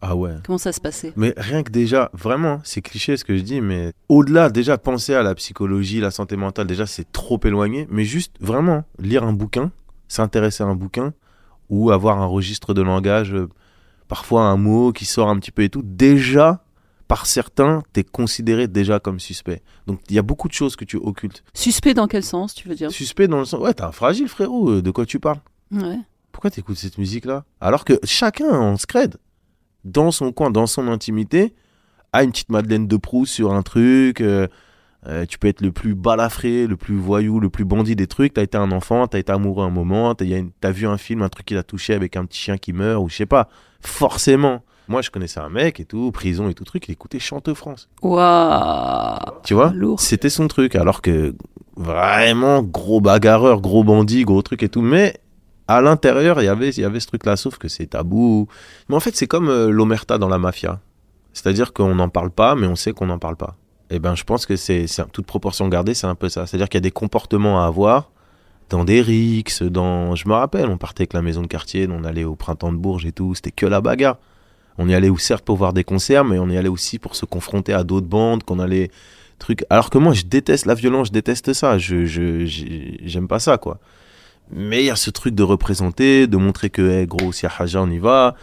Ah 0.00 0.14
ouais. 0.14 0.34
Comment 0.44 0.58
ça 0.58 0.72
se 0.72 0.80
passait? 0.80 1.12
Mais 1.16 1.34
rien 1.36 1.62
que 1.62 1.70
déjà, 1.70 2.10
vraiment, 2.12 2.60
c'est 2.64 2.80
cliché 2.80 3.16
ce 3.16 3.24
que 3.24 3.36
je 3.36 3.42
dis, 3.42 3.60
mais 3.60 3.92
au-delà, 4.08 4.50
déjà, 4.50 4.78
penser 4.78 5.14
à 5.14 5.22
la 5.22 5.34
psychologie, 5.34 6.00
la 6.00 6.10
santé 6.10 6.36
mentale, 6.36 6.66
déjà, 6.66 6.86
c'est 6.86 7.10
trop 7.12 7.40
éloigné. 7.44 7.86
Mais 7.90 8.04
juste, 8.04 8.36
vraiment, 8.40 8.84
lire 8.98 9.24
un 9.24 9.32
bouquin, 9.32 9.72
s'intéresser 10.08 10.62
à 10.62 10.66
un 10.66 10.74
bouquin, 10.74 11.12
ou 11.70 11.90
avoir 11.90 12.20
un 12.20 12.26
registre 12.26 12.72
de 12.72 12.82
langage, 12.82 13.34
euh, 13.34 13.48
parfois 14.06 14.42
un 14.42 14.56
mot 14.56 14.92
qui 14.92 15.06
sort 15.06 15.28
un 15.28 15.38
petit 15.38 15.50
peu 15.50 15.62
et 15.62 15.70
tout, 15.70 15.82
déjà, 15.84 16.62
par 17.08 17.26
certains, 17.26 17.82
t'es 17.92 18.04
considéré 18.04 18.68
déjà 18.68 18.98
comme 18.98 19.20
suspect. 19.20 19.62
Donc 19.86 20.00
il 20.08 20.16
y 20.16 20.18
a 20.18 20.22
beaucoup 20.22 20.48
de 20.48 20.52
choses 20.52 20.76
que 20.76 20.84
tu 20.84 20.96
occultes. 20.96 21.44
Suspect 21.54 21.94
dans 21.94 22.08
quel 22.08 22.22
sens, 22.22 22.54
tu 22.54 22.68
veux 22.68 22.74
dire? 22.74 22.90
Suspect 22.90 23.28
dans 23.28 23.38
le 23.38 23.44
sens, 23.44 23.60
ouais, 23.60 23.74
t'es 23.74 23.82
un 23.82 23.92
fragile 23.92 24.28
frérot, 24.28 24.70
euh, 24.70 24.82
de 24.82 24.90
quoi 24.90 25.06
tu 25.06 25.20
parles? 25.20 25.40
Ouais. 25.70 25.98
Pourquoi 26.32 26.50
t'écoutes 26.50 26.76
cette 26.76 26.98
musique-là? 26.98 27.44
Alors 27.60 27.84
que 27.84 27.94
chacun 28.04 28.50
en 28.50 28.76
scred, 28.76 29.16
dans 29.84 30.10
son 30.10 30.32
coin, 30.32 30.50
dans 30.50 30.66
son 30.66 30.88
intimité, 30.88 31.54
a 32.12 32.24
une 32.24 32.30
petite 32.30 32.50
Madeleine 32.50 32.86
de 32.86 32.96
Proust 32.96 33.32
sur 33.32 33.52
un 33.52 33.62
truc. 33.62 34.20
Euh, 34.20 34.48
euh, 35.06 35.24
tu 35.26 35.38
peux 35.38 35.46
être 35.48 35.60
le 35.60 35.70
plus 35.70 35.94
balafré, 35.94 36.66
le 36.66 36.76
plus 36.76 36.96
voyou, 36.96 37.38
le 37.38 37.48
plus 37.48 37.64
bandit 37.64 37.94
des 37.94 38.06
trucs. 38.08 38.34
T'as 38.34 38.42
été 38.42 38.58
un 38.58 38.72
enfant, 38.72 39.06
t'as 39.06 39.18
été 39.18 39.30
amoureux 39.30 39.64
un 39.64 39.70
moment, 39.70 40.14
t'as 40.14 40.24
as 40.62 40.70
vu 40.72 40.86
un 40.86 40.98
film, 40.98 41.22
un 41.22 41.28
truc 41.28 41.46
qui 41.46 41.54
t'a 41.54 41.62
touché 41.62 41.94
avec 41.94 42.16
un 42.16 42.24
petit 42.24 42.40
chien 42.40 42.58
qui 42.58 42.72
meurt, 42.72 43.02
ou 43.02 43.08
je 43.08 43.16
sais 43.16 43.26
pas. 43.26 43.48
Forcément. 43.80 44.64
Moi, 44.88 45.02
je 45.02 45.10
connaissais 45.10 45.40
un 45.40 45.48
mec 45.48 45.80
et 45.80 45.84
tout, 45.84 46.12
prison 46.12 46.48
et 46.48 46.54
tout 46.54 46.64
truc, 46.64 46.88
il 46.88 46.92
écoutait 46.92 47.18
Chante 47.18 47.52
France. 47.54 47.88
Waouh 48.02 49.18
Tu 49.42 49.54
vois? 49.54 49.72
C'était 49.98 50.30
son 50.30 50.46
truc. 50.48 50.76
Alors 50.76 51.02
que 51.02 51.34
vraiment 51.76 52.62
gros 52.62 53.00
bagarreur, 53.00 53.60
gros 53.60 53.84
bandit, 53.84 54.24
gros 54.24 54.42
truc 54.42 54.62
et 54.62 54.68
tout. 54.68 54.82
Mais 54.82 55.14
à 55.68 55.80
l'intérieur, 55.80 56.40
il 56.40 56.44
y 56.44 56.48
avait, 56.48 56.70
il 56.70 56.80
y 56.80 56.84
avait 56.84 57.00
ce 57.00 57.08
truc-là, 57.08 57.36
sauf 57.36 57.58
que 57.58 57.68
c'est 57.68 57.86
tabou. 57.86 58.46
Mais 58.88 58.96
en 58.96 59.00
fait, 59.00 59.16
c'est 59.16 59.26
comme 59.26 59.48
euh, 59.48 59.70
l'omerta 59.70 60.18
dans 60.18 60.28
la 60.28 60.38
mafia. 60.38 60.80
C'est-à-dire 61.32 61.72
qu'on 61.72 61.94
n'en 61.94 62.08
parle 62.08 62.30
pas, 62.30 62.54
mais 62.54 62.66
on 62.66 62.76
sait 62.76 62.92
qu'on 62.92 63.06
n'en 63.06 63.18
parle 63.18 63.36
pas. 63.36 63.56
Et 63.90 63.98
ben, 63.98 64.14
je 64.14 64.24
pense 64.24 64.46
que 64.46 64.56
c'est, 64.56 64.86
c'est 64.86 65.04
toute 65.12 65.26
proportion 65.26 65.68
gardée, 65.68 65.94
c'est 65.94 66.06
un 66.06 66.14
peu 66.14 66.28
ça. 66.28 66.46
C'est-à-dire 66.46 66.68
qu'il 66.68 66.78
y 66.78 66.82
a 66.82 66.88
des 66.88 66.90
comportements 66.90 67.62
à 67.62 67.66
avoir 67.66 68.10
dans 68.70 68.84
des 68.84 69.00
rixes, 69.00 69.62
dans. 69.62 70.14
Je 70.14 70.28
me 70.28 70.34
rappelle, 70.34 70.68
on 70.68 70.78
partait 70.78 71.02
avec 71.02 71.12
la 71.12 71.22
maison 71.22 71.42
de 71.42 71.46
quartier, 71.46 71.88
on 71.90 72.04
allait 72.04 72.24
au 72.24 72.34
printemps 72.34 72.72
de 72.72 72.78
Bourges 72.78 73.06
et 73.06 73.12
tout, 73.12 73.34
c'était 73.34 73.52
que 73.52 73.66
la 73.66 73.80
bagarre. 73.80 74.16
On 74.78 74.88
y 74.88 74.94
allait 74.94 75.08
ou 75.08 75.18
certes 75.18 75.44
pour 75.44 75.56
voir 75.56 75.72
des 75.72 75.84
concerts, 75.84 76.24
mais 76.24 76.38
on 76.38 76.48
y 76.48 76.56
allait 76.56 76.68
aussi 76.68 76.98
pour 76.98 77.16
se 77.16 77.24
confronter 77.24 77.72
à 77.72 77.84
d'autres 77.84 78.06
bandes, 78.06 78.42
qu'on 78.42 78.58
allait 78.58 78.90
truc. 79.38 79.64
Alors 79.70 79.90
que 79.90 79.98
moi, 79.98 80.12
je 80.12 80.24
déteste 80.24 80.66
la 80.66 80.74
violence, 80.74 81.08
je 81.08 81.12
déteste 81.12 81.52
ça. 81.52 81.78
Je, 81.78 82.04
j'aime 83.04 83.28
pas 83.28 83.38
ça, 83.38 83.58
quoi. 83.58 83.78
Mais 84.50 84.82
il 84.82 84.86
y 84.86 84.90
a 84.90 84.96
ce 84.96 85.10
truc 85.10 85.34
de 85.34 85.42
représenter, 85.42 86.26
de 86.26 86.36
montrer 86.36 86.70
que, 86.70 86.82
hey, 86.82 87.06
gros, 87.06 87.32
si 87.32 87.46
à 87.46 87.52
Haja, 87.58 87.82
on 87.82 87.90
y 87.90 87.98
va. 87.98 88.36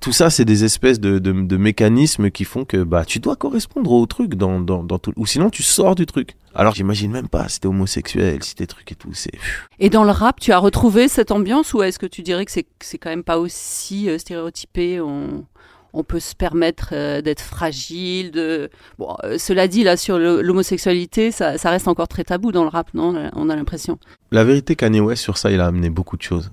Tout 0.00 0.12
ça, 0.12 0.30
c'est 0.30 0.44
des 0.44 0.64
espèces 0.64 1.00
de, 1.00 1.18
de, 1.18 1.32
de, 1.32 1.56
mécanismes 1.56 2.30
qui 2.30 2.44
font 2.44 2.64
que 2.64 2.82
bah, 2.82 3.04
tu 3.04 3.20
dois 3.20 3.36
correspondre 3.36 3.92
au 3.92 4.04
truc 4.06 4.34
dans, 4.34 4.60
dans, 4.60 4.82
dans 4.82 4.98
tout. 4.98 5.12
Ou 5.16 5.26
sinon, 5.26 5.48
tu 5.50 5.62
sors 5.62 5.94
du 5.94 6.06
truc. 6.06 6.36
Alors, 6.54 6.74
j'imagine 6.74 7.10
même 7.10 7.28
pas 7.28 7.48
si 7.48 7.60
t'es 7.60 7.66
homosexuel, 7.66 8.42
si 8.42 8.54
t'es 8.54 8.66
truc 8.66 8.90
et 8.92 8.94
tout. 8.94 9.12
C'est... 9.12 9.32
Et 9.78 9.90
dans 9.90 10.04
le 10.04 10.10
rap, 10.10 10.40
tu 10.40 10.52
as 10.52 10.58
retrouvé 10.58 11.08
cette 11.08 11.30
ambiance 11.30 11.72
ou 11.74 11.82
est-ce 11.82 11.98
que 11.98 12.06
tu 12.06 12.22
dirais 12.22 12.44
que 12.44 12.52
c'est, 12.52 12.66
c'est 12.80 12.98
quand 12.98 13.10
même 13.10 13.24
pas 13.24 13.38
aussi 13.38 14.08
euh, 14.08 14.18
stéréotypé 14.18 15.00
on 15.00 15.46
on 15.94 16.04
peut 16.04 16.20
se 16.20 16.34
permettre 16.34 16.90
euh, 16.92 17.20
d'être 17.20 17.40
fragile. 17.40 18.30
De... 18.30 18.70
Bon, 18.98 19.16
euh, 19.24 19.38
cela 19.38 19.68
dit, 19.68 19.84
là, 19.84 19.96
sur 19.96 20.18
l'homosexualité, 20.18 21.30
ça, 21.30 21.58
ça, 21.58 21.70
reste 21.70 21.88
encore 21.88 22.08
très 22.08 22.24
tabou 22.24 22.52
dans 22.52 22.62
le 22.62 22.68
rap, 22.68 22.92
non 22.94 23.30
On 23.34 23.48
a 23.50 23.56
l'impression. 23.56 23.98
La 24.30 24.44
vérité, 24.44 24.76
Kanye 24.76 25.00
West, 25.00 25.22
sur 25.22 25.36
ça, 25.36 25.50
il 25.50 25.60
a 25.60 25.66
amené 25.66 25.90
beaucoup 25.90 26.16
de 26.16 26.22
choses. 26.22 26.50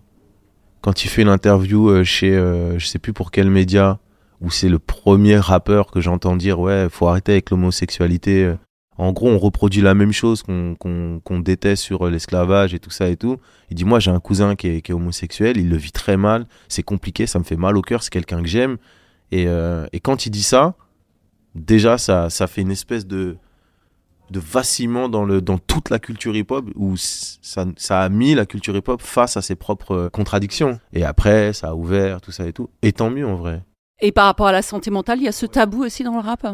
Quand 0.81 1.03
il 1.03 1.09
fait 1.09 1.21
une 1.21 1.29
interview 1.29 1.89
euh, 1.89 2.03
chez, 2.03 2.35
euh, 2.35 2.77
je 2.79 2.85
sais 2.85 2.99
plus 2.99 3.13
pour 3.13 3.31
quel 3.31 3.49
média, 3.49 3.99
où 4.41 4.49
c'est 4.49 4.69
le 4.69 4.79
premier 4.79 5.37
rappeur 5.37 5.91
que 5.91 5.99
j'entends 5.99 6.35
dire, 6.35 6.59
ouais, 6.59 6.87
faut 6.89 7.07
arrêter 7.07 7.33
avec 7.33 7.49
l'homosexualité. 7.49 8.53
En 8.99 9.13
gros, 9.13 9.29
on 9.29 9.39
reproduit 9.39 9.81
la 9.81 9.93
même 9.93 10.11
chose 10.11 10.43
qu'on 10.43 10.75
qu 10.75 11.21
qu 11.23 11.41
déteste 11.41 11.81
sur 11.81 12.09
l'esclavage 12.09 12.73
et 12.73 12.79
tout 12.79 12.89
ça 12.89 13.07
et 13.07 13.15
tout. 13.15 13.37
Il 13.69 13.75
dit, 13.75 13.85
moi, 13.85 14.01
j'ai 14.01 14.11
un 14.11 14.19
cousin 14.19 14.57
qui 14.57 14.67
est, 14.67 14.89
homosexuel, 14.91 15.55
il 15.55 15.69
le 15.69 15.77
vit 15.77 15.93
très 15.93 16.17
mal, 16.17 16.45
c'est 16.67 16.83
compliqué, 16.83 17.25
ça 17.25 17.39
me 17.39 17.45
fait 17.45 17.55
mal 17.55 17.77
au 17.77 17.81
cœur, 17.81 18.03
c'est 18.03 18.09
quelqu'un 18.09 18.41
que 18.41 18.49
j'aime. 18.49 18.75
Et, 19.31 19.45
euh, 19.47 19.87
quand 20.03 20.25
il 20.25 20.31
dit 20.31 20.43
ça, 20.43 20.75
déjà, 21.55 21.97
ça, 21.97 22.29
fait 22.29 22.59
une 22.59 22.71
espèce 22.71 23.07
de. 23.07 23.37
vacillement 24.33 25.07
dans, 25.07 25.57
toute 25.59 25.89
la 25.91 25.99
culture 25.99 26.35
hip-hop 26.35 26.65
où 26.75 26.97
ça, 26.97 27.65
ça 27.77 28.01
a 28.01 28.09
mis 28.09 28.35
la 28.35 28.45
culture 28.45 28.75
hip-hop 28.75 29.01
face 29.01 29.37
à 29.37 29.41
ses 29.41 29.55
propres 29.55 30.09
contradictions. 30.11 30.77
Et 30.91 31.05
après, 31.05 31.53
ça 31.53 31.69
a 31.69 31.73
ouvert, 31.73 32.19
tout 32.19 32.33
ça 32.33 32.45
et 32.45 32.51
tout. 32.51 32.69
Et 32.81 32.91
tant 32.91 33.09
mieux 33.09 33.25
en 33.25 33.35
vrai. 33.35 33.63
Et 34.01 34.11
par 34.11 34.25
rapport 34.25 34.47
à 34.47 34.51
la 34.51 34.61
santé 34.61 34.91
mentale, 34.91 35.19
il 35.19 35.23
y 35.23 35.29
a 35.29 35.31
ce 35.31 35.45
tabou 35.45 35.85
aussi 35.85 36.03
dans 36.03 36.15
le 36.15 36.19
rap 36.19 36.45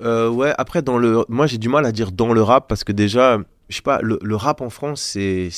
euh, 0.00 0.28
Ouais, 0.28 0.52
après, 0.58 0.82
dans 0.82 0.98
le... 0.98 1.24
moi 1.28 1.46
j'ai 1.46 1.58
du 1.58 1.68
mal 1.68 1.84
à 1.86 1.92
dire 1.92 2.12
dans 2.12 2.32
le 2.32 2.42
rap 2.42 2.68
parce 2.68 2.84
que 2.84 2.92
déjà, 2.92 3.38
je 3.68 3.76
sais 3.76 3.82
pas, 3.82 4.00
le, 4.02 4.18
le 4.22 4.36
rap 4.36 4.60
en 4.60 4.70
France, 4.70 5.00
c'est 5.00 5.50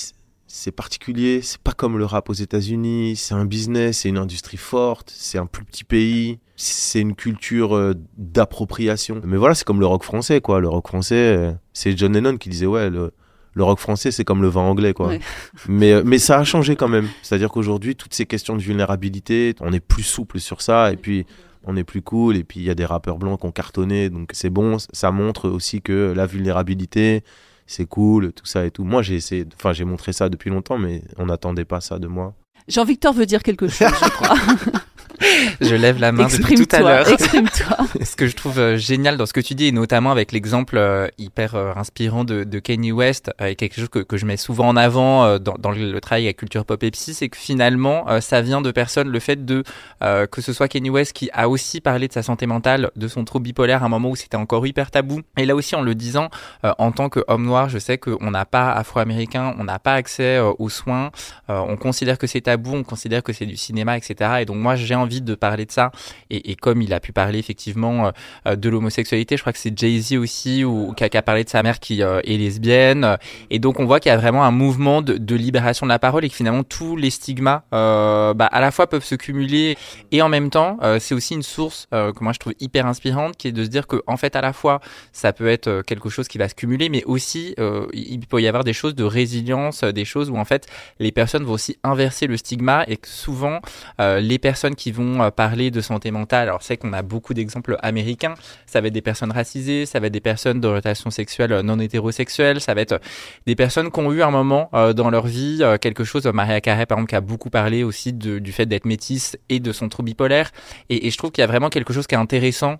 c'est 0.52 0.72
particulier, 0.72 1.42
c'est 1.42 1.60
pas 1.60 1.70
comme 1.70 1.96
le 1.96 2.04
rap 2.04 2.28
aux 2.28 2.34
États-Unis, 2.34 3.14
c'est 3.14 3.34
un 3.34 3.44
business, 3.44 3.98
c'est 3.98 4.08
une 4.08 4.18
industrie 4.18 4.56
forte, 4.56 5.12
c'est 5.14 5.38
un 5.38 5.46
plus 5.46 5.64
petit 5.64 5.84
pays, 5.84 6.40
c'est 6.56 7.00
une 7.00 7.14
culture 7.14 7.76
euh, 7.76 7.94
d'appropriation. 8.18 9.20
Mais 9.24 9.36
voilà, 9.36 9.54
c'est 9.54 9.64
comme 9.64 9.78
le 9.78 9.86
rock 9.86 10.02
français, 10.02 10.40
quoi. 10.40 10.60
Le 10.60 10.68
rock 10.68 10.88
français, 10.88 11.14
euh, 11.14 11.52
c'est 11.72 11.96
John 11.96 12.12
Lennon 12.12 12.36
qui 12.36 12.48
disait, 12.48 12.66
ouais, 12.66 12.90
le, 12.90 13.12
le 13.54 13.62
rock 13.62 13.78
français, 13.78 14.10
c'est 14.10 14.24
comme 14.24 14.42
le 14.42 14.48
vin 14.48 14.62
anglais, 14.62 14.92
quoi. 14.92 15.12
Mais, 15.68 15.92
euh, 15.92 16.02
mais 16.04 16.18
ça 16.18 16.38
a 16.38 16.44
changé 16.44 16.74
quand 16.74 16.88
même. 16.88 17.08
C'est-à-dire 17.22 17.50
qu'aujourd'hui, 17.50 17.94
toutes 17.94 18.14
ces 18.14 18.26
questions 18.26 18.56
de 18.56 18.62
vulnérabilité, 18.62 19.54
on 19.60 19.72
est 19.72 19.78
plus 19.80 20.02
souple 20.02 20.40
sur 20.40 20.62
ça, 20.62 20.92
et 20.92 20.96
puis 20.96 21.26
on 21.64 21.76
est 21.76 21.84
plus 21.84 22.02
cool, 22.02 22.36
et 22.36 22.44
puis 22.44 22.60
il 22.60 22.66
y 22.66 22.70
a 22.70 22.74
des 22.74 22.84
rappeurs 22.84 23.18
blancs 23.18 23.40
qui 23.40 23.46
ont 23.46 23.52
cartonné, 23.52 24.10
donc 24.10 24.30
c'est 24.32 24.50
bon, 24.50 24.76
ça 24.78 25.10
montre 25.10 25.48
aussi 25.48 25.82
que 25.82 26.12
la 26.16 26.26
vulnérabilité, 26.26 27.22
c'est 27.66 27.86
cool, 27.86 28.32
tout 28.32 28.46
ça 28.46 28.66
et 28.66 28.70
tout. 28.70 28.84
Moi, 28.84 29.02
j'ai 29.02 29.14
essayé, 29.14 29.46
enfin, 29.54 29.72
j'ai 29.72 29.84
montré 29.84 30.12
ça 30.12 30.28
depuis 30.28 30.50
longtemps, 30.50 30.78
mais 30.78 31.02
on 31.18 31.26
n'attendait 31.26 31.64
pas 31.64 31.80
ça 31.80 31.98
de 31.98 32.08
moi. 32.08 32.34
Jean-Victor 32.68 33.12
veut 33.12 33.26
dire 33.26 33.42
quelque 33.42 33.68
chose, 33.68 33.88
je 33.88 34.08
crois. 34.10 34.34
je 35.60 35.74
lève 35.74 35.98
la 36.00 36.12
main 36.12 36.26
depuis 36.26 36.54
tout 36.54 36.74
à 36.74 36.80
l'heure. 36.80 37.08
Exprime-toi. 37.12 37.76
ce 38.02 38.16
que 38.16 38.26
je 38.26 38.36
trouve 38.36 38.58
euh, 38.58 38.76
génial 38.76 39.16
dans 39.16 39.26
ce 39.26 39.32
que 39.32 39.40
tu 39.40 39.54
dis, 39.54 39.66
et 39.66 39.72
notamment 39.72 40.10
avec 40.10 40.32
l'exemple 40.32 40.76
euh, 40.78 41.08
hyper 41.18 41.54
euh, 41.54 41.72
inspirant 41.76 42.24
de, 42.24 42.44
de, 42.44 42.58
Kanye 42.58 42.92
West, 42.92 43.30
et 43.44 43.54
quelque 43.54 43.76
chose 43.76 43.88
que, 43.88 43.98
que, 44.00 44.16
je 44.16 44.26
mets 44.26 44.36
souvent 44.36 44.68
en 44.68 44.76
avant 44.76 45.38
dans, 45.38 45.54
dans, 45.58 45.70
le 45.70 45.98
travail 46.00 46.24
avec 46.24 46.38
Culture 46.38 46.64
Pop 46.64 46.82
et 46.82 46.90
Psy, 46.90 47.14
c'est 47.14 47.28
que 47.28 47.36
finalement, 47.36 48.06
ça 48.20 48.42
vient 48.42 48.60
de 48.60 48.70
personnes, 48.70 49.08
le 49.08 49.20
fait 49.20 49.44
de 49.44 49.62
que 50.00 50.40
ce 50.40 50.52
soit 50.52 50.68
Kanye 50.68 50.90
West 50.90 51.12
qui 51.12 51.30
a 51.32 51.48
aussi 51.48 51.80
parlé 51.80 52.08
de 52.08 52.12
sa 52.12 52.22
santé 52.22 52.46
mentale, 52.46 52.90
de 52.96 53.08
son 53.08 53.24
trouble 53.24 53.44
bipolaire 53.44 53.82
à 53.82 53.86
un 53.86 53.88
moment 53.88 54.10
où 54.10 54.16
c'était 54.16 54.36
encore 54.36 54.66
hyper 54.66 54.90
tabou. 54.90 55.20
Et 55.36 55.46
là 55.46 55.54
aussi, 55.54 55.74
en 55.74 55.80
le 55.80 55.94
disant, 55.94 56.28
en 56.62 56.92
tant 56.92 57.08
qu'homme 57.08 57.44
noir, 57.44 57.68
je 57.68 57.78
sais 57.78 57.98
qu'on 57.98 58.30
n'a 58.30 58.44
pas 58.44 58.72
afro-américain, 58.72 59.54
on 59.58 59.64
n'a 59.64 59.78
pas 59.78 59.94
accès 59.94 60.38
aux 60.38 60.68
soins, 60.68 61.10
on 61.48 61.76
considère 61.76 62.18
que 62.18 62.26
c'est 62.26 62.42
tabou, 62.42 62.74
on 62.74 62.84
considère 62.84 63.22
que 63.22 63.32
c'est 63.32 63.46
du 63.46 63.56
cinéma, 63.56 63.96
etc. 63.96 64.30
Et 64.40 64.44
donc 64.44 64.56
moi, 64.56 64.76
j'ai 64.76 64.94
envie 64.94 65.09
de 65.20 65.34
parler 65.34 65.66
de 65.66 65.72
ça. 65.72 65.90
Et, 66.30 66.54
comme 66.54 66.82
il 66.82 66.92
a 66.92 67.00
pu 67.00 67.12
parler 67.12 67.38
effectivement 67.38 68.12
euh, 68.46 68.56
de 68.56 68.68
l'homosexualité, 68.68 69.36
je 69.36 69.42
crois 69.42 69.52
que 69.52 69.58
c'est 69.58 69.76
Jay-Z 69.76 70.14
aussi, 70.14 70.64
ou 70.64 70.92
qui 70.94 71.04
a, 71.04 71.22
parlé 71.22 71.44
de 71.44 71.48
sa 71.48 71.62
mère 71.62 71.80
qui 71.80 72.02
euh, 72.02 72.20
est 72.24 72.36
lesbienne. 72.36 73.16
Et 73.50 73.58
donc 73.58 73.80
on 73.80 73.86
voit 73.86 74.00
qu'il 74.00 74.10
y 74.10 74.14
a 74.14 74.18
vraiment 74.18 74.44
un 74.44 74.50
mouvement 74.50 75.02
de, 75.02 75.34
libération 75.34 75.86
de 75.86 75.88
la 75.88 75.98
parole 75.98 76.24
et 76.24 76.28
que 76.28 76.34
finalement 76.34 76.64
tous 76.64 76.96
les 76.96 77.08
stigmas 77.08 77.62
euh, 77.72 78.34
bah, 78.34 78.46
à 78.46 78.60
la 78.60 78.70
fois 78.70 78.88
peuvent 78.88 79.04
se 79.04 79.14
cumuler 79.14 79.78
et 80.12 80.20
en 80.20 80.28
même 80.28 80.50
temps 80.50 80.78
c'est 80.98 81.14
aussi 81.14 81.34
une 81.34 81.42
source 81.42 81.86
que 81.90 82.22
moi 82.22 82.32
je 82.32 82.38
trouve 82.40 82.52
hyper 82.60 82.84
inspirante 82.84 83.36
qui 83.36 83.48
est 83.48 83.52
de 83.52 83.64
se 83.64 83.68
dire 83.68 83.86
que 83.86 84.02
en 84.06 84.16
fait 84.16 84.36
à 84.36 84.42
la 84.42 84.52
fois 84.52 84.80
ça 85.12 85.32
peut 85.32 85.48
être 85.48 85.82
quelque 85.86 86.10
chose 86.10 86.28
qui 86.28 86.36
va 86.36 86.48
se 86.48 86.54
cumuler 86.54 86.90
mais 86.90 87.04
aussi 87.04 87.54
il 87.92 88.26
peut 88.26 88.42
y 88.42 88.48
avoir 88.48 88.64
des 88.64 88.72
choses 88.72 88.94
de 88.94 89.04
résilience, 89.04 89.82
des 89.82 90.04
choses 90.04 90.28
où 90.28 90.36
en 90.36 90.44
fait 90.44 90.66
les 90.98 91.12
personnes 91.12 91.44
vont 91.44 91.54
aussi 91.54 91.78
inverser 91.84 92.26
le 92.26 92.36
stigma 92.36 92.84
et 92.86 92.96
que 92.96 93.08
souvent 93.08 93.60
les 93.98 94.38
personnes 94.38 94.74
qui 94.74 94.92
vont 94.92 94.99
euh, 95.00 95.30
parler 95.30 95.70
de 95.70 95.80
santé 95.80 96.10
mentale, 96.10 96.48
alors 96.48 96.62
c'est 96.62 96.76
qu'on 96.76 96.92
a 96.92 97.02
beaucoup 97.02 97.34
d'exemples 97.34 97.76
américains, 97.82 98.34
ça 98.66 98.80
va 98.80 98.88
être 98.88 98.94
des 98.94 99.02
personnes 99.02 99.32
racisées, 99.32 99.86
ça 99.86 100.00
va 100.00 100.06
être 100.06 100.12
des 100.12 100.20
personnes 100.20 100.60
d'orientation 100.60 101.10
sexuelle 101.10 101.60
non 101.60 101.78
hétérosexuelle, 101.78 102.60
ça 102.60 102.74
va 102.74 102.80
être 102.80 103.00
des 103.46 103.54
personnes 103.54 103.90
qui 103.90 104.00
ont 104.00 104.12
eu 104.12 104.22
un 104.22 104.30
moment 104.30 104.70
euh, 104.74 104.92
dans 104.92 105.10
leur 105.10 105.26
vie 105.26 105.58
euh, 105.60 105.78
quelque 105.78 106.04
chose, 106.04 106.26
Maria 106.26 106.60
Carey 106.60 106.86
par 106.86 106.98
exemple 106.98 107.10
qui 107.10 107.16
a 107.16 107.20
beaucoup 107.20 107.50
parlé 107.50 107.82
aussi 107.82 108.12
du 108.12 108.52
fait 108.52 108.66
d'être 108.66 108.84
métisse 108.84 109.38
et 109.48 109.60
de 109.60 109.72
son 109.72 109.88
trouble 109.88 110.06
bipolaire, 110.06 110.50
et, 110.88 111.10
je 111.10 111.16
trouve 111.16 111.30
qu'il 111.32 111.42
y 111.42 111.44
a 111.44 111.48
vraiment 111.48 111.68
quelque 111.68 111.92
chose 111.92 112.06
qui 112.06 112.14
est 112.14 112.18
intéressant 112.18 112.76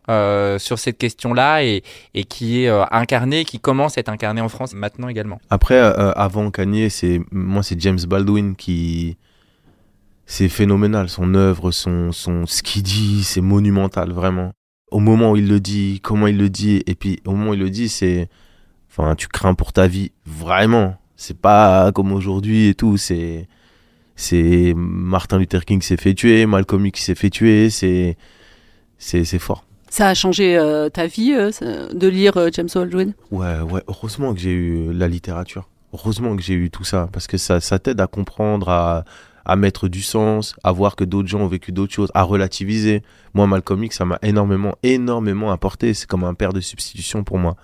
sur 0.59 0.79
cette 0.79 0.99
question-là 0.99 1.63
et, 1.65 1.83
qui 2.29 2.65
est 2.65 2.69
incarné, 2.91 3.45
qui 3.45 3.59
commence 3.59 3.99
à 3.99 4.01
être 4.01 4.09
incarné 4.09 4.41
en 4.41 4.49
France 4.49 4.75
maintenant 4.75 5.09
également. 5.09 5.41
Après, 5.51 5.79
avant 5.79 6.51
Kanye, 6.51 6.91
c'est 6.91 7.21
moi 7.33 7.63
c'est 7.63 7.81
James 7.81 7.99
Baldwin 8.07 8.55
qui 8.55 9.17
c'est 10.31 10.49
phénoménal. 10.49 11.09
Son 11.09 11.35
œuvre, 11.35 11.73
son, 11.73 12.13
son, 12.13 12.47
ce 12.47 12.63
qu'il 12.63 12.85
dit, 12.85 13.25
c'est 13.25 13.41
monumental, 13.41 14.13
vraiment. 14.13 14.53
Au 14.93 15.01
moment 15.01 15.33
où 15.33 15.37
il 15.37 15.49
le 15.49 15.59
dit, 15.59 15.99
comment 16.05 16.29
il 16.29 16.39
le 16.39 16.49
dit, 16.49 16.85
et 16.87 16.95
puis 16.95 17.21
au 17.27 17.33
moment 17.33 17.51
où 17.51 17.55
il 17.55 17.61
le 17.61 17.69
dit, 17.69 17.89
c'est, 17.89 18.29
enfin, 18.89 19.17
tu 19.17 19.27
crains 19.27 19.55
pour 19.55 19.73
ta 19.73 19.89
vie, 19.89 20.13
vraiment. 20.25 20.97
C'est 21.17 21.37
pas 21.37 21.91
comme 21.91 22.13
aujourd'hui 22.13 22.69
et 22.69 22.75
tout, 22.75 22.97
c'est, 22.97 23.49
c'est 24.15 24.73
Martin 24.77 25.39
Luther 25.39 25.65
King 25.65 25.83
s'est 25.83 25.97
fait 25.97 26.15
tuer, 26.15 26.47
Malcolm 26.47 26.87
X 26.87 27.03
s'est 27.03 27.17
fait 27.17 27.31
tuer, 27.31 27.69
c'est, 27.69 28.17
c'est, 28.99 29.25
c'est 29.25 29.41
fort. 29.41 29.65
Ça 29.91 30.07
a 30.07 30.15
changé 30.15 30.57
euh, 30.57 30.89
ta 30.91 31.09
vie 31.09 31.33
euh, 31.35 31.51
de 31.93 32.07
lire 32.07 32.37
euh, 32.37 32.51
James 32.53 32.69
Baldwin? 32.73 33.15
Ouais, 33.33 33.59
ouais. 33.69 33.83
Heureusement 33.89 34.33
que 34.33 34.39
j'ai 34.39 34.53
eu 34.53 34.93
la 34.93 35.09
littérature. 35.09 35.69
Heureusement 35.93 36.37
que 36.37 36.43
j'ai 36.43 36.55
eu 36.55 36.71
tout 36.71 36.85
ça 36.85 37.09
parce 37.13 37.27
que 37.27 37.37
ça, 37.37 37.59
ça 37.59 37.81
t'aide 37.81 38.01
à 38.01 38.07
comprendre, 38.07 38.69
à, 38.69 39.05
à 39.45 39.57
mettre 39.57 39.89
du 39.89 40.03
sens, 40.03 40.55
à 40.65 40.73
voir 40.73 40.97
que 40.97 41.05
d'autres 41.05 41.29
gens 41.29 41.41
ont 41.41 41.47
vécu 41.47 41.73
d'autres 41.73 41.93
choses, 41.93 42.11
à 42.15 42.23
relativiser. 42.23 43.03
Moi, 43.35 43.47
Malcolm 43.47 43.83
X, 43.85 43.97
ça 43.97 44.05
m'a 44.05 44.19
énormément, 44.23 44.75
énormément 44.83 45.51
apporté. 45.51 45.95
C'est 45.95 46.07
comme 46.07 46.25
un 46.25 46.35
père 46.35 46.53
de 46.53 46.61
substitution 46.61 47.25
pour 47.25 47.39
moi. 47.39 47.57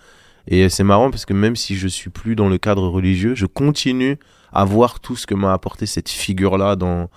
Et 0.49 0.69
c'est 0.69 0.85
marrant 0.85 1.11
parce 1.11 1.25
que 1.25 1.35
même 1.35 1.57
si 1.57 1.77
je 1.77 1.89
suis 1.89 2.11
plus 2.11 2.37
dans 2.37 2.49
le 2.49 2.59
cadre 2.59 2.87
religieux, 2.89 3.35
je 3.35 3.47
continue 3.47 4.19
à 4.53 4.65
voir 4.65 5.01
tout 5.01 5.17
ce 5.17 5.27
que 5.27 5.35
m'a 5.35 5.53
apporté 5.53 5.87
cette 5.87 6.09
figure-là 6.09 6.77
dans 6.77 7.11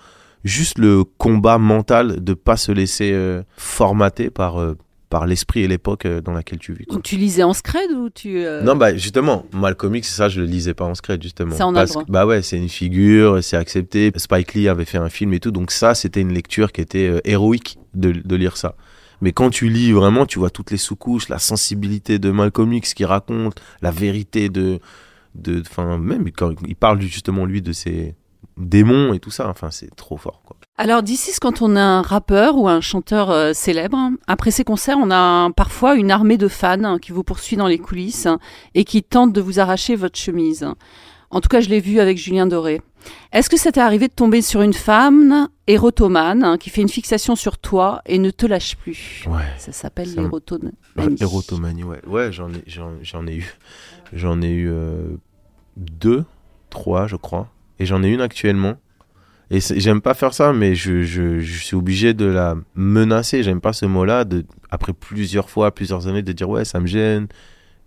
juste 0.44 0.78
le 0.78 1.04
combat 1.04 1.58
mental 1.58 2.22
de 2.22 2.34
pas 2.34 2.56
se 2.56 2.72
laisser 2.72 3.12
euh, 3.12 3.42
formater 3.56 4.30
par 4.30 4.60
euh, 4.60 4.76
par 5.10 5.26
l'esprit 5.26 5.60
et 5.60 5.68
l'époque 5.68 6.06
euh, 6.06 6.20
dans 6.22 6.32
laquelle 6.32 6.60
tu 6.60 6.72
vis. 6.72 6.86
Donc 6.86 7.02
tu 7.02 7.16
lisais 7.16 7.42
en 7.42 7.52
scred 7.52 7.90
ou 7.90 8.08
tu 8.08 8.38
euh, 8.38 8.62
Non 8.62 8.76
bah 8.76 8.96
justement, 8.96 9.44
Malcolm 9.52 9.96
X, 9.96 10.14
ça 10.14 10.28
je 10.28 10.40
le 10.40 10.46
lisais 10.46 10.72
pas 10.72 10.84
en 10.86 10.94
scred 10.94 11.22
justement. 11.22 11.54
C'est 11.54 11.64
en 11.64 11.72
parce 11.74 11.96
que, 11.96 12.10
Bah 12.10 12.24
ouais, 12.24 12.40
c'est 12.42 12.56
une 12.56 12.68
figure, 12.68 13.42
c'est 13.42 13.56
accepté. 13.56 14.12
Spike 14.16 14.54
Lee 14.54 14.68
avait 14.68 14.84
fait 14.84 14.98
un 14.98 15.10
film 15.10 15.34
et 15.34 15.40
tout, 15.40 15.50
donc 15.50 15.72
ça 15.72 15.94
c'était 15.94 16.20
une 16.20 16.32
lecture 16.32 16.72
qui 16.72 16.80
était 16.80 17.08
euh, 17.08 17.20
héroïque 17.24 17.78
de, 17.92 18.12
de, 18.12 18.36
lire 18.36 18.56
ça. 18.56 18.76
Mais 19.20 19.32
quand 19.32 19.50
tu 19.50 19.68
lis 19.68 19.92
vraiment, 19.92 20.24
tu 20.26 20.38
vois 20.38 20.50
toutes 20.50 20.70
les 20.70 20.76
sous-couches, 20.76 21.28
la 21.28 21.40
sensibilité 21.40 22.18
de 22.20 22.30
Malcolm 22.30 22.72
X 22.72 22.94
qui 22.94 23.04
raconte 23.04 23.60
la 23.82 23.90
vérité 23.90 24.48
de 24.48 24.78
de 25.34 25.60
enfin 25.60 25.98
même 25.98 26.30
quand 26.32 26.54
il 26.66 26.76
parle 26.76 27.00
justement 27.00 27.44
lui 27.44 27.62
de 27.62 27.72
ses 27.72 28.14
démons 28.60 29.12
et 29.12 29.18
tout 29.18 29.30
ça, 29.30 29.48
enfin 29.48 29.70
c'est 29.70 29.94
trop 29.96 30.16
fort 30.16 30.42
quoi. 30.44 30.56
Alors 30.76 31.02
d'ici, 31.02 31.30
quand 31.38 31.60
on 31.60 31.76
a 31.76 31.82
un 31.82 32.00
rappeur 32.00 32.56
ou 32.56 32.66
un 32.66 32.80
chanteur 32.80 33.30
euh, 33.30 33.52
célèbre, 33.52 33.98
après 34.26 34.50
ces 34.50 34.64
concerts, 34.64 34.96
on 34.98 35.10
a 35.10 35.50
parfois 35.52 35.94
une 35.94 36.10
armée 36.10 36.38
de 36.38 36.48
fans 36.48 36.98
qui 36.98 37.12
vous 37.12 37.22
poursuit 37.22 37.58
dans 37.58 37.66
les 37.66 37.78
coulisses 37.78 38.28
et 38.74 38.84
qui 38.84 39.02
tente 39.02 39.34
de 39.34 39.42
vous 39.42 39.60
arracher 39.60 39.94
votre 39.94 40.18
chemise. 40.18 40.66
En 41.30 41.40
tout 41.40 41.48
cas, 41.48 41.60
je 41.60 41.68
l'ai 41.68 41.80
vu 41.80 42.00
avec 42.00 42.16
Julien 42.16 42.46
Doré. 42.46 42.80
Est-ce 43.32 43.48
que 43.50 43.58
ça 43.58 43.72
t'est 43.72 43.80
arrivé 43.80 44.08
de 44.08 44.12
tomber 44.12 44.42
sur 44.42 44.62
une 44.62 44.72
femme 44.72 45.48
érotomane 45.66 46.58
qui 46.58 46.70
fait 46.70 46.80
une 46.80 46.88
fixation 46.88 47.36
sur 47.36 47.58
toi 47.58 48.02
et 48.06 48.18
ne 48.18 48.30
te 48.30 48.46
lâche 48.46 48.76
plus? 48.76 49.24
Ouais. 49.28 49.44
Ça 49.58 49.72
s'appelle 49.72 50.14
l'érotomanie. 50.14 50.74
L'érotomanie, 51.18 51.84
ouais. 51.84 52.00
Ouais, 52.06 52.32
j'en 52.32 52.50
ai, 52.50 52.64
j'en, 52.66 53.26
ai 53.26 53.36
eu. 53.36 53.54
J'en 54.12 54.42
ai 54.42 54.50
eu 54.50 54.70
euh, 54.70 55.16
deux, 55.76 56.24
trois, 56.68 57.06
je 57.06 57.16
crois. 57.16 57.48
Et 57.80 57.86
j'en 57.86 58.02
ai 58.04 58.08
une 58.08 58.20
actuellement. 58.20 58.76
Et 59.50 59.58
j'aime 59.60 60.00
pas 60.00 60.14
faire 60.14 60.32
ça, 60.32 60.52
mais 60.52 60.76
je, 60.76 61.02
je, 61.02 61.40
suis 61.40 61.74
obligé 61.74 62.14
de 62.14 62.26
la 62.26 62.54
menacer. 62.76 63.42
J'aime 63.42 63.60
pas 63.60 63.72
ce 63.72 63.84
mot-là. 63.84 64.24
Après 64.70 64.92
plusieurs 64.92 65.50
fois, 65.50 65.74
plusieurs 65.74 66.06
années, 66.06 66.22
de 66.22 66.30
dire 66.30 66.48
ouais, 66.48 66.64
ça 66.64 66.78
me 66.78 66.86
gêne. 66.86 67.26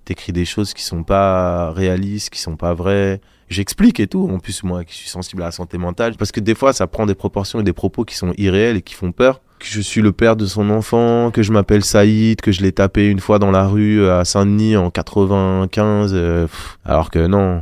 T'écris 0.03 0.33
des 0.33 0.43
choses 0.43 0.73
qui 0.73 0.83
sont 0.83 1.03
pas 1.03 1.71
réalistes, 1.71 2.31
qui 2.31 2.41
sont 2.41 2.57
pas 2.57 2.73
vraies. 2.73 3.21
J'explique 3.47 4.01
et 4.01 4.07
tout. 4.07 4.29
En 4.29 4.39
plus, 4.39 4.63
moi 4.63 4.83
qui 4.83 4.95
suis 4.95 5.07
sensible 5.07 5.41
à 5.43 5.45
la 5.45 5.51
santé 5.51 5.77
mentale, 5.77 6.15
parce 6.17 6.33
que 6.33 6.41
des 6.41 6.55
fois, 6.55 6.73
ça 6.73 6.87
prend 6.87 7.05
des 7.05 7.15
proportions 7.15 7.61
et 7.61 7.63
des 7.63 7.71
propos 7.71 8.03
qui 8.03 8.15
sont 8.15 8.33
irréels 8.37 8.77
et 8.77 8.81
qui 8.81 8.95
font 8.95 9.13
peur. 9.13 9.39
Que 9.59 9.67
je 9.67 9.79
suis 9.79 10.01
le 10.01 10.11
père 10.11 10.35
de 10.35 10.45
son 10.45 10.69
enfant, 10.69 11.31
que 11.31 11.43
je 11.43 11.53
m'appelle 11.53 11.85
Saïd, 11.85 12.41
que 12.41 12.51
je 12.51 12.61
l'ai 12.61 12.73
tapé 12.73 13.07
une 13.07 13.21
fois 13.21 13.39
dans 13.39 13.51
la 13.51 13.65
rue 13.65 14.09
à 14.09 14.25
Saint-Denis 14.25 14.75
en 14.75 14.89
95. 14.89 16.11
Euh, 16.13 16.47
alors 16.83 17.09
que 17.09 17.25
non, 17.25 17.61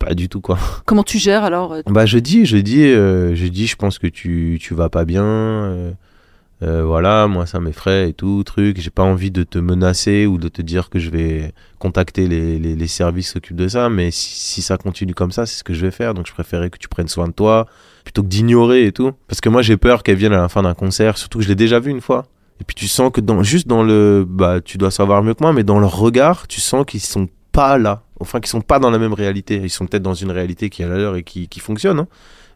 pas 0.00 0.14
du 0.14 0.28
tout 0.28 0.40
quoi. 0.40 0.58
Comment 0.86 1.04
tu 1.04 1.18
gères 1.18 1.44
alors 1.44 1.74
euh 1.74 1.82
Bah 1.86 2.06
je 2.06 2.18
dis, 2.18 2.46
je 2.46 2.56
dis, 2.56 2.84
euh, 2.84 3.36
je 3.36 3.46
dis, 3.46 3.68
je 3.68 3.76
pense 3.76 4.00
que 4.00 4.08
tu 4.08 4.58
tu 4.60 4.74
vas 4.74 4.88
pas 4.88 5.04
bien. 5.04 5.94
Euh, 6.62 6.84
voilà, 6.84 7.26
moi 7.26 7.46
ça 7.46 7.58
m'effraie 7.60 8.10
et 8.10 8.12
tout 8.12 8.42
truc. 8.44 8.80
J'ai 8.80 8.90
pas 8.90 9.02
envie 9.02 9.30
de 9.30 9.44
te 9.44 9.58
menacer 9.58 10.26
ou 10.26 10.36
de 10.36 10.48
te 10.48 10.60
dire 10.60 10.90
que 10.90 10.98
je 10.98 11.08
vais 11.10 11.52
contacter 11.78 12.26
les, 12.28 12.58
les, 12.58 12.74
les 12.74 12.86
services 12.86 13.28
qui 13.28 13.32
s'occupent 13.32 13.56
de 13.56 13.68
ça. 13.68 13.88
Mais 13.88 14.10
si, 14.10 14.34
si, 14.34 14.62
ça 14.62 14.76
continue 14.76 15.14
comme 15.14 15.32
ça, 15.32 15.46
c'est 15.46 15.58
ce 15.58 15.64
que 15.64 15.72
je 15.72 15.80
vais 15.80 15.90
faire. 15.90 16.12
Donc 16.12 16.26
je 16.26 16.32
préférais 16.32 16.68
que 16.68 16.78
tu 16.78 16.88
prennes 16.88 17.08
soin 17.08 17.28
de 17.28 17.32
toi 17.32 17.66
plutôt 18.04 18.22
que 18.22 18.28
d'ignorer 18.28 18.86
et 18.86 18.92
tout. 18.92 19.12
Parce 19.28 19.40
que 19.40 19.48
moi 19.48 19.62
j'ai 19.62 19.76
peur 19.76 20.02
qu'elle 20.02 20.16
vienne 20.16 20.32
à 20.34 20.42
la 20.42 20.48
fin 20.48 20.62
d'un 20.62 20.74
concert. 20.74 21.16
Surtout 21.16 21.38
que 21.38 21.44
je 21.44 21.48
l'ai 21.48 21.54
déjà 21.54 21.80
vu 21.80 21.90
une 21.90 22.02
fois. 22.02 22.26
Et 22.60 22.64
puis 22.64 22.74
tu 22.74 22.88
sens 22.88 23.10
que 23.10 23.22
dans 23.22 23.42
juste 23.42 23.66
dans 23.66 23.82
le 23.82 24.26
bah 24.28 24.60
tu 24.60 24.76
dois 24.76 24.90
savoir 24.90 25.22
mieux 25.22 25.32
que 25.32 25.42
moi, 25.42 25.54
mais 25.54 25.64
dans 25.64 25.78
leur 25.78 25.96
regard, 25.96 26.46
tu 26.46 26.60
sens 26.60 26.84
qu'ils 26.86 27.00
sont 27.00 27.28
pas 27.52 27.78
là, 27.78 28.02
enfin 28.20 28.40
qui 28.40 28.48
sont 28.48 28.60
pas 28.60 28.78
dans 28.78 28.90
la 28.90 28.98
même 28.98 29.12
réalité. 29.14 29.60
Ils 29.62 29.70
sont 29.70 29.86
peut-être 29.86 30.02
dans 30.02 30.14
une 30.14 30.30
réalité 30.30 30.70
qui 30.70 30.82
est 30.82 30.86
la 30.88 30.96
leur 30.98 31.16
et 31.16 31.22
qui, 31.24 31.48
qui 31.48 31.58
fonctionne. 31.60 31.98
hein. 32.00 32.08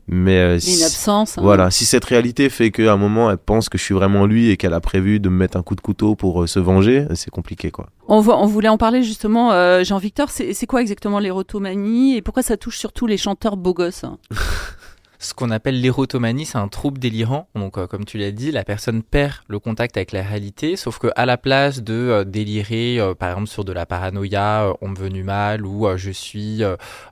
Mais 0.06 0.36
euh, 0.36 0.58
a 0.58 0.70
une 0.76 0.82
absence. 0.82 1.38
hein. 1.38 1.42
voilà, 1.42 1.70
si 1.70 1.86
cette 1.86 2.04
réalité 2.04 2.50
fait 2.50 2.70
qu'à 2.70 2.92
un 2.92 2.98
moment 2.98 3.30
elle 3.30 3.38
pense 3.38 3.70
que 3.70 3.78
je 3.78 3.82
suis 3.84 3.94
vraiment 3.94 4.26
lui 4.26 4.50
et 4.50 4.58
qu'elle 4.58 4.74
a 4.74 4.80
prévu 4.80 5.18
de 5.18 5.30
me 5.30 5.34
mettre 5.36 5.56
un 5.56 5.62
coup 5.62 5.74
de 5.74 5.80
couteau 5.80 6.14
pour 6.14 6.42
euh, 6.42 6.46
se 6.46 6.58
venger, 6.58 7.06
c'est 7.14 7.30
compliqué 7.30 7.70
quoi. 7.70 7.88
On, 8.06 8.20
voit- 8.20 8.38
on 8.38 8.44
voulait 8.44 8.68
en 8.68 8.76
parler 8.76 9.02
justement, 9.02 9.52
euh, 9.52 9.82
Jean-Victor. 9.82 10.28
C'est 10.28 10.52
c'est 10.52 10.66
quoi 10.66 10.82
exactement 10.82 11.20
l'érotomanie 11.20 12.16
et 12.18 12.20
pourquoi 12.20 12.42
ça 12.42 12.58
touche 12.58 12.76
surtout 12.76 13.06
les 13.06 13.16
chanteurs 13.16 13.56
beaux 13.56 13.72
gosses 13.72 14.04
hein? 14.04 14.18
Ce 15.18 15.34
qu'on 15.34 15.50
appelle 15.50 15.80
l'érotomanie, 15.80 16.44
c'est 16.44 16.58
un 16.58 16.68
trouble 16.68 16.98
délirant. 16.98 17.48
Donc, 17.54 17.78
euh, 17.78 17.86
comme 17.86 18.04
tu 18.04 18.18
l'as 18.18 18.30
dit, 18.30 18.50
la 18.50 18.64
personne 18.64 19.02
perd 19.02 19.34
le 19.48 19.58
contact 19.58 19.96
avec 19.96 20.12
la 20.12 20.22
réalité, 20.22 20.76
sauf 20.76 20.98
que 20.98 21.08
à 21.16 21.26
la 21.26 21.36
place 21.36 21.82
de 21.82 21.94
euh, 21.94 22.24
délirer, 22.24 22.98
euh, 22.98 23.14
par 23.14 23.30
exemple 23.30 23.48
sur 23.48 23.64
de 23.64 23.72
la 23.72 23.86
paranoïa, 23.86 24.72
on 24.80 24.88
me 24.88 24.96
venu 24.96 25.22
mal, 25.22 25.64
ou 25.64 25.86
je 25.96 26.10
suis 26.10 26.62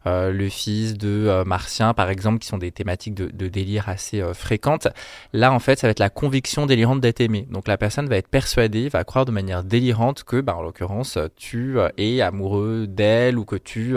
le 0.04 0.48
fils 0.48 0.94
de 0.96 1.42
Martien, 1.44 1.94
par 1.94 2.10
exemple, 2.10 2.38
qui 2.38 2.48
sont 2.48 2.58
des 2.58 2.72
thématiques 2.72 3.14
de, 3.14 3.48
délire 3.48 3.88
assez 3.88 4.22
fréquentes. 4.34 4.88
Là, 5.32 5.52
en 5.52 5.58
fait, 5.58 5.78
ça 5.78 5.86
va 5.86 5.90
être 5.90 5.98
la 5.98 6.10
conviction 6.10 6.66
délirante 6.66 7.00
d'être 7.00 7.20
aimé. 7.20 7.46
Donc, 7.50 7.68
la 7.68 7.76
personne 7.76 8.08
va 8.08 8.16
être 8.16 8.28
persuadée, 8.28 8.88
va 8.88 9.04
croire 9.04 9.24
de 9.24 9.30
manière 9.30 9.64
délirante 9.64 10.24
que, 10.24 10.40
bah, 10.40 10.56
en 10.56 10.62
l'occurrence, 10.62 11.18
tu 11.36 11.76
es 11.98 12.20
amoureux 12.20 12.86
d'elle 12.86 13.38
ou 13.38 13.44
que 13.44 13.56
tu 13.56 13.96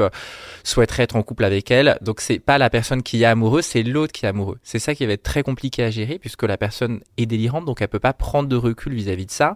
souhaiterais 0.64 1.04
être 1.04 1.16
en 1.16 1.24
couple 1.24 1.46
avec 1.46 1.72
elle. 1.72 1.98
Donc 2.02 2.22
c'est 2.22 2.40
pas 2.40 2.58
la 2.58 2.70
personne 2.70 3.04
qui 3.04 3.24
est 3.24 3.26
amoureuse, 3.26 3.66
c'est 3.66 3.84
qui 4.12 4.26
est 4.26 4.30
amoureux. 4.30 4.58
C'est 4.64 4.80
ça 4.80 4.96
qui 4.96 5.06
va 5.06 5.14
être 5.14 5.24
très 5.24 5.44
compliqué 5.44 5.84
à 5.84 5.90
gérer 5.90 6.20
puisque 6.20 6.44
la 6.44 6.58
personne 6.58 7.02
est 7.18 7.26
délirante, 7.26 7.66
donc 7.66 7.82
elle 7.82 7.88
peut 7.88 8.00
pas 8.00 8.14
prendre 8.14 8.50
de 8.50 8.56
recul 8.56 8.94
vis-à-vis 8.94 9.26
de 9.26 9.32
ça. 9.32 9.56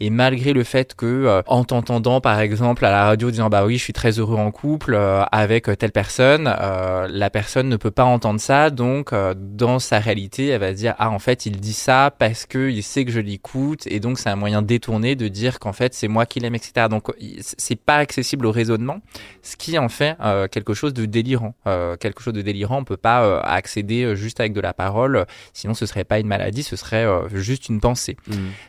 Et 0.00 0.10
malgré 0.10 0.52
le 0.52 0.64
fait 0.64 0.94
que 0.94 1.06
euh, 1.06 1.42
en 1.46 1.64
t'entendant 1.64 2.20
par 2.20 2.40
exemple 2.40 2.84
à 2.84 2.90
la 2.90 3.04
radio 3.04 3.30
disant 3.30 3.48
bah 3.48 3.64
oui 3.64 3.78
je 3.78 3.82
suis 3.82 3.92
très 3.92 4.18
heureux 4.18 4.36
en 4.36 4.50
couple 4.50 4.94
euh, 4.94 5.22
avec 5.32 5.66
telle 5.78 5.92
personne, 5.92 6.52
euh, 6.60 7.08
la 7.10 7.30
personne 7.30 7.68
ne 7.68 7.76
peut 7.76 7.90
pas 7.90 8.04
entendre 8.04 8.40
ça, 8.40 8.70
donc 8.70 9.12
euh, 9.12 9.34
dans 9.36 9.78
sa 9.78 9.98
réalité 9.98 10.48
elle 10.48 10.60
va 10.60 10.72
dire 10.72 10.94
ah 10.98 11.10
en 11.10 11.18
fait 11.18 11.46
il 11.46 11.60
dit 11.60 11.72
ça 11.72 12.12
parce 12.18 12.46
que 12.46 12.70
il 12.70 12.82
sait 12.82 13.04
que 13.04 13.10
je 13.10 13.20
l'écoute 13.20 13.86
et 13.86 14.00
donc 14.00 14.18
c'est 14.18 14.30
un 14.30 14.36
moyen 14.36 14.62
détourné 14.62 15.16
de 15.16 15.28
dire 15.28 15.58
qu'en 15.58 15.72
fait 15.72 15.94
c'est 15.94 16.08
moi 16.08 16.26
qui 16.26 16.40
l'aime 16.40 16.54
etc. 16.54 16.86
Donc 16.88 17.08
c'est 17.40 17.80
pas 17.80 17.96
accessible 17.96 18.46
au 18.46 18.52
raisonnement 18.52 19.00
ce 19.42 19.56
qui 19.56 19.78
en 19.78 19.88
fait 19.88 20.16
euh, 20.20 20.48
quelque 20.48 20.74
chose 20.74 20.94
de 20.94 21.04
délirant. 21.04 21.54
Euh, 21.66 21.96
quelque 21.96 22.22
chose 22.22 22.34
de 22.34 22.42
délirant, 22.42 22.78
on 22.78 22.84
peut 22.84 22.96
pas 22.96 23.24
euh, 23.24 23.40
accéder 23.42 23.79
euh, 23.88 24.14
juste 24.14 24.40
avec 24.40 24.52
de 24.52 24.60
la 24.60 24.72
parole, 24.72 25.26
sinon 25.52 25.74
ce 25.74 25.86
serait 25.86 26.04
pas 26.04 26.18
une 26.18 26.26
maladie, 26.26 26.62
ce 26.62 26.76
serait 26.76 27.04
euh, 27.04 27.28
juste 27.34 27.68
une 27.68 27.80
pensée. 27.80 28.16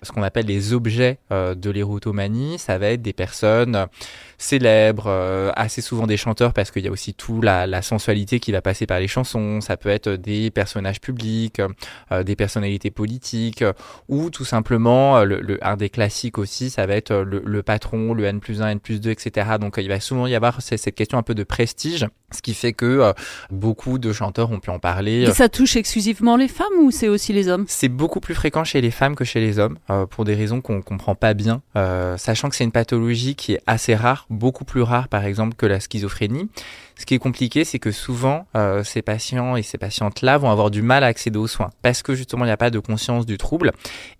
Ce 0.03 0.11
qu'on 0.11 0.23
appelle 0.23 0.45
les 0.45 0.73
objets 0.73 1.17
euh, 1.31 1.55
de 1.55 1.69
l'érotomanie, 1.69 2.57
ça 2.59 2.77
va 2.77 2.87
être 2.87 3.01
des 3.01 3.13
personnes 3.13 3.87
célèbres, 4.37 5.51
assez 5.55 5.81
souvent 5.81 6.07
des 6.07 6.17
chanteurs 6.17 6.53
parce 6.53 6.71
qu'il 6.71 6.83
y 6.83 6.87
a 6.87 6.91
aussi 6.91 7.13
tout 7.13 7.41
la, 7.41 7.67
la 7.67 7.81
sensualité 7.81 8.39
qui 8.39 8.51
va 8.51 8.61
passer 8.61 8.85
par 8.87 8.99
les 8.99 9.07
chansons, 9.07 9.61
ça 9.61 9.77
peut 9.77 9.89
être 9.89 10.09
des 10.09 10.49
personnages 10.51 10.99
publics, 10.99 11.61
des 12.25 12.35
personnalités 12.35 12.91
politiques, 12.91 13.63
ou 14.09 14.29
tout 14.29 14.45
simplement, 14.45 15.23
le, 15.23 15.39
le- 15.41 15.59
un 15.65 15.77
des 15.77 15.89
classiques 15.89 16.37
aussi, 16.39 16.69
ça 16.71 16.85
va 16.87 16.95
être 16.95 17.13
le, 17.13 17.41
le 17.45 17.63
patron, 17.63 18.13
le 18.13 18.23
N 18.25 18.39
plus 18.39 18.61
1, 18.61 18.67
N 18.69 18.79
plus 18.79 18.99
2, 18.99 19.11
etc. 19.11 19.51
Donc 19.59 19.75
il 19.77 19.87
va 19.87 19.99
souvent 19.99 20.25
y 20.27 20.33
avoir 20.35 20.61
cette 20.61 20.95
question 20.95 21.17
un 21.17 21.23
peu 21.23 21.35
de 21.35 21.43
prestige, 21.43 22.07
ce 22.31 22.41
qui 22.41 22.53
fait 22.53 22.73
que 22.73 22.85
euh, 22.85 23.13
beaucoup 23.49 23.97
de 23.97 24.11
chanteurs 24.13 24.51
ont 24.51 24.59
pu 24.59 24.69
en 24.69 24.79
parler. 24.79 25.23
Et 25.23 25.31
ça 25.31 25.49
touche 25.49 25.75
exclusivement 25.75 26.35
les 26.35 26.47
femmes 26.47 26.67
ou 26.81 26.91
c'est 26.91 27.07
aussi 27.07 27.33
les 27.33 27.47
hommes? 27.47 27.65
C'est 27.67 27.89
beaucoup 27.89 28.19
plus 28.19 28.35
fréquent 28.35 28.63
chez 28.63 28.81
les 28.81 28.91
femmes 28.91 29.15
que 29.15 29.23
chez 29.23 29.39
les 29.39 29.59
hommes, 29.59 29.77
euh, 29.89 30.05
pour 30.05 30.25
des 30.25 30.35
raisons 30.35 30.61
qu'on 30.61 30.81
comprend 30.81 31.15
pas 31.15 31.33
bien, 31.33 31.61
euh, 31.75 32.17
sachant 32.17 32.49
que 32.49 32.55
c'est 32.55 32.63
une 32.63 32.71
pathologie 32.71 33.35
qui 33.35 33.53
est 33.53 33.61
assez 33.67 33.95
rare, 33.95 34.25
beaucoup 34.29 34.65
plus 34.65 34.81
rare 34.81 35.07
par 35.07 35.25
exemple 35.25 35.55
que 35.55 35.65
la 35.65 35.79
schizophrénie. 35.79 36.49
Ce 37.01 37.05
qui 37.07 37.15
est 37.15 37.19
compliqué, 37.19 37.65
c'est 37.65 37.79
que 37.79 37.91
souvent, 37.91 38.45
euh, 38.55 38.83
ces 38.83 39.01
patients 39.01 39.55
et 39.55 39.63
ces 39.63 39.79
patientes-là 39.79 40.37
vont 40.37 40.51
avoir 40.51 40.69
du 40.69 40.83
mal 40.83 41.03
à 41.03 41.07
accéder 41.07 41.39
aux 41.39 41.47
soins, 41.47 41.71
parce 41.81 42.03
que 42.03 42.13
justement, 42.13 42.45
il 42.45 42.49
n'y 42.49 42.53
a 42.53 42.57
pas 42.57 42.69
de 42.69 42.77
conscience 42.77 43.25
du 43.25 43.39
trouble, 43.39 43.71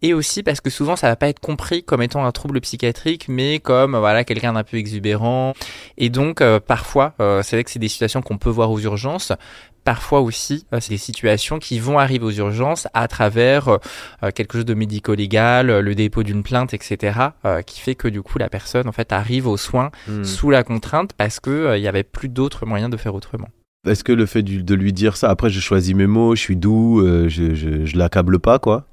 et 0.02 0.16
aussi 0.16 0.42
parce 0.42 0.62
que 0.62 0.72
souvent, 0.72 0.96
ça 0.96 1.08
va 1.08 1.16
pas 1.16 1.28
être 1.28 1.40
compris 1.40 1.84
comme 1.84 2.02
étant 2.02 2.26
un 2.26 2.32
trouble 2.32 2.60
psychiatrique, 2.60 3.28
mais 3.28 3.60
comme 3.60 3.96
voilà 3.96 4.24
quelqu'un 4.24 4.54
d'un 4.54 4.64
peu 4.64 4.78
exubérant. 4.78 5.54
Et 6.00 6.10
donc, 6.10 6.42
euh, 6.42 6.60
parfois, 6.60 7.14
euh, 7.20 7.44
c'est 7.44 7.56
vrai 7.56 7.64
que 7.64 7.70
c'est 7.70 7.78
des 7.78 7.88
situations 7.88 8.24
qu'on 8.24 8.40
peut 8.40 8.50
voir 8.50 8.72
aux 8.72 8.80
urgences, 8.80 9.32
parfois 9.84 10.22
aussi, 10.22 10.66
euh, 10.74 10.80
c'est 10.80 10.92
des 10.92 10.98
situations 10.98 11.60
qui 11.60 11.80
vont 11.80 11.98
arriver 12.00 12.26
aux 12.26 12.32
urgences 12.32 12.88
à 12.94 13.08
travers 13.08 13.68
euh, 13.68 13.78
euh, 14.24 14.32
quelque 14.32 14.54
chose 14.54 14.66
de 14.66 14.74
médico-légal, 14.74 15.70
euh, 15.70 15.82
le 15.82 15.96
dépôt 15.96 16.24
d'une 16.24 16.44
plainte, 16.44 16.74
etc., 16.74 17.20
euh, 17.46 17.62
qui 17.62 17.80
fait 17.80 17.96
que 17.96 18.08
du 18.08 18.22
coup 18.22 18.38
la 18.38 18.50
personne 18.50 18.88
en 18.88 18.92
fait 18.92 19.12
arrive 19.12 19.48
aux 19.48 19.58
soins 19.58 19.92
Mm. 20.08 20.24
sous 20.24 20.50
la 20.50 20.64
contrainte 20.64 21.14
parce 21.14 21.40
que 21.40 21.76
il 21.78 21.82
y 21.84 21.88
avait 21.88 22.04
plus 22.04 22.30
d'autres 22.30 22.66
moyens 22.66 22.90
de 22.92 22.98
faire 22.98 23.16
autrement. 23.16 23.48
Est-ce 23.88 24.04
que 24.04 24.12
le 24.12 24.26
fait 24.26 24.44
du- 24.44 24.64
de 24.64 24.76
lui 24.76 24.94
dire 24.94 25.18
ça, 25.18 25.30
après 25.30 25.50
je 25.50 25.60
choisis 25.60 25.96
mes 25.96 26.08
mots, 26.08 26.36
je 26.36 26.42
suis 26.42 26.56
doux, 26.56 27.02
je, 27.06 27.54
je, 27.56 27.86
je 27.86 27.98
l'accable 27.98 28.40
pas, 28.40 28.60
quoi. 28.60 28.86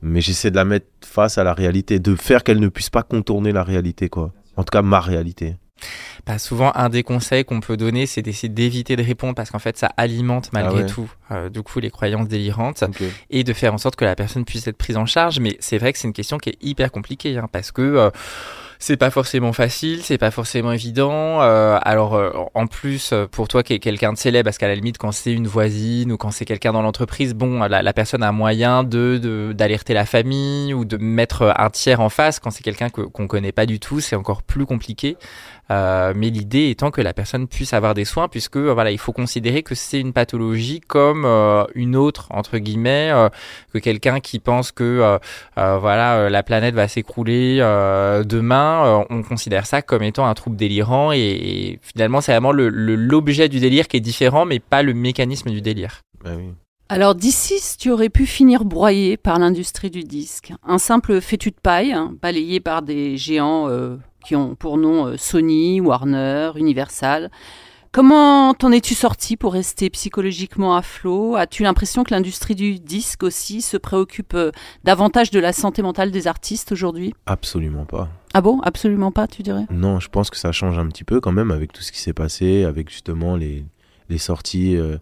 Mais 0.00 0.20
j'essaie 0.20 0.50
de 0.52 0.56
la 0.56 0.64
mettre 0.64 0.86
face 1.04 1.38
à 1.38 1.44
la 1.44 1.52
réalité, 1.54 1.98
de 1.98 2.14
faire 2.14 2.44
qu'elle 2.44 2.60
ne 2.60 2.68
puisse 2.68 2.88
pas 2.90 3.02
contourner 3.02 3.50
la 3.52 3.64
réalité, 3.64 4.08
quoi. 4.08 4.32
En 4.56 4.62
tout 4.62 4.70
cas, 4.70 4.82
ma 4.82 5.00
réalité. 5.00 5.56
Bah, 6.26 6.38
souvent, 6.38 6.72
un 6.74 6.88
des 6.88 7.02
conseils 7.02 7.44
qu'on 7.44 7.60
peut 7.60 7.76
donner, 7.76 8.06
c'est 8.06 8.22
d'essayer 8.22 8.48
d'éviter 8.48 8.96
de 8.96 9.02
répondre 9.02 9.34
parce 9.34 9.50
qu'en 9.50 9.58
fait, 9.58 9.78
ça 9.78 9.90
alimente 9.96 10.50
malgré 10.52 10.80
Ah 10.80 10.82
ouais. 10.82 10.86
tout, 10.86 11.10
euh, 11.30 11.48
du 11.48 11.62
coup, 11.62 11.80
les 11.80 11.90
croyances 11.90 12.28
délirantes 12.28 12.84
et 13.30 13.44
de 13.44 13.52
faire 13.52 13.72
en 13.72 13.78
sorte 13.78 13.96
que 13.96 14.04
la 14.04 14.14
personne 14.14 14.44
puisse 14.44 14.66
être 14.66 14.76
prise 14.76 14.96
en 14.96 15.06
charge. 15.06 15.40
Mais 15.40 15.56
c'est 15.60 15.78
vrai 15.78 15.92
que 15.92 15.98
c'est 15.98 16.08
une 16.08 16.12
question 16.14 16.38
qui 16.38 16.50
est 16.50 16.58
hyper 16.60 16.92
compliquée 16.92 17.38
hein, 17.38 17.48
parce 17.50 17.72
que 17.72 17.80
euh, 17.82 18.10
c'est 18.80 18.96
pas 18.96 19.10
forcément 19.10 19.52
facile, 19.52 20.02
c'est 20.04 20.18
pas 20.18 20.30
forcément 20.30 20.70
évident. 20.70 21.42
Euh, 21.42 21.78
alors, 21.82 22.14
euh, 22.14 22.30
en 22.54 22.66
plus, 22.68 23.10
euh, 23.12 23.26
pour 23.26 23.48
toi 23.48 23.62
qui 23.64 23.72
est 23.72 23.78
quelqu'un 23.80 24.12
de 24.12 24.18
célèbre, 24.18 24.44
parce 24.44 24.58
qu'à 24.58 24.68
la 24.68 24.76
limite, 24.76 24.98
quand 24.98 25.10
c'est 25.10 25.32
une 25.32 25.48
voisine 25.48 26.12
ou 26.12 26.16
quand 26.16 26.30
c'est 26.30 26.44
quelqu'un 26.44 26.72
dans 26.72 26.82
l'entreprise, 26.82 27.34
bon, 27.34 27.60
la, 27.64 27.82
la 27.82 27.92
personne 27.92 28.22
a 28.22 28.30
moyen 28.30 28.84
de 28.84 29.18
de- 29.20 29.52
d'alerter 29.52 29.94
la 29.94 30.04
famille 30.06 30.74
ou 30.74 30.84
de 30.84 30.96
mettre 30.96 31.54
un 31.58 31.70
tiers 31.70 32.00
en 32.00 32.08
face. 32.08 32.38
Quand 32.38 32.50
c'est 32.50 32.62
quelqu'un 32.62 32.88
que- 32.90 33.00
qu'on 33.00 33.26
connaît 33.26 33.50
pas 33.52 33.66
du 33.66 33.80
tout, 33.80 33.98
c'est 34.00 34.14
encore 34.16 34.42
plus 34.44 34.64
compliqué. 34.66 35.16
Euh, 35.70 36.14
mais 36.16 36.30
l'idée 36.30 36.70
étant 36.70 36.90
que 36.90 37.02
la 37.02 37.12
personne 37.12 37.46
puisse 37.46 37.74
avoir 37.74 37.92
des 37.94 38.06
soins, 38.06 38.28
puisque 38.28 38.56
euh, 38.56 38.72
voilà, 38.72 38.90
il 38.90 38.98
faut 38.98 39.12
considérer 39.12 39.62
que 39.62 39.74
c'est 39.74 40.00
une 40.00 40.12
pathologie 40.14 40.80
comme 40.80 41.24
euh, 41.26 41.64
une 41.74 41.94
autre 41.94 42.26
entre 42.30 42.56
guillemets, 42.58 43.10
euh, 43.12 43.28
que 43.72 43.78
quelqu'un 43.78 44.20
qui 44.20 44.38
pense 44.38 44.72
que 44.72 44.82
euh, 44.84 45.18
euh, 45.58 45.78
voilà 45.78 46.16
euh, 46.16 46.28
la 46.30 46.42
planète 46.42 46.74
va 46.74 46.88
s'écrouler 46.88 47.58
euh, 47.60 48.24
demain, 48.24 49.00
euh, 49.00 49.04
on 49.10 49.22
considère 49.22 49.66
ça 49.66 49.82
comme 49.82 50.02
étant 50.02 50.26
un 50.26 50.34
trouble 50.34 50.56
délirant 50.56 51.12
et, 51.12 51.18
et 51.18 51.78
finalement 51.82 52.20
c'est 52.22 52.32
vraiment 52.32 52.52
le- 52.52 52.70
le- 52.70 52.96
l'objet 52.96 53.48
du 53.50 53.60
délire 53.60 53.88
qui 53.88 53.98
est 53.98 54.00
différent, 54.00 54.46
mais 54.46 54.60
pas 54.60 54.82
le 54.82 54.94
mécanisme 54.94 55.50
du 55.50 55.60
délire. 55.60 56.00
Ah 56.24 56.30
oui. 56.36 56.44
Alors 56.90 57.14
d'ici, 57.14 57.60
tu 57.78 57.90
aurais 57.90 58.08
pu 58.08 58.24
finir 58.24 58.64
broyé 58.64 59.18
par 59.18 59.38
l'industrie 59.38 59.90
du 59.90 60.04
disque. 60.04 60.54
Un 60.66 60.78
simple 60.78 61.20
fétu 61.20 61.50
de 61.50 61.56
paille, 61.62 61.92
hein, 61.92 62.14
balayé 62.22 62.60
par 62.60 62.80
des 62.80 63.18
géants 63.18 63.68
euh, 63.68 63.98
qui 64.24 64.36
ont 64.36 64.54
pour 64.54 64.78
nom 64.78 65.06
euh, 65.06 65.16
Sony, 65.16 65.80
Warner, 65.80 66.52
Universal. 66.56 67.30
Comment 67.90 68.52
t'en 68.52 68.70
es-tu 68.70 68.94
sorti 68.94 69.38
pour 69.38 69.54
rester 69.54 69.88
psychologiquement 69.88 70.76
à 70.76 70.82
flot? 70.82 71.36
As-tu 71.36 71.62
l'impression 71.62 72.04
que 72.04 72.12
l'industrie 72.12 72.54
du 72.54 72.78
disque 72.78 73.22
aussi 73.22 73.62
se 73.62 73.78
préoccupe 73.78 74.34
euh, 74.34 74.50
davantage 74.84 75.30
de 75.30 75.40
la 75.40 75.54
santé 75.54 75.80
mentale 75.80 76.10
des 76.10 76.26
artistes 76.26 76.72
aujourd'hui? 76.72 77.14
Absolument 77.24 77.86
pas. 77.86 78.10
Ah 78.34 78.42
bon? 78.42 78.60
Absolument 78.60 79.10
pas, 79.10 79.26
tu 79.26 79.42
dirais? 79.42 79.64
Non, 79.70 80.00
je 80.00 80.08
pense 80.08 80.28
que 80.28 80.36
ça 80.36 80.52
change 80.52 80.78
un 80.78 80.86
petit 80.88 81.04
peu 81.04 81.20
quand 81.20 81.32
même 81.32 81.50
avec 81.50 81.72
tout 81.72 81.82
ce 81.82 81.90
qui 81.90 82.00
s'est 82.00 82.12
passé, 82.12 82.64
avec 82.64 82.90
justement 82.90 83.36
les, 83.36 83.64
les 84.10 84.18
sorties 84.18 84.76
euh, 84.76 84.98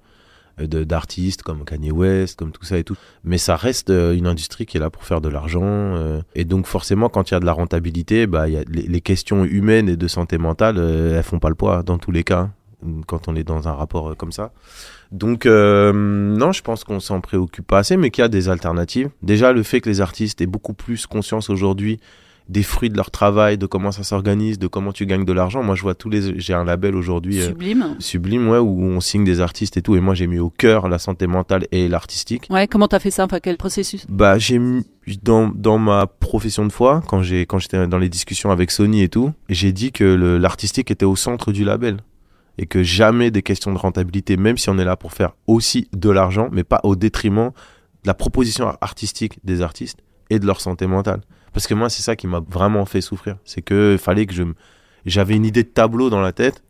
d'artistes 0.58 1.42
comme 1.42 1.64
Kanye 1.64 1.90
West, 1.90 2.38
comme 2.38 2.52
tout 2.52 2.64
ça 2.64 2.78
et 2.78 2.84
tout. 2.84 2.96
Mais 3.24 3.38
ça 3.38 3.56
reste 3.56 3.90
euh, 3.90 4.14
une 4.16 4.26
industrie 4.26 4.66
qui 4.66 4.76
est 4.76 4.80
là 4.80 4.90
pour 4.90 5.04
faire 5.04 5.20
de 5.20 5.28
l'argent. 5.28 5.62
euh, 5.62 6.22
et 6.34 6.44
donc 6.44 6.66
forcément, 6.66 7.08
quand 7.08 7.30
il 7.30 7.34
y 7.34 7.36
a 7.36 7.40
de 7.40 7.46
la 7.46 7.52
rentabilité, 7.52 8.26
bah, 8.26 8.48
y 8.48 8.56
a 8.56 8.62
les, 8.68 9.00
questions 9.00 9.44
humaines 9.44 9.88
et 9.88 9.96
de 9.96 10.08
santé 10.08 10.38
mentale, 10.38 10.76
euh, 10.78 11.16
elles 11.18 11.22
font 11.22 11.38
pas 11.38 11.48
le 11.48 11.54
poids 11.54 11.82
dans 11.82 11.98
tous 11.98 12.10
les 12.10 12.24
cas, 12.24 12.50
quand 13.06 13.28
on 13.28 13.36
est 13.36 13.44
dans 13.44 13.68
un 13.68 13.72
rapport 13.72 14.10
euh, 14.10 14.14
comme 14.14 14.32
ça. 14.32 14.52
Donc 15.12 15.46
euh, 15.46 15.92
non, 15.92 16.52
je 16.52 16.62
pense 16.62 16.84
qu'on 16.84 17.00
s'en 17.00 17.20
préoccupe 17.20 17.66
pas 17.66 17.78
assez, 17.78 17.96
mais 17.96 18.10
qu'il 18.10 18.22
y 18.22 18.24
a 18.24 18.28
des 18.28 18.48
alternatives. 18.48 19.10
Déjà, 19.22 19.52
le 19.52 19.62
fait 19.62 19.80
que 19.80 19.88
les 19.88 20.00
artistes 20.00 20.40
aient 20.40 20.46
beaucoup 20.46 20.74
plus 20.74 21.06
conscience 21.06 21.50
aujourd'hui 21.50 22.00
des 22.48 22.62
fruits 22.62 22.90
de 22.90 22.96
leur 22.96 23.10
travail, 23.10 23.58
de 23.58 23.66
comment 23.66 23.90
ça 23.90 24.04
s'organise, 24.04 24.58
de 24.58 24.68
comment 24.68 24.92
tu 24.92 25.04
gagnes 25.04 25.24
de 25.24 25.32
l'argent. 25.32 25.62
Moi, 25.62 25.74
je 25.74 25.82
vois 25.82 25.94
tous 25.94 26.08
les. 26.08 26.38
J'ai 26.38 26.54
un 26.54 26.64
label 26.64 26.94
aujourd'hui 26.94 27.40
euh, 27.40 27.48
Sublime. 27.48 27.96
sublime, 27.98 28.48
ouais, 28.48 28.58
où 28.58 28.84
on 28.84 29.00
signe 29.00 29.24
des 29.24 29.40
artistes 29.40 29.76
et 29.76 29.82
tout. 29.82 29.96
Et 29.96 30.00
moi, 30.00 30.14
j'ai 30.14 30.26
mis 30.26 30.38
au 30.38 30.50
cœur 30.50 30.88
la 30.88 30.98
santé 30.98 31.26
mentale 31.26 31.66
et 31.72 31.88
l'artistique. 31.88 32.46
Ouais, 32.50 32.68
comment 32.68 32.86
t'as 32.86 33.00
fait 33.00 33.10
ça? 33.10 33.24
Enfin, 33.24 33.40
quel 33.40 33.56
processus? 33.56 34.06
Bah, 34.08 34.38
j'ai 34.38 34.58
mis 34.58 34.84
dans, 35.22 35.48
dans 35.48 35.78
ma 35.78 36.06
profession 36.06 36.64
de 36.66 36.72
foi, 36.72 37.02
quand 37.08 37.22
j'ai 37.22 37.46
quand 37.46 37.58
j'étais 37.58 37.86
dans 37.86 37.98
les 37.98 38.08
discussions 38.08 38.50
avec 38.50 38.70
Sony 38.70 39.02
et 39.02 39.08
tout, 39.08 39.32
j'ai 39.48 39.72
dit 39.72 39.92
que 39.92 40.04
l'artistique 40.04 40.90
était 40.90 41.04
au 41.04 41.16
centre 41.16 41.52
du 41.52 41.64
label 41.64 41.98
et 42.58 42.66
que 42.66 42.82
jamais 42.82 43.30
des 43.30 43.42
questions 43.42 43.72
de 43.72 43.78
rentabilité, 43.78 44.36
même 44.36 44.56
si 44.56 44.70
on 44.70 44.78
est 44.78 44.84
là 44.84 44.96
pour 44.96 45.12
faire 45.12 45.32
aussi 45.46 45.88
de 45.92 46.10
l'argent, 46.10 46.48
mais 46.52 46.64
pas 46.64 46.80
au 46.84 46.96
détriment 46.96 47.50
de 48.02 48.08
la 48.08 48.14
proposition 48.14 48.72
artistique 48.80 49.38
des 49.44 49.62
artistes 49.62 49.98
et 50.30 50.38
de 50.38 50.46
leur 50.46 50.60
santé 50.60 50.86
mentale. 50.86 51.20
Parce 51.56 51.66
que 51.66 51.72
moi, 51.72 51.88
c'est 51.88 52.02
ça 52.02 52.16
qui 52.16 52.26
m'a 52.26 52.40
vraiment 52.46 52.84
fait 52.84 53.00
souffrir. 53.00 53.38
C'est 53.46 53.62
que 53.62 53.96
fallait 53.98 54.26
que 54.26 54.34
je, 54.34 54.42
j'avais 55.06 55.36
une 55.36 55.46
idée 55.46 55.62
de 55.62 55.68
tableau 55.68 56.10
dans 56.10 56.20
la 56.20 56.32
tête. 56.32 56.62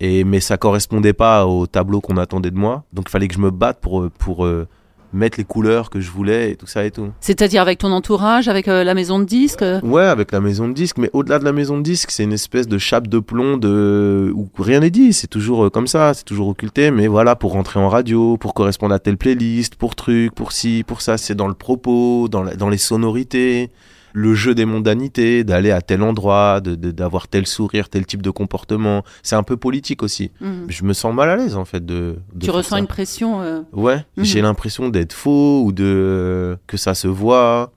Et, 0.00 0.22
mais 0.22 0.40
ça 0.40 0.58
correspondait 0.58 1.14
pas 1.14 1.46
au 1.46 1.66
tableau 1.66 2.02
qu'on 2.02 2.18
attendait 2.18 2.50
de 2.50 2.58
moi. 2.58 2.84
Donc 2.92 3.06
il 3.08 3.10
fallait 3.10 3.26
que 3.26 3.32
je 3.32 3.38
me 3.38 3.50
batte 3.50 3.80
pour, 3.80 4.10
pour 4.18 4.44
euh, 4.44 4.68
mettre 5.12 5.38
les 5.38 5.44
couleurs 5.44 5.88
que 5.90 6.00
je 6.00 6.10
voulais 6.10 6.50
et 6.50 6.56
tout 6.56 6.66
ça 6.66 6.84
et 6.84 6.90
tout. 6.90 7.10
C'est-à-dire 7.20 7.62
avec 7.62 7.78
ton 7.78 7.92
entourage, 7.92 8.48
avec 8.48 8.68
euh, 8.68 8.84
la 8.84 8.94
maison 8.94 9.18
de 9.18 9.24
disques 9.24 9.62
euh 9.62 9.80
Ouais, 9.82 10.02
avec 10.02 10.32
la 10.32 10.40
maison 10.40 10.68
de 10.68 10.72
disque, 10.74 10.98
mais 10.98 11.10
au-delà 11.12 11.38
de 11.38 11.44
la 11.44 11.52
maison 11.52 11.76
de 11.78 11.82
disque, 11.82 12.10
c'est 12.10 12.24
une 12.24 12.32
espèce 12.32 12.68
de 12.68 12.78
chape 12.78 13.06
de 13.08 13.18
plomb 13.18 13.56
de... 13.56 14.32
où 14.34 14.48
rien 14.58 14.80
n'est 14.80 14.90
dit, 14.90 15.12
c'est 15.12 15.26
toujours 15.26 15.66
euh, 15.66 15.70
comme 15.70 15.86
ça, 15.86 16.12
c'est 16.14 16.24
toujours 16.24 16.48
occulté, 16.48 16.90
mais 16.90 17.06
voilà, 17.06 17.36
pour 17.36 17.52
rentrer 17.52 17.78
en 17.80 17.88
radio, 17.88 18.36
pour 18.36 18.52
correspondre 18.54 18.94
à 18.94 18.98
telle 18.98 19.16
playlist, 19.16 19.76
pour 19.76 19.94
truc, 19.94 20.34
pour 20.34 20.52
ci, 20.52 20.84
pour 20.86 21.00
ça, 21.00 21.16
c'est 21.18 21.34
dans 21.34 21.48
le 21.48 21.54
propos, 21.54 22.28
dans, 22.28 22.42
la- 22.42 22.56
dans 22.56 22.68
les 22.68 22.78
sonorités, 22.78 23.70
le 24.18 24.34
jeu 24.34 24.54
des 24.54 24.64
mondanités, 24.64 25.44
d'aller 25.44 25.70
à 25.70 25.82
tel 25.82 26.02
endroit, 26.02 26.62
de- 26.62 26.74
de- 26.74 26.90
d'avoir 26.90 27.28
tel 27.28 27.46
sourire, 27.46 27.90
tel 27.90 28.06
type 28.06 28.22
de 28.22 28.30
comportement. 28.30 29.04
C'est 29.22 29.36
un 29.36 29.42
peu 29.42 29.58
politique 29.58 30.02
aussi. 30.02 30.30
Mhm. 30.40 30.64
Je 30.68 30.84
me 30.84 30.94
sens 30.94 31.14
mal 31.14 31.28
à 31.28 31.36
l'aise 31.36 31.54
en 31.54 31.66
fait 31.66 31.84
de... 31.84 32.16
de 32.34 32.44
Tu 32.46 32.50
ressens 32.50 32.76
ça. 32.76 32.78
une 32.78 32.86
pression 32.86 33.42
euh, 33.42 33.60
Ouais, 33.74 34.04
Mhm. 34.16 34.24
j'ai 34.24 34.40
l'impression 34.40 34.88
d'être 34.88 35.12
faux 35.12 35.62
ou 35.64 35.72
de 35.72 36.56
que 36.66 36.78
ça 36.78 36.94
se 36.94 37.08
voit, 37.08 37.72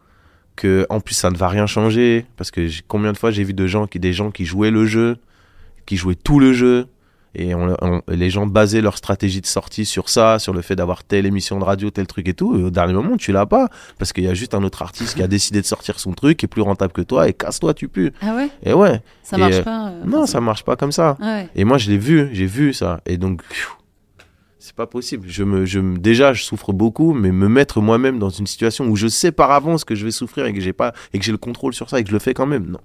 que 0.56 0.86
en 0.90 1.02
plus 1.02 1.14
ça 1.16 1.30
ne 1.30 1.36
va 1.36 1.50
rien 1.50 1.66
changer 1.68 2.26
parce 2.38 2.52
que 2.52 2.62
combien 2.88 3.12
de 3.12 3.18
fois 3.18 3.32
j'ai 3.32 3.44
vu 3.44 3.54
de 3.54 3.68
gens 3.68 3.86
qui 3.86 4.00
des 4.00 4.14
gens 4.14 4.32
qui 4.32 4.46
jouaient 4.46 4.72
le 4.72 4.86
jeu, 4.86 5.18
qui 5.86 5.98
jouaient 5.98 6.16
tout 6.16 6.40
le 6.40 6.54
jeu 6.54 6.88
et 7.36 7.54
on- 7.56 7.76
on- 7.82 8.02
les 8.08 8.30
gens 8.30 8.46
basaient 8.48 8.82
leur 8.82 8.98
stratégie 8.98 9.40
de 9.42 9.46
sortie 9.46 9.86
sur 9.86 10.10
ça, 10.10 10.40
sur 10.40 10.54
le 10.54 10.62
fait 10.62 10.76
d'avoir 10.76 11.04
telle 11.04 11.26
émission 11.26 11.60
de 11.60 11.64
radio, 11.64 11.90
tel 11.92 12.08
truc 12.08 12.28
et 12.28 12.34
tout. 12.34 12.58
Et 12.58 12.64
au 12.64 12.70
dernier 12.72 12.94
moment, 12.94 13.18
tu 13.18 13.32
l'as 13.32 13.46
pas 13.46 13.70
parce 13.98 14.14
qu'il 14.14 14.24
y 14.24 14.28
a 14.28 14.34
juste 14.34 14.54
un 14.56 14.64
autre 14.64 14.82
artiste 14.82 15.16
qui 15.16 15.24
a 15.24 15.28
décidé 15.28 15.62
de 15.62 15.66
sortir 15.66 16.00
son 16.00 16.14
truc 16.14 16.38
qui 16.38 16.46
est 16.46 16.50
plus 16.50 16.62
rentable 16.64 16.92
que 16.94 17.02
toi 17.02 17.28
et 17.30 17.34
casse-toi, 17.34 17.74
tu 17.74 17.88
pues. 17.88 18.12
Ah 18.22 18.36
ouais? 18.36 18.50
Et 18.64 18.74
ouais, 18.74 19.02
Ça 19.24 19.38
Et, 19.38 19.40
marche 19.42 19.56
euh, 19.56 19.64
pas 19.64 19.90
euh, 19.90 20.04
non, 20.06 20.26
ça 20.26 20.42
marche 20.42 20.64
pas 20.64 20.76
comme 20.76 20.92
ça. 20.92 21.18
Ouais. 21.22 21.48
Et 21.56 21.64
moi, 21.66 21.78
je 21.78 21.90
l'ai 21.92 21.98
vu, 22.00 22.30
j'ai 22.34 22.46
vu 22.48 22.74
ça. 22.74 23.02
Et 23.06 23.18
donc, 23.18 23.42
c'est 24.58 24.76
pas 24.76 24.88
possible. 24.88 25.28
Je 25.30 25.44
me, 25.44 25.66
je 25.66 25.80
me- 25.80 25.98
déjà, 25.98 26.34
je 26.34 26.44
souffre 26.44 26.74
beaucoup, 26.74 27.14
mais 27.14 27.32
me 27.32 27.48
mettre 27.48 27.80
moi-même 27.82 28.20
dans 28.20 28.30
une 28.30 28.46
situation 28.48 28.86
où 28.88 28.96
je 28.96 29.08
sais 29.08 29.32
par 29.32 29.52
avance 29.52 29.86
que 29.86 29.96
je 29.96 30.04
vais 30.04 30.12
souffrir 30.12 30.46
et 30.48 30.54
que 30.54 30.60
j'ai 30.60 30.74
pas, 30.74 30.94
et 31.14 31.20
que 31.20 31.26
j'ai 31.26 31.32
le 31.32 31.38
contrôle 31.38 31.74
sur 31.74 31.90
ça 31.90 32.00
et 32.00 32.04
que 32.04 32.10
je 32.10 32.14
le 32.14 32.20
fais 32.20 32.34
quand 32.34 32.46
même, 32.46 32.66
non. 32.66 32.80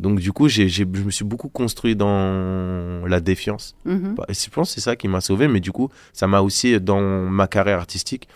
Donc, 0.00 0.18
du 0.20 0.32
coup, 0.32 0.48
je 0.48 0.84
me 0.84 1.10
suis 1.10 1.24
beaucoup 1.24 1.48
construit 1.48 1.94
dans 1.96 3.06
la 3.06 3.20
défiance. 3.20 3.74
Mhm. 3.84 4.16
Et 4.28 4.34
je 4.34 4.50
pense 4.50 4.68
que 4.68 4.74
c'est 4.74 4.80
ça 4.80 4.96
qui 4.96 5.08
m'a 5.08 5.20
sauvé, 5.20 5.48
mais 5.48 5.60
du 5.60 5.72
coup, 5.72 5.88
ça 6.12 6.26
m'a 6.26 6.40
aussi, 6.40 6.80
dans 6.80 7.00
ma 7.00 7.46
carrière 7.46 7.78
artistique, 7.78 8.28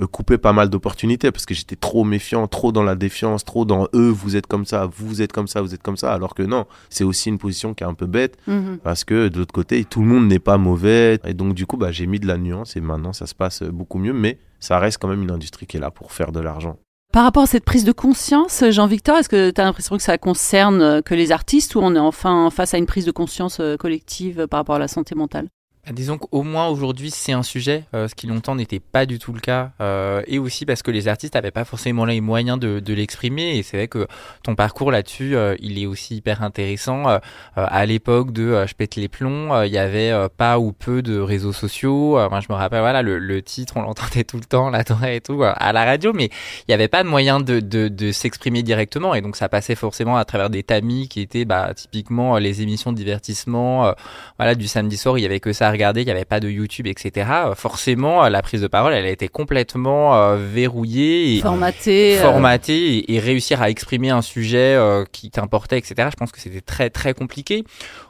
euh, 0.00 0.08
coupé 0.08 0.38
pas 0.38 0.52
mal 0.52 0.70
d'opportunités 0.70 1.30
parce 1.30 1.46
que 1.46 1.54
j'étais 1.54 1.76
trop 1.76 2.02
méfiant, 2.02 2.48
trop 2.48 2.72
dans 2.72 2.82
la 2.82 2.96
défiance, 2.96 3.44
trop 3.44 3.64
dans 3.64 3.86
eux, 3.94 4.08
vous 4.08 4.34
êtes 4.34 4.48
comme 4.48 4.64
ça, 4.66 4.86
vous 4.92 5.22
êtes 5.22 5.32
comme 5.32 5.46
ça, 5.46 5.62
vous 5.62 5.72
êtes 5.72 5.84
comme 5.84 5.96
ça, 5.96 6.12
alors 6.12 6.34
que 6.34 6.42
non, 6.42 6.66
c'est 6.90 7.04
aussi 7.04 7.28
une 7.28 7.38
position 7.38 7.74
qui 7.74 7.84
est 7.84 7.86
un 7.86 7.94
peu 7.94 8.06
bête 8.06 8.36
Mhm. 8.48 8.78
parce 8.82 9.04
que 9.04 9.28
de 9.28 9.38
l'autre 9.38 9.52
côté, 9.54 9.84
tout 9.84 10.00
le 10.00 10.06
monde 10.08 10.26
n'est 10.26 10.40
pas 10.40 10.58
mauvais. 10.58 11.20
Et 11.24 11.32
donc, 11.34 11.54
du 11.54 11.64
coup, 11.66 11.76
bah, 11.76 11.92
j'ai 11.92 12.06
mis 12.08 12.18
de 12.18 12.26
la 12.26 12.38
nuance 12.38 12.76
et 12.76 12.80
maintenant, 12.80 13.12
ça 13.12 13.26
se 13.26 13.36
passe 13.36 13.62
beaucoup 13.62 13.98
mieux. 13.98 14.12
Mais 14.12 14.38
ça 14.58 14.80
reste 14.80 14.98
quand 15.00 15.06
même 15.08 15.22
une 15.22 15.30
industrie 15.30 15.66
qui 15.66 15.76
est 15.76 15.80
là 15.80 15.92
pour 15.92 16.10
faire 16.10 16.32
de 16.32 16.40
l'argent. 16.40 16.76
Par 17.14 17.22
rapport 17.22 17.44
à 17.44 17.46
cette 17.46 17.64
prise 17.64 17.84
de 17.84 17.92
conscience, 17.92 18.64
Jean-Victor, 18.70 19.18
est-ce 19.18 19.28
que 19.28 19.52
tu 19.52 19.60
as 19.60 19.64
l'impression 19.64 19.96
que 19.96 20.02
ça 20.02 20.18
concerne 20.18 20.82
euh, 20.82 21.00
que 21.00 21.14
les 21.14 21.30
artistes 21.30 21.76
ou 21.76 21.78
on 21.80 21.94
est 21.94 21.98
enfin 22.00 22.50
face 22.50 22.74
à 22.74 22.78
une 22.78 22.86
prise 22.86 23.04
de 23.04 23.12
conscience 23.12 23.60
euh, 23.60 23.76
collective 23.76 24.40
euh, 24.40 24.46
par 24.48 24.58
rapport 24.58 24.74
à 24.74 24.80
la 24.80 24.88
santé 24.88 25.14
mentale? 25.14 25.48
Disons 25.92 26.16
qu'au 26.16 26.42
moins 26.42 26.68
aujourd'hui 26.68 27.10
c'est 27.10 27.32
un 27.32 27.42
sujet, 27.42 27.84
euh, 27.94 28.08
ce 28.08 28.14
qui 28.14 28.26
longtemps 28.26 28.54
n'était 28.54 28.80
pas 28.80 29.04
du 29.04 29.18
tout 29.18 29.34
le 29.34 29.40
cas, 29.40 29.72
euh, 29.82 30.22
et 30.26 30.38
aussi 30.38 30.64
parce 30.64 30.82
que 30.82 30.90
les 30.90 31.08
artistes 31.08 31.34
n'avaient 31.34 31.50
pas 31.50 31.66
forcément 31.66 32.06
les 32.06 32.22
moyens 32.22 32.58
de, 32.58 32.80
de 32.80 32.94
l'exprimer, 32.94 33.58
et 33.58 33.62
c'est 33.62 33.76
vrai 33.76 33.88
que 33.88 34.06
ton 34.42 34.54
parcours 34.54 34.90
là-dessus, 34.90 35.36
euh, 35.36 35.56
il 35.60 35.78
est 35.78 35.84
aussi 35.84 36.16
hyper 36.16 36.42
intéressant. 36.42 37.08
Euh, 37.08 37.18
euh, 37.58 37.66
à 37.68 37.84
l'époque 37.84 38.32
de 38.32 38.64
Je 38.66 38.74
pète 38.74 38.96
les 38.96 39.08
plombs, 39.08 39.62
il 39.64 39.72
y 39.72 39.76
avait 39.76 40.12
pas 40.38 40.58
ou 40.58 40.72
peu 40.72 41.02
de 41.02 41.18
réseaux 41.18 41.52
sociaux. 41.52 42.18
Moi 42.30 42.40
je 42.40 42.46
me 42.48 42.54
rappelle, 42.54 42.80
voilà, 42.80 43.02
le, 43.02 43.18
le 43.18 43.42
titre, 43.42 43.74
on 43.76 43.82
l'entendait 43.82 44.24
tout 44.24 44.38
le 44.38 44.44
temps, 44.44 44.70
la 44.70 44.84
et 45.12 45.20
tout, 45.20 45.42
à 45.44 45.72
la 45.72 45.84
radio, 45.84 46.12
mais 46.14 46.26
il 46.26 46.64
n'y 46.68 46.74
avait 46.74 46.88
pas 46.88 47.02
de 47.02 47.08
moyen 47.08 47.40
de, 47.40 47.60
de, 47.60 47.88
de 47.88 48.12
s'exprimer 48.12 48.62
directement, 48.62 49.14
et 49.14 49.20
donc 49.20 49.36
ça 49.36 49.50
passait 49.50 49.74
forcément 49.74 50.16
à 50.16 50.24
travers 50.24 50.48
des 50.48 50.62
tamis 50.62 51.08
qui 51.08 51.20
étaient 51.20 51.44
bah, 51.44 51.74
typiquement 51.74 52.38
les 52.38 52.62
émissions 52.62 52.90
de 52.90 52.96
divertissement, 52.96 53.94
voilà, 54.38 54.54
du 54.54 54.66
samedi 54.66 54.96
soir, 54.96 55.18
il 55.18 55.22
y 55.22 55.26
avait 55.26 55.40
que 55.40 55.52
ça 55.52 55.73
à 55.74 55.76
regarder, 55.76 56.02
il 56.02 56.04
n'y 56.04 56.12
avait 56.12 56.24
pas 56.24 56.40
de 56.40 56.48
YouTube, 56.48 56.86
etc. 56.86 57.28
Forcément, 57.56 58.28
la 58.28 58.42
prise 58.42 58.60
de 58.60 58.68
parole, 58.68 58.94
elle 58.94 59.06
a 59.06 59.10
été 59.10 59.28
complètement 59.28 60.14
euh, 60.14 60.36
verrouillée 60.36 61.36
et 61.36 61.40
Formaté 61.40 62.18
euh, 62.18 62.22
formatée 62.22 62.96
et, 62.98 63.14
et 63.14 63.18
réussir 63.18 63.60
à 63.60 63.70
exprimer 63.70 64.10
un 64.10 64.22
sujet 64.22 64.74
euh, 64.74 65.04
qui 65.10 65.30
t'importait, 65.30 65.78
etc. 65.78 66.08
Je 66.10 66.16
pense 66.16 66.30
que 66.30 66.40
c'était 66.40 66.60
très 66.60 66.90
très 66.90 67.12
compliqué. 67.12 67.64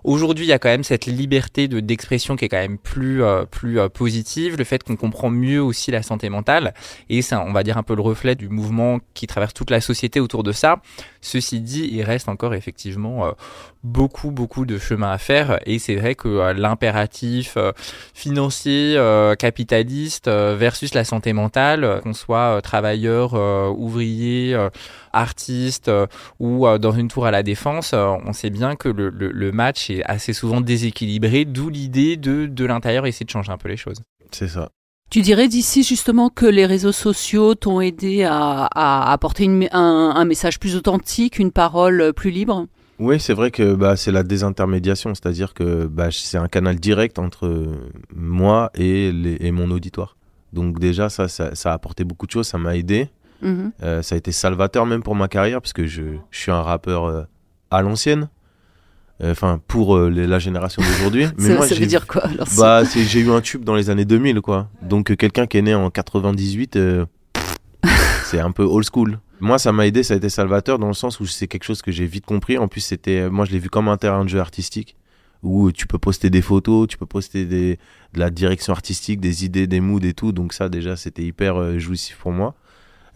Aujourd'hui, 0.05 0.45
il 0.45 0.49
y 0.49 0.53
a 0.53 0.59
quand 0.59 0.69
même 0.69 0.85
cette 0.85 1.07
liberté 1.07 1.67
de 1.67 1.81
d'expression 1.81 2.37
qui 2.37 2.45
est 2.45 2.49
quand 2.49 2.59
même 2.59 2.79
plus 2.79 3.23
plus 3.51 3.79
positive, 3.91 4.57
le 4.57 4.65
fait 4.65 4.83
qu'on 4.83 4.97
comprend 4.97 5.31
mieux 5.31 5.63
aussi 5.63 5.91
la 5.91 6.03
santé 6.03 6.29
mentale 6.29 6.75
et 7.09 7.23
c'est 7.23 7.37
on 7.37 7.53
va 7.53 7.63
dire 7.63 7.79
un 7.79 7.83
peu 7.83 7.95
le 7.95 8.03
reflet 8.03 8.35
du 8.35 8.49
mouvement 8.49 8.99
qui 9.15 9.27
traverse 9.27 9.55
toute 9.55 9.71
la 9.71 9.81
société 9.81 10.21
autour 10.21 10.43
de 10.43 10.53
ça. 10.53 10.81
Ceci 11.25 11.63
dit, 11.63 11.89
il 11.91 12.03
reste 12.03 12.29
encore 12.29 12.53
effectivement 12.53 13.25
euh, 13.25 13.31
beaucoup 13.83 14.31
beaucoup 14.31 14.67
de 14.67 14.77
chemin 14.77 15.11
à 15.11 15.17
faire 15.17 15.59
et 15.65 15.79
c'est 15.79 15.97
vrai 15.97 16.15
que 16.15 16.29
euh, 16.29 16.53
l'impératif 16.53 17.55
euh, 17.57 17.73
financier 18.13 18.99
capitaliste 19.39 20.29
versus 20.29 20.93
la 20.93 21.05
santé 21.05 21.33
mentale 21.33 22.01
qu'on 22.03 22.13
soit 22.13 22.61
travailleur 22.63 23.33
ouvrier 23.79 24.57
artiste 25.13 25.91
ou 26.39 26.67
dans 26.79 26.93
une 26.93 27.09
tour 27.09 27.27
à 27.27 27.31
la 27.31 27.43
défense 27.43 27.95
on 27.95 28.33
sait 28.33 28.51
bien 28.51 28.77
que 28.77 28.89
le, 28.89 29.09
le, 29.09 29.31
le 29.31 29.53
match 29.53 29.91
est 29.91 30.05
assez 30.05 30.33
souvent 30.33 30.61
déséquilibré 30.61 31.45
d'où 31.45 31.71
l'idée 31.71 32.17
de 32.17 32.47
de 32.47 32.65
l'intérieur 32.65 33.07
essayer 33.07 33.25
de 33.25 33.31
changer 33.31 33.51
un 33.53 33.59
peu 33.59 33.69
les 33.69 33.77
choses 33.77 34.03
C'est 34.31 34.49
ça. 34.49 34.71
Tu 35.15 35.21
dirais 35.21 35.47
d'ici 35.47 35.85
justement 35.85 36.29
que 36.29 36.45
les 36.45 36.67
réseaux 36.67 36.91
sociaux 36.91 37.55
t'ont 37.55 37.81
aidé 37.81 38.25
à, 38.25 38.65
à 38.65 39.13
apporter 39.13 39.45
une- 39.45 39.69
un, 39.71 40.13
un 40.17 40.25
message 40.25 40.59
plus 40.59 40.75
authentique, 40.75 41.39
une 41.39 41.53
parole 41.53 42.13
plus 42.15 42.33
libre? 42.33 42.67
Oui, 42.99 43.21
c'est 43.21 43.33
vrai 43.33 43.53
que 43.53 43.75
bah, 43.77 43.95
c'est 43.95 44.11
la 44.11 44.25
désintermédiation, 44.25 45.15
c'est-à-dire 45.15 45.55
que 45.55 45.85
bah, 45.85 46.09
c'est 46.11 46.37
un 46.37 46.49
canal 46.49 46.81
direct 46.81 47.21
entre 47.21 47.77
moi 48.13 48.73
et, 48.75 49.13
les- 49.13 49.37
et 49.39 49.53
mon 49.53 49.71
auditoire. 49.71 50.17
Donc 50.53 50.81
déjà, 50.81 51.09
ça, 51.09 51.29
ça, 51.29 51.55
ça 51.55 51.71
a 51.71 51.75
apporté 51.75 52.03
beaucoup 52.03 52.27
de 52.27 52.33
choses, 52.33 52.49
ça 52.49 52.59
m'a 52.59 52.75
aidé. 52.75 53.09
Mhm. 53.41 53.71
Euh, 53.85 54.03
ça 54.03 54.17
a 54.17 54.19
été 54.19 54.33
salvateur 54.33 54.85
même 54.85 55.05
pour 55.05 55.15
ma 55.15 55.29
carrière, 55.29 55.61
parce 55.61 55.73
que 55.73 55.87
je, 55.87 56.03
je 56.33 56.41
suis 56.41 56.51
un 56.51 56.63
rappeur 56.63 57.05
euh, 57.05 57.23
à 57.71 57.83
l'ancienne, 57.83 58.29
Euh, 59.23 59.31
enfin 59.31 59.61
pour 59.69 59.97
euh, 59.97 60.11
les- 60.11 60.27
la 60.27 60.39
génération 60.41 60.83
d'aujourd'hui. 60.83 61.27
Mais 61.39 61.49
Ça, 61.51 61.55
moi, 61.55 61.69
ça 61.69 61.75
j'ai- 61.77 61.83
veut 61.83 61.87
dire 61.87 62.07
quoi 62.07 62.25
alors 62.27 62.49
Bah, 62.59 62.83
j'ai 62.85 63.21
eu 63.21 63.31
un 63.31 63.41
tube 63.41 63.63
dans 63.65 63.77
les 63.77 63.89
années 63.91 64.05
2000, 64.05 64.41
quoi. 64.41 64.69
Donc, 64.83 65.11
euh, 65.13 65.15
quelqu'un 65.17 65.47
qui 65.47 65.57
est 65.59 65.63
né 65.63 65.75
en 65.75 65.89
98, 65.91 66.75
euh, 66.77 67.07
c'est 68.25 68.41
un 68.41 68.51
peu 68.51 68.65
old 68.65 68.85
school. 68.93 69.21
Moi, 69.41 69.59
ça 69.59 69.73
m'a 69.73 69.87
aidé, 69.87 70.03
ça 70.03 70.15
a 70.15 70.17
été 70.17 70.29
salvateur 70.29 70.79
dans 70.79 70.89
le 70.89 70.95
sens 70.95 71.21
où 71.21 71.27
c'est 71.27 71.47
quelque 71.47 71.65
chose 71.65 71.83
que 71.83 71.93
j'ai 71.93 72.07
vite 72.07 72.25
compris. 72.27 72.59
En 72.59 72.67
plus, 72.69 72.81
c'était, 72.81 73.29
moi, 73.31 73.45
je 73.45 73.53
l'ai 73.53 73.59
vu 73.59 73.69
comme 73.69 73.89
un 73.89 73.97
terrain 73.97 74.25
de 74.25 74.29
jeu 74.29 74.41
artistique 74.41 74.97
où 75.43 75.71
tu 75.73 75.87
peux 75.87 75.99
poster 75.99 76.31
des 76.31 76.41
photos, 76.41 76.89
tu 76.89 76.97
peux 76.97 77.05
poster 77.07 77.45
des, 77.45 77.79
de 78.15 78.19
la 78.19 78.31
direction 78.31 78.73
artistique, 78.73 79.21
des 79.21 79.45
idées, 79.45 79.67
des 79.67 79.81
moods 79.81 80.01
et 80.05 80.15
tout. 80.15 80.33
Donc, 80.33 80.55
ça, 80.55 80.69
déjà, 80.69 80.97
c'était 80.97 81.23
hyper 81.23 81.79
jouissif 81.79 82.17
pour 82.17 82.33
moi. 82.33 82.55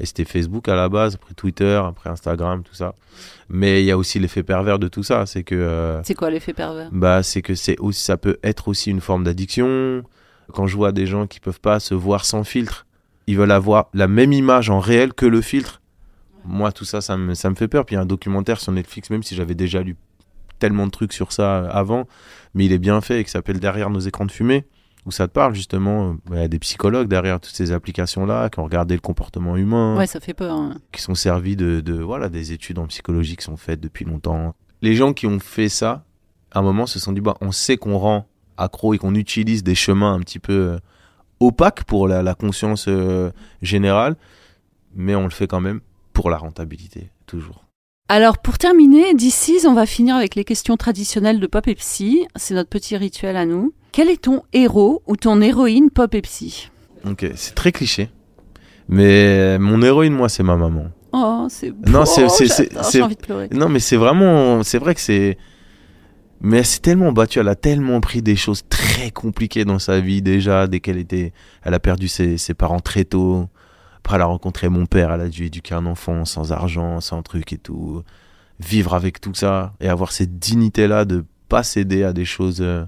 Et 0.01 0.07
c'était 0.07 0.25
Facebook 0.25 0.69
à 0.69 0.77
la 0.77 0.89
base, 0.89 1.17
après 1.17 1.35
Twitter, 1.35 1.81
après 1.85 2.11
Instagram, 2.11 2.63
tout 2.63 2.75
ça. 2.75 2.95
Mais 3.49 3.83
il 3.83 3.87
y 3.87 3.91
a 3.91 3.99
aussi 3.99 4.19
l'effet 4.19 4.43
pervers 4.43 4.79
de 4.79 4.87
tout 4.89 5.03
ça, 5.03 5.27
c'est 5.27 5.43
que 5.43 5.55
euh, 5.57 6.03
C'est 6.05 6.15
quoi 6.15 6.31
l'effet 6.31 6.53
pervers? 6.53 6.89
bah, 6.93 7.23
c'est 7.23 7.43
que 7.43 7.55
c'est 7.55 7.77
aussi, 7.79 8.05
ça 8.05 8.17
peut 8.17 8.39
être 8.43 8.69
aussi 8.69 8.91
une 8.91 9.01
forme 9.01 9.25
d'addiction. 9.25 10.03
Quand 10.53 10.67
je 10.67 10.77
vois 10.77 10.93
des 10.93 11.07
gens 11.07 11.27
qui 11.27 11.41
peuvent 11.41 11.61
pas 11.61 11.81
se 11.81 11.95
voir 11.95 12.25
sans 12.25 12.45
filtre, 12.45 12.87
ils 13.27 13.37
veulent 13.37 13.51
avoir 13.51 13.89
la 13.93 14.09
même 14.09 14.33
image 14.33 14.71
en 14.71 14.79
réel 14.81 15.13
que 15.13 15.27
le 15.27 15.41
filtre. 15.41 15.83
Moi, 16.45 16.73
tout 16.73 16.85
ça, 16.85 17.01
ça 17.01 17.17
me, 17.17 17.35
ça 17.35 17.51
me 17.51 17.55
fait 17.57 17.69
peur. 17.69 17.85
Puis 17.85 17.95
il 17.95 17.97
y 17.97 17.99
a 17.99 18.03
un 18.03 18.07
documentaire 18.07 18.61
sur 18.61 18.73
Netflix, 18.73 19.11
même 19.11 19.23
si 19.23 19.35
j'avais 19.35 19.55
déjà 19.55 19.83
lu 19.83 19.97
tellement 20.59 20.87
de 20.87 20.91
trucs 20.91 21.13
sur 21.13 21.33
ça 21.33 21.57
euh, 21.59 21.69
avant, 21.71 22.07
mais 22.55 22.65
il 22.65 22.73
est 22.73 22.79
bien 22.79 23.01
fait 23.01 23.21
et 23.21 23.25
qui 23.25 23.31
s'appelle 23.31 23.61
Derrière 23.61 23.91
nos 23.91 24.01
écrans 24.01 24.25
de 24.27 24.33
fumée, 24.33 24.65
où 25.09 25.11
ça 25.11 25.27
te 25.27 25.33
parle 25.33 25.55
justement 25.55 26.17
bah, 26.27 26.47
des 26.49 26.59
psychologues 26.59 27.09
derrière 27.09 27.41
toutes 27.41 27.55
ces 27.55 27.73
applications-là, 27.73 28.51
qui 28.51 28.61
ont 28.61 28.65
regardé 28.65 28.95
le 28.95 29.01
comportement 29.01 29.57
humain 29.57 29.97
Ouais, 29.97 30.07
ça 30.07 30.21
fait 30.21 30.35
peur. 30.35 30.55
hein. 30.55 30.77
qui 30.93 31.01
sont 31.01 31.15
servis 31.15 31.57
de, 31.57 31.81
de 31.81 31.95
voilà 31.95 32.29
des 32.29 32.53
études 32.53 32.79
en 32.79 32.87
psychologie 32.87 33.37
qui 33.37 33.45
sont 33.45 33.57
faites 33.57 33.81
depuis 33.81 34.05
longtemps. 34.05 34.55
Les 34.83 34.95
gens 34.95 35.15
qui 35.15 35.27
ont 35.27 35.41
fait 35.41 35.71
ça, 35.71 36.05
à 36.53 36.59
un 36.61 36.63
moment, 36.63 36.87
se 36.87 36.99
sont 36.99 37.13
dit 37.13 37.21
bah 37.23 37.37
on 37.41 37.51
sait 37.53 37.79
qu'on 37.79 37.97
rend 37.99 38.27
accro 38.59 38.93
et 38.93 38.99
qu'on 38.99 39.15
utilise 39.15 39.65
des 39.65 39.75
chemins 39.75 40.13
un 40.13 40.21
petit 40.21 40.39
peu 40.39 40.53
euh, 40.53 40.79
opaques 41.41 41.85
pour 41.85 42.07
la, 42.07 42.23
la 42.23 42.35
conscience 42.35 42.85
euh, 42.89 43.31
générale, 43.63 44.17
mais 44.95 45.15
on 45.15 45.25
le 45.25 45.31
fait 45.31 45.47
quand 45.47 45.61
même 45.61 45.81
pour 46.13 46.29
la 46.29 46.37
rentabilité 46.37 47.11
toujours. 47.27 47.65
Alors 48.09 48.39
pour 48.39 48.57
terminer, 48.59 49.13
d'ici, 49.15 49.59
on 49.67 49.75
va 49.75 49.85
finir 49.87 50.17
avec 50.17 50.35
les 50.35 50.45
questions 50.45 50.77
traditionnelles 50.77 51.41
de 51.41 51.47
Pop 51.47 51.69
et 51.69 51.75
Psy. 51.75 52.27
C'est 52.37 52.55
notre 52.55 52.71
petit 52.71 52.97
rituel 52.97 53.37
à 53.37 53.45
nous. 53.45 53.73
Quel 53.93 54.09
est 54.09 54.23
ton 54.23 54.43
héros 54.53 55.03
ou 55.07 55.17
ton 55.17 55.41
héroïne 55.43 55.91
Pop 55.91 56.15
et 56.15 56.23
Psy? 56.23 56.71
Ok, 57.09 57.27
c'est 57.37 57.55
très 57.55 57.71
cliché, 57.71 58.11
mais 58.89 59.59
mon 59.59 59.83
héroïne 59.83 60.15
moi 60.15 60.29
c'est 60.29 60.43
ma 60.43 60.57
maman. 60.57 60.87
Oh, 61.13 61.47
c'est 61.49 61.71
beau. 61.71 61.91
Non, 61.91 62.05
c'est- 62.05 62.29
c'est- 62.29 62.47
j'adore, 62.67 62.85
c'est- 62.85 62.85
J'ai 62.85 62.91
c'est- 62.99 63.03
envie 63.03 63.17
de 63.17 63.21
pleurer. 63.21 63.49
Non 63.53 63.69
mais 63.69 63.79
c'est 63.81 63.97
vraiment, 63.97 64.63
c'est 64.63 64.79
vrai 64.79 64.95
que 64.95 65.01
c'est 65.01 65.37
Mais 66.41 66.59
elle 66.59 66.67
s'est 66.67 66.79
tellement 66.79 67.11
battue, 67.11 67.41
elle 67.41 67.49
a 67.49 67.57
tellement 67.57 68.01
pris 68.01 68.23
des 68.23 68.37
choses 68.37 68.63
très 68.69 69.11
compliquées 69.11 69.65
dans 69.65 69.81
sa 69.81 69.99
vie 69.99 70.23
déjà, 70.23 70.69
dès 70.69 70.79
qu'elle 70.79 70.99
était, 70.99 71.33
elle 71.65 71.75
a 71.75 71.81
perdu 71.81 72.07
ses, 72.07 72.39
ses 72.39 72.55
parents 72.55 72.79
très 72.79 73.03
tôt. 73.05 73.49
Après, 73.99 74.17
elle 74.17 74.23
a 74.23 74.27
rencontré 74.27 74.69
mon 74.69 74.87
père, 74.87 75.13
elle 75.13 75.21
a 75.21 75.29
dû 75.29 75.45
éduquer 75.45 75.75
un 75.75 75.87
enfant 75.87 76.25
sans 76.25 76.53
argent, 76.53 77.01
sans 77.01 77.23
truc 77.23 77.53
et 77.53 77.59
tout. 77.59 78.03
Vivre 78.61 78.95
avec 78.95 79.21
tout 79.21 79.35
ça 79.35 79.75
et 79.81 79.89
avoir 79.89 80.13
cette 80.13 80.39
dignité-là 80.39 81.05
de 81.05 81.25
pas 81.49 81.63
céder 81.63 82.05
à 82.05 82.13
des 82.13 82.25
choses, 82.25 82.61
euh, 82.61 82.85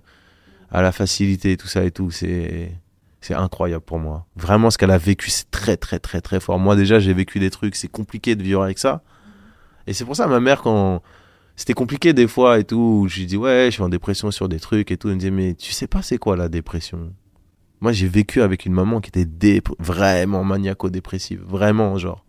à 0.70 0.82
la 0.82 0.92
facilité, 0.92 1.56
tout 1.56 1.68
ça 1.68 1.84
et 1.84 1.90
tout, 1.90 2.10
c'est, 2.10 2.72
c'est 3.20 3.34
incroyable 3.34 3.84
pour 3.84 3.98
moi. 3.98 4.26
Vraiment, 4.36 4.70
ce 4.70 4.78
qu'elle 4.78 4.90
a 4.90 4.98
vécu, 4.98 5.30
c'est 5.30 5.50
très, 5.50 5.76
très, 5.76 5.98
très, 5.98 6.20
très 6.20 6.40
fort. 6.40 6.58
Moi, 6.58 6.76
déjà, 6.76 6.98
j'ai 6.98 7.12
vécu 7.14 7.38
des 7.38 7.50
trucs, 7.50 7.76
c'est 7.76 7.88
compliqué 7.88 8.34
de 8.36 8.42
vivre 8.42 8.62
avec 8.62 8.78
ça. 8.78 9.02
Et 9.86 9.92
c'est 9.92 10.04
pour 10.04 10.16
ça, 10.16 10.26
ma 10.26 10.40
mère, 10.40 10.62
quand 10.62 11.02
c'était 11.56 11.74
compliqué 11.74 12.12
des 12.12 12.26
fois 12.26 12.58
et 12.58 12.64
tout, 12.64 13.06
je 13.08 13.20
lui 13.20 13.26
dis, 13.26 13.36
ouais, 13.36 13.66
je 13.66 13.72
suis 13.72 13.82
en 13.82 13.88
dépression 13.88 14.30
sur 14.30 14.48
des 14.48 14.60
trucs 14.60 14.90
et 14.90 14.96
tout, 14.96 15.08
elle 15.08 15.16
me 15.16 15.20
dit, 15.20 15.30
mais 15.30 15.54
tu 15.54 15.72
sais 15.72 15.86
pas 15.86 16.02
c'est 16.02 16.18
quoi 16.18 16.36
la 16.36 16.48
dépression? 16.48 17.12
Moi, 17.80 17.92
j'ai 17.92 18.08
vécu 18.08 18.42
avec 18.42 18.66
une 18.66 18.72
maman 18.74 19.00
qui 19.00 19.08
était 19.08 19.24
dé- 19.24 19.62
vraiment 19.78 20.44
maniaco-dépressive, 20.44 21.42
vraiment, 21.46 21.96
genre. 21.98 22.24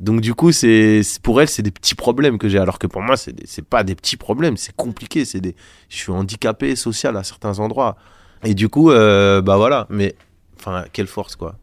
Donc 0.00 0.20
du 0.20 0.34
coup, 0.34 0.50
c'est 0.50 1.02
pour 1.22 1.40
elle, 1.40 1.48
c'est 1.48 1.62
des 1.62 1.70
petits 1.70 1.94
problèmes 1.94 2.36
que 2.38 2.48
j'ai, 2.48 2.58
alors 2.58 2.78
que 2.80 2.88
pour 2.88 3.02
moi, 3.02 3.16
c'est 3.16 3.62
pas 3.62 3.84
des 3.84 3.94
petits 3.94 4.16
problèmes, 4.16 4.56
c'est 4.56 4.74
compliqué, 4.74 5.24
c'est 5.24 5.40
des, 5.40 5.54
je 5.88 5.96
suis 5.96 6.10
handicapé 6.10 6.74
social 6.74 7.16
à 7.16 7.22
certains 7.22 7.60
endroits. 7.60 7.96
Et 8.42 8.54
du 8.54 8.68
coup, 8.68 8.90
euh, 8.90 9.40
bah 9.42 9.56
voilà, 9.56 9.86
mais 9.90 10.16
enfin, 10.58 10.84
quelle 10.92 11.06
force 11.06 11.36
quoi, 11.36 11.54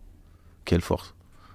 quelle 0.64 0.80
force. 0.80 1.14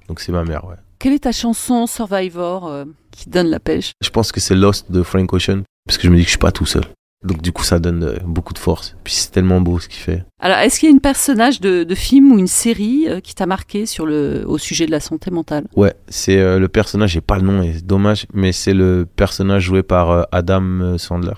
Donc 0.09 0.21
c'est 0.21 0.33
ma 0.33 0.45
mère, 0.45 0.67
ouais. 0.67 0.77
Quelle 0.99 1.15
est 1.15 1.21
ta 1.21 1.33
chanson 1.33 1.87
Survivor 1.87 2.67
euh, 2.67 2.85
qui 3.11 3.31
donne 3.31 3.49
la 3.49 3.61
pêche? 3.61 3.93
Je 4.03 4.11
pense 4.11 4.31
que 4.33 4.41
c'est 4.41 4.55
Lost 4.55 4.91
de 4.93 5.03
Frank 5.03 5.33
Ocean, 5.33 5.63
parce 5.87 5.97
que 5.97 6.05
je 6.05 6.11
me 6.11 6.17
dis 6.17 6.23
que 6.23 6.27
je 6.27 6.31
suis 6.33 6.39
pas 6.39 6.53
tout 6.53 6.67
seul. 6.67 6.85
Donc 7.25 7.41
du 7.41 7.53
coup, 7.53 7.65
ça 7.65 7.79
donne 7.79 8.05
euh, 8.05 8.19
beaucoup 8.25 8.53
de 8.53 8.59
force. 8.59 8.97
Puis 9.03 9.15
c'est 9.15 9.31
tellement 9.31 9.61
beau 9.61 9.79
ce 9.81 9.89
qu'il 9.89 10.01
fait. 10.01 10.25
Alors, 10.41 10.59
est-ce 10.59 10.79
qu'il 10.79 10.89
y 10.89 10.93
a 10.93 10.95
une 10.95 11.01
personnage 11.01 11.61
de, 11.61 11.83
de 11.83 11.95
film 11.95 12.33
ou 12.33 12.39
une 12.39 12.47
série 12.47 13.07
euh, 13.09 13.21
qui 13.21 13.35
t'a 13.35 13.47
marqué 13.47 13.87
sur 13.87 14.05
le, 14.05 14.45
au 14.47 14.59
sujet 14.59 14.85
de 14.85 14.91
la 14.91 15.01
santé 15.01 15.31
mentale? 15.31 15.65
Ouais, 15.75 15.95
c'est 16.09 16.39
euh, 16.39 16.59
le 16.59 16.69
personnage, 16.69 17.13
j'ai 17.13 17.23
pas 17.23 17.37
le 17.37 17.43
nom, 17.43 17.63
et 17.63 17.73
c'est 17.73 17.87
dommage, 17.87 18.27
mais 18.35 18.53
c'est 18.53 18.75
le 18.75 19.07
personnage 19.17 19.63
joué 19.63 19.83
par 19.83 20.11
euh, 20.11 20.23
Adam 20.33 20.99
Sandler 20.99 21.33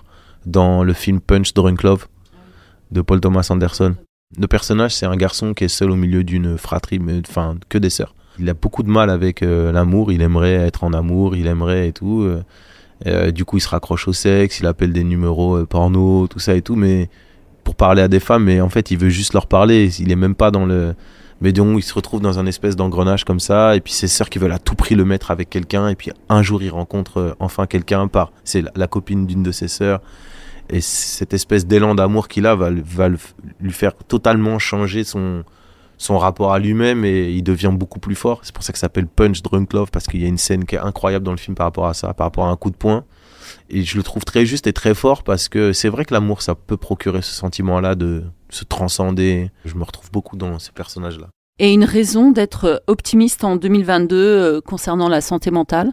dans 0.45 0.83
le 0.83 0.93
film 0.93 1.21
Punch 1.21 1.55
Drunk 1.55 1.83
Love 1.85 2.07
de 2.91 3.01
Paul 3.01 3.21
Thomas 3.21 3.47
Anderson. 3.51 3.95
Le 4.37 4.49
personnage, 4.49 4.95
c'est 4.95 5.07
un 5.07 5.17
garçon 5.17 5.55
qui 5.55 5.65
est 5.65 5.69
seul 5.69 5.91
au 5.93 5.97
milieu 5.97 6.25
d'une 6.25 6.59
fratrie, 6.59 6.99
mais 6.99 7.21
enfin 7.29 7.57
que 7.69 7.79
des 7.79 7.91
sœurs. 7.91 8.15
Il 8.39 8.51
a 8.51 8.55
beaucoup 8.55 8.83
de 8.83 8.91
mal 8.91 9.09
avec 9.09 9.43
euh, 9.43 9.71
l'amour, 9.71 10.11
il 10.11 10.21
aimerait 10.21 10.55
être 10.55 10.83
en 10.83 10.93
amour, 10.93 11.37
il 11.37 11.47
aimerait 11.47 11.89
et 11.89 11.93
tout. 11.93 12.29
Euh, 13.07 13.31
du 13.31 13.45
coup, 13.45 13.59
il 13.59 13.61
se 13.61 13.69
raccroche 13.69 14.09
au 14.09 14.13
sexe, 14.13 14.61
il 14.61 14.67
appelle 14.67 14.93
des 14.93 15.05
numéros 15.05 15.57
euh, 15.57 15.67
porno, 15.67 16.27
tout 16.29 16.39
ça 16.39 16.55
et 16.55 16.63
tout, 16.63 16.77
mais 16.77 17.11
pour 17.65 17.75
parler 17.75 18.03
à 18.03 18.09
des 18.09 18.21
femmes, 18.21 18.45
mais 18.45 18.61
en 18.61 18.69
fait, 18.69 18.91
il 18.91 18.99
veut 18.99 19.09
juste 19.09 19.35
leur 19.35 19.47
parler, 19.47 19.91
il 20.01 20.11
est 20.11 20.17
même 20.17 20.35
pas 20.35 20.51
dans 20.51 20.65
le 20.65 20.95
mais 21.43 21.53
donc, 21.53 21.79
il 21.79 21.83
se 21.83 21.93
retrouve 21.93 22.23
dans 22.23 22.39
un 22.39 22.47
espèce 22.47 22.77
d'engrenage 22.77 23.25
comme 23.25 23.41
ça, 23.41 23.77
et 23.77 23.81
puis 23.81 23.93
ses 23.93 24.09
sœurs 24.09 24.31
qui 24.31 24.39
veulent 24.39 24.53
à 24.53 24.59
tout 24.59 24.75
prix 24.75 24.95
le 24.95 25.05
mettre 25.05 25.31
avec 25.31 25.51
quelqu'un, 25.51 25.89
et 25.89 25.95
puis 25.95 26.11
un 26.31 26.43
jour 26.43 26.63
il 26.63 26.71
rencontre 26.71 27.19
euh, 27.19 27.35
enfin 27.41 27.67
quelqu'un 27.67 28.09
par, 28.09 28.33
c'est 28.45 28.65
la, 28.75 28.87
copine 28.87 29.27
d'une 29.27 29.43
de 29.43 29.53
ses 29.53 29.69
sœurs, 29.69 30.01
et 30.71 30.81
cette 30.81 31.35
espèce 31.35 31.67
d'élan 31.67 31.95
d'amour 31.95 32.29
qu'il 32.29 32.47
a 32.47 32.55
va, 32.55 32.71
va 32.71 33.09
lui 33.09 33.73
faire 33.73 33.95
totalement 33.95 34.59
changer 34.59 35.05
son, 35.05 35.45
son 35.99 36.19
rapport 36.19 36.53
à 36.53 36.59
lui-même, 36.59 37.05
et 37.05 37.31
il 37.31 37.43
devient 37.43 37.73
beaucoup 37.73 38.01
plus 38.01 38.15
fort. 38.15 38.41
C'est 38.43 38.55
pour 38.55 38.63
ça 38.65 38.73
que 38.73 38.79
ça 38.79 38.83
s'appelle 38.87 39.07
Punch 39.07 39.43
Drunk 39.43 39.73
Love, 39.73 39.91
parce 39.91 40.07
qu'il 40.07 40.21
y 40.21 40.25
a 40.25 40.29
une 40.29 40.39
scène 40.39 40.65
qui 40.65 40.75
est 40.75 40.79
incroyable 40.79 41.25
dans 41.25 41.31
le 41.33 41.37
film 41.39 41.55
par 41.55 41.67
rapport 41.67 41.87
à 41.87 41.95
ça, 41.95 42.13
par 42.15 42.27
rapport 42.27 42.47
à 42.47 42.51
un 42.51 42.57
coup 42.57 42.71
de 42.71 42.77
poing. 42.77 43.05
Et 43.71 43.83
je 43.83 43.97
le 43.97 44.03
trouve 44.03 44.25
très 44.25 44.45
juste 44.47 44.67
et 44.67 44.73
très 44.73 44.95
fort 44.95 45.23
parce 45.23 45.49
que 45.49 45.73
c'est 45.73 45.89
vrai 45.89 46.05
que 46.05 46.13
l'amour, 46.15 46.43
ça 46.43 46.55
peut 46.55 46.77
procurer 46.77 47.23
ce 47.23 47.33
sentiment-là 47.33 47.95
de 47.95 48.25
se 48.51 48.65
transcender. 48.65 49.51
Je 49.65 49.75
me 49.75 49.85
retrouve 49.85 50.11
beaucoup 50.13 50.37
dans 50.37 50.59
ces 50.59 50.73
personnages-là. 50.73 51.29
Et 51.59 51.73
une 51.73 51.85
raison 51.85 52.31
d'être 52.33 52.83
optimiste 52.87 53.45
en 53.45 53.57
2022 53.57 54.17
euh, 54.17 54.61
concernant 54.61 55.09
la 55.09 55.21
santé 55.21 55.51
mentale? 55.51 55.93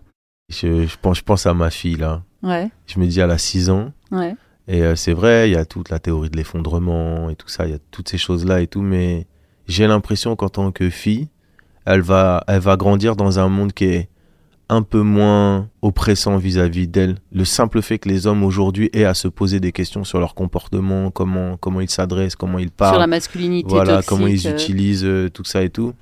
Je, 0.49 0.85
je 0.85 0.97
pense, 1.01 1.17
je 1.19 1.23
pense 1.23 1.45
à 1.45 1.53
ma 1.53 1.69
fille, 1.69 1.95
là. 1.95 2.21
Ouais, 2.43 2.69
Je 2.85 2.99
me 2.99 3.07
dis, 3.07 3.19
elle 3.19 3.31
a 3.31 3.37
6 3.37 3.69
ans. 3.69 3.91
ouais. 4.11 4.35
Et 4.67 4.81
euh, 4.81 4.95
c'est 4.95 5.13
vrai, 5.13 5.49
il 5.49 5.53
y 5.53 5.57
a 5.57 5.65
toute 5.65 5.89
la 5.89 5.99
théorie 5.99 6.29
de 6.29 6.37
l'effondrement 6.37 7.29
et 7.29 7.35
tout 7.35 7.49
ça, 7.49 7.65
il 7.65 7.71
y 7.71 7.75
a 7.75 7.79
toutes 7.91 8.07
ces 8.09 8.17
choses-là 8.17 8.61
et 8.61 8.67
tout, 8.67 8.81
mais 8.81 9.27
j'ai 9.67 9.87
l'impression 9.87 10.35
qu'en 10.35 10.49
tant 10.49 10.71
que 10.71 10.89
fille, 10.89 11.29
elle 11.85 12.01
va, 12.01 12.43
elle 12.47 12.59
va 12.59 12.77
grandir 12.77 13.15
dans 13.15 13.39
un 13.39 13.49
monde 13.49 13.73
qui 13.73 13.85
est 13.85 14.09
un 14.69 14.81
peu 14.81 15.01
moins 15.01 15.69
oppressant 15.81 16.37
vis-à-vis 16.37 16.87
d'elle. 16.87 17.17
Le 17.31 17.45
simple 17.45 17.81
fait 17.81 17.99
que 17.99 18.09
les 18.09 18.27
hommes 18.27 18.43
aujourd'hui 18.43 18.89
aient 18.93 19.03
à 19.03 19.13
se 19.13 19.27
poser 19.27 19.59
des 19.59 19.71
questions 19.71 20.03
sur 20.03 20.19
leur 20.19 20.35
comportement, 20.35 21.11
comment, 21.11 21.57
comment 21.57 21.81
ils 21.81 21.89
s'adressent, 21.89 22.35
comment 22.35 22.59
ils 22.59 22.71
parlent, 22.71 22.93
Sur 22.95 22.99
la 22.99 23.07
masculinité 23.07 23.69
voilà, 23.69 23.95
toxique. 23.95 24.09
comment 24.09 24.27
ils 24.27 24.47
euh, 24.47 24.53
utilisent 24.53 25.05
euh, 25.05 25.29
tout 25.29 25.43
ça 25.43 25.63
et 25.63 25.69
tout. 25.69 25.93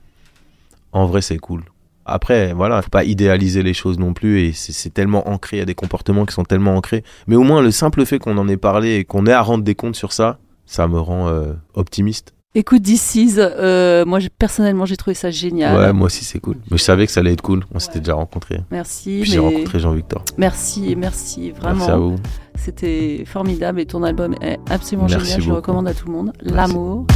En 0.91 1.05
vrai, 1.05 1.22
c'est 1.22 1.38
cool. 1.38 1.64
Après, 2.05 2.53
voilà, 2.53 2.82
faut 2.82 2.89
pas 2.89 3.03
idéaliser 3.03 3.64
les 3.64 3.74
choses 3.74 3.99
non 3.99 4.14
plus 4.14 4.41
et 4.41 4.53
c'est 4.53 4.74
c'est 4.74 4.89
tellement 4.89 5.30
ancré, 5.30 5.57
il 5.57 5.59
y 5.59 5.64
a 5.64 5.66
des 5.66 5.76
comportements 5.76 6.26
qui 6.26 6.34
sont 6.34 6.43
tellement 6.43 6.76
ancrés. 6.76 7.03
Mais 7.28 7.36
au 7.36 7.43
moins, 7.43 7.62
le 7.62 7.72
simple 7.72 8.05
fait 8.05 8.20
qu'on 8.20 8.38
en 8.38 8.47
ait 8.47 8.57
parlé 8.57 8.95
et 8.95 9.05
qu'on 9.05 9.26
ait 9.26 9.34
à 9.34 9.41
rendre 9.41 9.64
des 9.64 9.76
comptes 9.76 9.95
sur 9.95 10.12
ça, 10.12 10.39
ça 10.66 10.88
me 10.88 10.99
rend 10.99 11.28
euh, 11.28 11.53
optimiste. 11.74 12.34
Écoute, 12.54 12.84
This 12.84 13.16
Is, 13.16 13.36
euh, 13.38 14.04
moi 14.04 14.20
personnellement 14.38 14.84
j'ai 14.86 14.97
trouvé 14.97 15.14
ça 15.14 15.32
génial. 15.32 15.74
Ouais, 15.78 15.93
moi 15.93 16.08
aussi, 16.08 16.26
c'est 16.26 16.39
cool. 16.39 16.58
Mais 16.70 16.78
je 16.78 16.84
savais 16.84 17.06
que 17.06 17.12
ça 17.14 17.22
allait 17.22 17.32
être 17.32 17.41
cool. 17.41 17.64
On 17.74 17.80
s'était 17.80 17.99
déjà 17.99 18.16
rencontrés. 18.16 18.60
Merci, 18.72 19.20
Puis 19.22 19.32
j'ai 19.32 19.39
rencontré 19.39 19.80
Jean-Victor. 19.80 20.26
merci, 20.38 20.95
merci 20.97 21.52
vraiment. 21.52 21.76
Merci 21.78 21.91
à 21.91 21.95
vous. 21.97 22.16
C'était 22.56 23.24
formidable 23.26 23.80
et 23.80 23.86
ton 23.86 24.04
album 24.04 24.36
est 24.41 24.60
absolument 24.70 25.08
Merci 25.10 25.26
génial. 25.28 25.41
Je 25.43 25.47
le 25.47 25.54
recommande 25.56 25.88
à 25.88 25.93
tout 25.93 26.08
le 26.08 26.12
monde. 26.12 26.34
L'amour. 26.41 27.08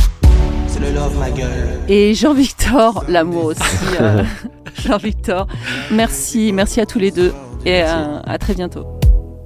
C'est 0.67 0.79
le 0.79 0.93
love, 0.93 1.19
ma 1.19 1.29
gueule. 1.29 1.79
Et 1.89 2.13
Jean-Victor, 2.13 3.03
l'amour 3.09 3.45
aussi. 3.45 3.61
euh, 3.99 4.23
Jean-Victor, 4.85 5.47
merci, 5.91 6.53
merci 6.53 6.79
à 6.79 6.85
tous 6.85 6.99
les 6.99 7.11
deux 7.11 7.33
et 7.65 7.81
à 7.81 8.37
très 8.39 8.53
bientôt. 8.53 8.85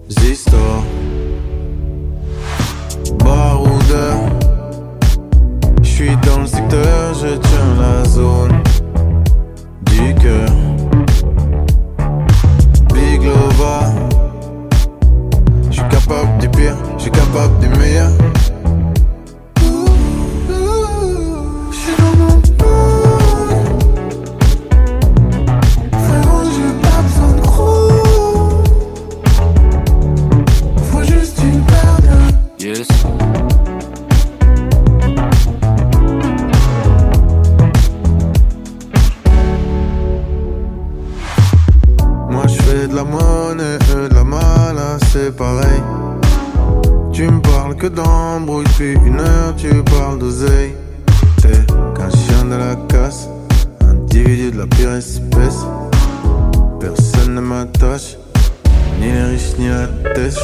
Zisto 0.07 0.55
Baroudeur 3.17 4.28
suis 5.99 6.15
dans 6.25 6.39
le 6.39 6.47
secteur, 6.47 7.13
je 7.13 7.27
tiens 7.27 7.75
la 7.77 8.05
zone. 8.05 8.63
Du 9.81 10.15
cœur 10.15 10.49
Big 12.93 13.21
Lova 13.21 13.91
Je 15.69 15.73
suis 15.73 15.89
capable 15.89 16.37
du 16.39 16.47
pire, 16.49 16.77
je 16.97 17.01
suis 17.01 17.11
capable 17.11 17.59
du 17.59 17.67
meilleur 17.77 18.11
pareil. 45.36 45.82
Tu 47.11 47.30
me 47.30 47.41
parles 47.41 47.76
que 47.76 47.88
d'embrouille, 47.88 48.65
depuis 48.65 48.93
une 49.05 49.20
heure 49.20 49.53
tu 49.57 49.70
parles 49.84 50.20
d'oseille. 50.20 50.74
T'es 51.41 51.65
qu'un 51.95 52.09
chien 52.09 52.45
de 52.45 52.55
la 52.55 52.76
casse, 52.88 53.28
individu 53.82 54.51
de 54.51 54.59
la 54.59 54.67
pire 54.67 54.93
espèce. 54.93 55.65
Personne 56.80 57.36
ne 57.36 57.41
m'attache, 57.41 58.17
ni 58.99 59.11
les 59.11 59.24
riches 59.24 59.57
ni 59.57 59.67
la 59.67 59.88
tête. 60.13 60.38